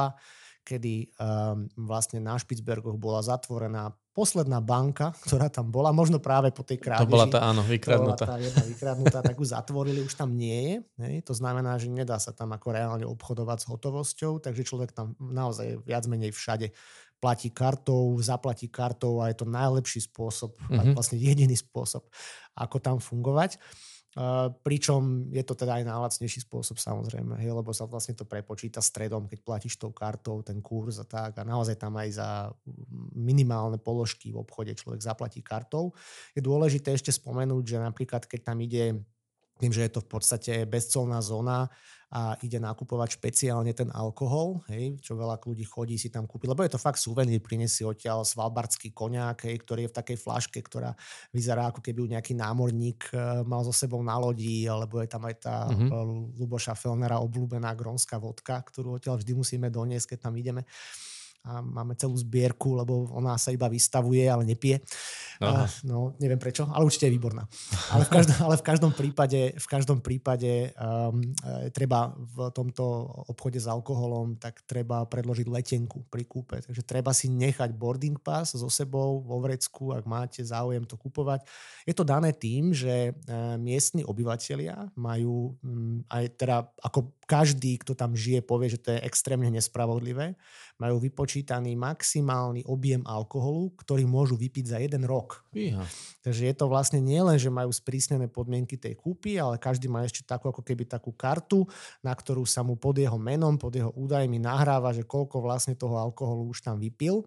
[0.66, 6.66] kedy um, vlastne na Špicbergoch bola zatvorená posledná banka, ktorá tam bola, možno práve po
[6.66, 7.06] tej krádeži.
[7.06, 8.26] To bola tá, áno, vykradnutá.
[8.26, 10.74] To bola tá jedna vykradnutá, tak už zatvorili, už tam nie je.
[11.06, 11.14] Hej.
[11.30, 15.86] To znamená, že nedá sa tam ako reálne obchodovať s hotovosťou, takže človek tam naozaj
[15.86, 16.74] viac menej všade
[17.16, 20.92] platí kartou, zaplatí kartou a je to najlepší spôsob, mm-hmm.
[20.92, 22.04] vlastne jediný spôsob,
[22.56, 23.56] ako tam fungovať.
[24.64, 29.28] Pričom je to teda aj najlacnejší spôsob samozrejme, hej, lebo sa vlastne to prepočíta stredom,
[29.28, 32.28] keď platíš tou kartou, ten kurz a tak a naozaj tam aj za
[33.12, 35.92] minimálne položky v obchode človek zaplatí kartou.
[36.32, 39.04] Je dôležité ešte spomenúť, že napríklad keď tam ide
[39.56, 41.72] tým, že je to v podstate bezcolná zóna
[42.06, 46.62] a ide nakupovať špeciálne ten alkohol, hej, čo veľa ľudí chodí si tam kúpiť, lebo
[46.62, 50.94] je to fakt suvenír, prinesie odtiaľ svalbardský koniak, hej, ktorý je v takej flaške, ktorá
[51.34, 55.36] vyzerá ako keby nejaký námorník e, mal so sebou na lodi, alebo je tam aj
[55.42, 56.38] tá mm-hmm.
[56.38, 60.62] Luboša Felnera obľúbená grónska vodka, ktorú odtiaľ vždy musíme doniesť, keď tam ideme
[61.46, 64.82] a máme celú zbierku, lebo ona sa iba vystavuje, ale nepije.
[65.38, 65.68] Aha.
[65.86, 67.46] No, neviem prečo, ale určite je výborná.
[67.92, 71.22] Ale v každom, ale v každom prípade, v každom prípade um,
[71.70, 72.82] treba v tomto
[73.30, 76.56] obchode s alkoholom, tak treba predložiť letenku pri kúpe.
[76.58, 81.44] Takže treba si nechať boarding pass so sebou vo vrecku, ak máte záujem to kupovať.
[81.84, 87.98] Je to dané tým, že uh, miestni obyvateľia majú um, aj teda ako každý, kto
[87.98, 90.38] tam žije, povie, že to je extrémne nespravodlivé.
[90.78, 95.42] Majú vypočítaný maximálny objem alkoholu, ktorý môžu vypiť za jeden rok.
[95.50, 95.82] Iha.
[96.22, 100.22] Takže je to vlastne nielen, že majú sprísnené podmienky tej kúpy, ale každý má ešte
[100.22, 101.66] takú ako keby takú kartu,
[101.98, 105.98] na ktorú sa mu pod jeho menom, pod jeho údajmi nahráva, že koľko vlastne toho
[105.98, 107.26] alkoholu už tam vypil.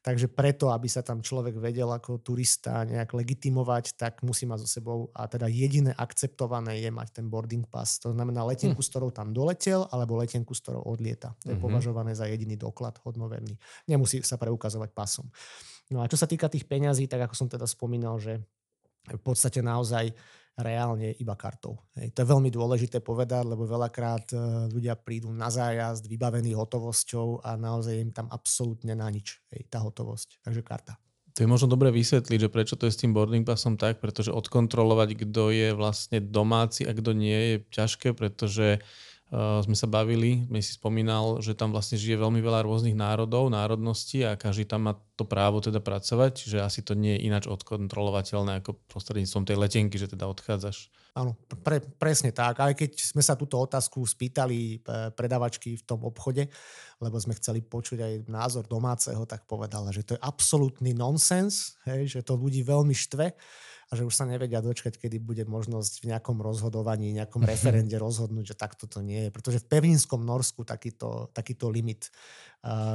[0.00, 4.68] Takže preto, aby sa tam človek vedel ako turista nejak legitimovať, tak musí mať so
[4.70, 8.00] sebou a teda jediné akceptované je mať ten boarding pass.
[8.00, 8.86] To znamená letenku, hm.
[8.86, 11.32] s ktorou tam doletel, alebo letenku, s ktorou odlieta.
[11.40, 11.64] To je mm-hmm.
[11.64, 13.56] považované za jediný doklad hodnoverný.
[13.88, 15.32] Nemusí sa preukazovať pasom.
[15.88, 18.38] No a čo sa týka tých peňazí, tak ako som teda spomínal, že
[19.08, 20.12] v podstate naozaj
[20.60, 21.80] reálne iba kartou.
[21.96, 22.12] Hej.
[22.14, 24.36] To je veľmi dôležité povedať, lebo veľakrát e,
[24.68, 29.80] ľudia prídu na zájazd vybavení hotovosťou a naozaj im tam absolútne na nič hej, tá
[29.80, 30.44] hotovosť.
[30.44, 30.94] Takže karta.
[31.38, 34.34] To je možno dobre vysvetliť, že prečo to je s tým boarding passom tak, pretože
[34.34, 40.42] odkontrolovať, kto je vlastne domáci a kto nie je ťažké, pretože uh, sme sa bavili,
[40.50, 44.90] my si spomínal, že tam vlastne žije veľmi veľa rôznych národov, národností a každý tam
[44.90, 49.56] má to právo teda pracovať, čiže asi to nie je ináč odkontrolovateľné ako prostredníctvom tej
[49.62, 50.90] letenky, že teda odchádzaš.
[51.14, 52.58] Áno, pre, presne tak.
[52.58, 56.50] Aj keď sme sa túto otázku spýtali e, predavačky v tom obchode,
[56.98, 62.18] lebo sme chceli počuť aj názor domáceho, tak povedala, že to je absolútny nonsens, hej,
[62.18, 63.30] že to ľudí veľmi štve
[63.90, 68.54] a že už sa nevedia dočkať, kedy bude možnosť v nejakom rozhodovaní, nejakom referende rozhodnúť,
[68.54, 69.30] že takto to nie je.
[69.34, 72.14] Pretože v pevninskom Norsku takýto, takýto limit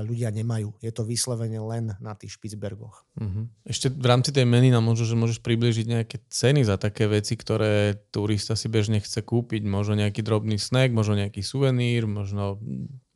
[0.06, 0.78] ľudia nemajú.
[0.78, 3.02] Je to vyslovene len na tých Špicbergoch.
[3.18, 3.50] Uh-huh.
[3.66, 7.34] Ešte v rámci tej meny nám možno, že môžeš približiť nejaké ceny za také veci,
[7.34, 9.66] ktoré turista si bežne chce kúpiť.
[9.66, 12.62] Možno nejaký drobný snack, možno nejaký suvenír, možno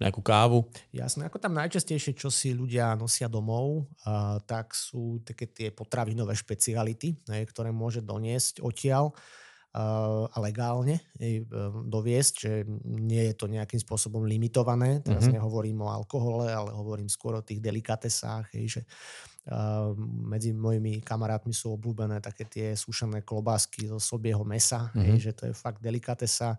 [0.02, 0.66] nejakú kávu.
[0.90, 6.34] Jasné, ako tam najčastejšie, čo si ľudia nosia domov, uh, tak sú také tie potravinové
[6.34, 9.14] špeciality, ne, ktoré môže doniesť odtiaľ
[9.70, 10.98] a legálne
[11.86, 12.54] doviesť, že
[12.90, 15.06] nie je to nejakým spôsobom limitované.
[15.06, 15.38] Teraz mm-hmm.
[15.38, 18.82] nehovorím o alkohole, ale hovorím skôr o tých delikatesách, hej, že
[19.54, 19.94] uh,
[20.26, 25.06] medzi mojimi kamarátmi sú obľúbené také tie sušené klobásky zo sobieho mesa, mm-hmm.
[25.06, 26.58] hej, že to je fakt delikatesa.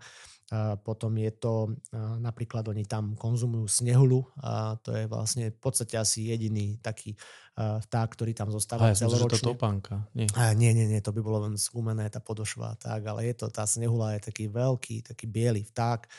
[0.82, 1.78] Potom je to,
[2.18, 7.14] napríklad oni tam konzumujú snehulu, a to je vlastne v podstate asi jediný taký
[7.54, 9.38] vták, ktorý tam zostáva ja celoročne.
[9.38, 10.10] to topánka.
[10.10, 10.26] Nie.
[10.34, 13.46] A, nie, nie, nie, to by bolo len skúmené, tá podošva, tak, ale je to,
[13.46, 16.10] tá snehula je taký veľký, taký biely vták,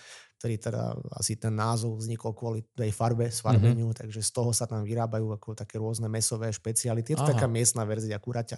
[0.41, 4.01] ktorý teda asi ten názov vznikol kvôli tej farbe, svarbeniu, mm-hmm.
[4.01, 7.13] takže z toho sa tam vyrábajú ako také rôzne mesové špeciality.
[7.13, 7.37] Je to Aha.
[7.37, 8.57] taká miestna verzia kuraťa,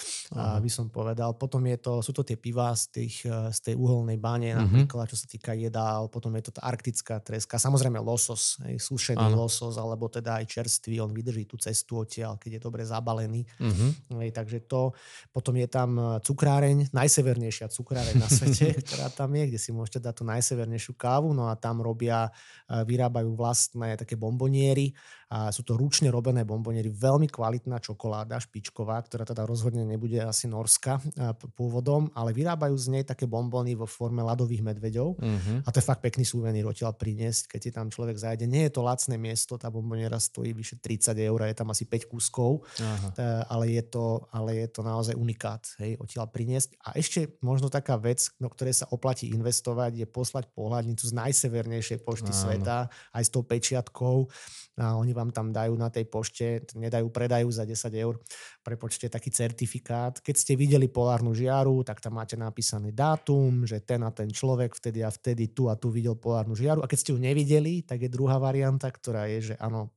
[0.64, 1.32] by som povedal.
[1.40, 4.84] Potom je to, sú to tie piva z, tých, z tej uholnej báne, mm-hmm.
[4.84, 9.24] napríklad, čo sa týka jedál, potom je to tá arktická treska, samozrejme losos, hej, sušený
[9.24, 9.32] Aha.
[9.32, 13.48] losos, alebo teda aj čerstvý, on vydrží tú cestu odtiaľ, keď je dobre zabalený.
[13.56, 14.20] Mm-hmm.
[14.20, 14.92] Hej, takže to,
[15.32, 20.04] potom je tam e, cukráreň, najsevernejšia cukráreň na svete, ktorá tam je, kde si môžete
[20.04, 22.26] dať tú najsevernejšiu kávu kávu, no a tam robia,
[22.66, 24.90] e, vyrábajú vlastné také bomboniery
[25.34, 30.46] a sú to ručne robené bomboniery, veľmi kvalitná čokoláda, špičková, ktorá teda rozhodne nebude asi
[30.46, 35.66] norská e, pôvodom, ale vyrábajú z nej také bombony vo forme ľadových medveďov uh-huh.
[35.66, 38.46] a to je fakt pekný súvenír odtiaľ priniesť, keď ti tam človek zajde.
[38.46, 42.06] Nie je to lacné miesto, tá bomboniera stojí vyše 30 eur, je tam asi 5
[42.06, 43.10] kúskov, uh-huh.
[43.50, 46.78] ale, je to, ale je to naozaj unikát, hej, odtiaľ priniesť.
[46.86, 51.98] A ešte možno taká vec, do ktorej sa oplatí investovať, je poslať pohľadnicu z najsevernejšej
[52.06, 52.38] pošty Áno.
[52.38, 52.78] sveta,
[53.10, 54.30] aj s tou pečiatkou.
[54.74, 58.18] A oni vám tam dajú na tej pošte, nedajú, predajú za 10 eur,
[58.66, 60.18] prepočte taký certifikát.
[60.18, 64.74] Keď ste videli polárnu žiaru, tak tam máte napísaný dátum, že ten a ten človek
[64.74, 66.82] vtedy a vtedy tu a tu videl polárnu žiaru.
[66.82, 69.94] A keď ste ju nevideli, tak je druhá varianta, ktorá je, že áno,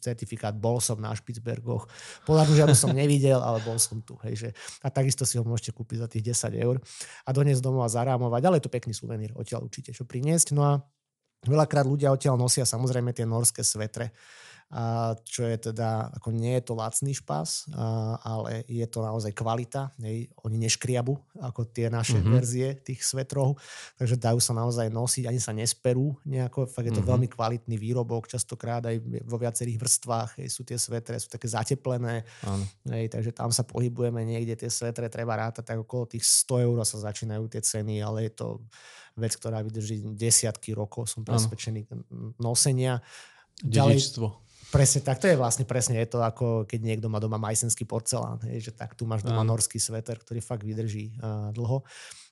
[0.00, 1.88] certifikát, bol som na Špicbergoch.
[2.24, 4.16] Polárnu žiaru som nevidel, ale bol som tu.
[4.24, 4.48] Hej, že,
[4.80, 6.76] a takisto si ho môžete kúpiť za tých 10 eur
[7.24, 10.56] a doniesť domov a zarámovať, ale je to pekný suvenír, odtiaľ určite čo priniesť.
[10.56, 10.72] No a
[11.46, 14.14] veľakrát ľudia odtiaľ nosia samozrejme tie norské svetre
[14.72, 19.28] a čo je teda, ako nie je to lacný špás, a, ale je to naozaj
[19.36, 19.92] kvalita.
[20.00, 20.32] Hej.
[20.48, 21.12] Oni neškriabu
[21.44, 22.32] ako tie naše mm-hmm.
[22.32, 23.60] verzie tých svetrov,
[24.00, 26.64] takže dajú sa naozaj nosiť, ani sa nesperú nejako.
[26.64, 27.12] Fakt je to mm-hmm.
[27.12, 28.96] veľmi kvalitný výrobok, častokrát aj
[29.28, 32.24] vo viacerých vrstvách hej, sú tie svetre, sú také zateplené.
[32.88, 36.76] Hej, takže tam sa pohybujeme niekde, tie svetre treba rátať, tak okolo tých 100 eur
[36.88, 38.64] sa začínajú tie ceny, ale je to
[39.16, 41.88] vec, ktorá vydrží desiatky rokov, som presvedčený,
[42.40, 43.00] nosenia.
[43.60, 44.42] Dedičstvo.
[44.72, 48.40] Presne tak, to je vlastne presne je to ako keď niekto má doma majsenský porcelán,
[48.48, 51.84] hej, že tak tu máš doma norský sveter, ktorý fakt vydrží uh, dlho.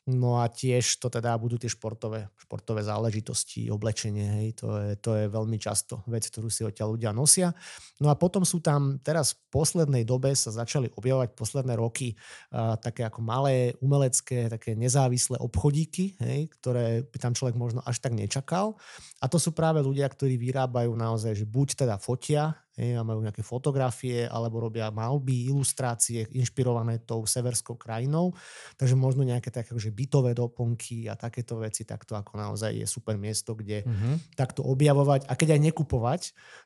[0.09, 5.11] No a tiež to teda budú tie športové, športové záležitosti, oblečenie, hej, to je, to
[5.13, 7.53] je veľmi často vec, ktorú si odtiaľ ľudia nosia.
[8.01, 12.81] No a potom sú tam, teraz v poslednej dobe sa začali objavovať posledné roky uh,
[12.81, 18.17] také ako malé umelecké, také nezávislé obchodíky, hej, ktoré by tam človek možno až tak
[18.17, 18.81] nečakal.
[19.21, 23.21] A to sú práve ľudia, ktorí vyrábajú naozaj, že buď teda fotia, hej, a majú
[23.21, 28.33] nejaké fotografie alebo robia malby, ilustrácie inšpirované tou severskou krajinou.
[28.81, 32.89] Takže možno nejaké také že bytové doplnky a takéto veci, tak to ako naozaj je
[32.89, 34.35] super miesto, kde mm-hmm.
[34.35, 36.23] takto objavovať a keď aj nekupovať,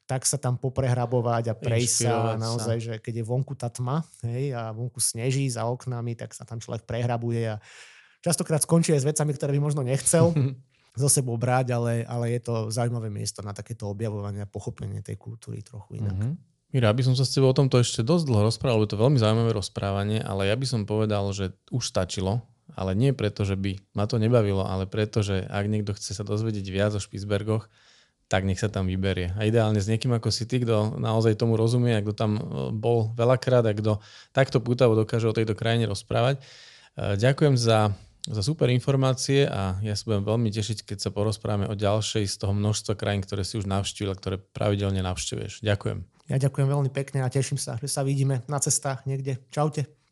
[0.06, 2.84] tak sa tam poprehrabovať a prejsť sa naozaj, sa.
[2.86, 6.62] že keď je vonku tá tma hej, a vonku sneží za oknami, tak sa tam
[6.62, 7.60] človek prehrabuje a
[8.22, 10.30] častokrát skončí aj s vecami, ktoré by možno nechcel.
[10.94, 15.18] zo sebou brať, ale, ale je to zaujímavé miesto na takéto objavovanie a pochopenie tej
[15.18, 16.14] kultúry trochu inak.
[16.14, 16.34] Mm-hmm.
[16.74, 19.18] Mira, aby som sa s tebou o tomto ešte dosť dlho rozprával, lebo to veľmi
[19.18, 22.42] zaujímavé rozprávanie, ale ja by som povedal, že už stačilo,
[22.74, 26.26] ale nie preto, že by ma to nebavilo, ale preto, že ak niekto chce sa
[26.26, 27.70] dozvedieť viac o Špicbergoch,
[28.26, 29.30] tak nech sa tam vyberie.
[29.38, 32.42] A ideálne s niekým ako si ty, kto naozaj tomu rozumie, kto tam e,
[32.74, 34.00] bol veľakrát a kto
[34.32, 36.40] takto pútavo dokáže o tejto krajine rozprávať.
[36.40, 36.42] E,
[37.20, 37.92] ďakujem za
[38.24, 42.36] za super informácie a ja sa budem veľmi tešiť, keď sa porozprávame o ďalšej z
[42.40, 45.60] toho množstva krajín, ktoré si už navštívil a ktoré pravidelne navštevuješ.
[45.60, 45.98] Ďakujem.
[46.32, 49.44] Ja ďakujem veľmi pekne a teším sa, že sa vidíme na cestách niekde.
[49.52, 50.03] Čaute.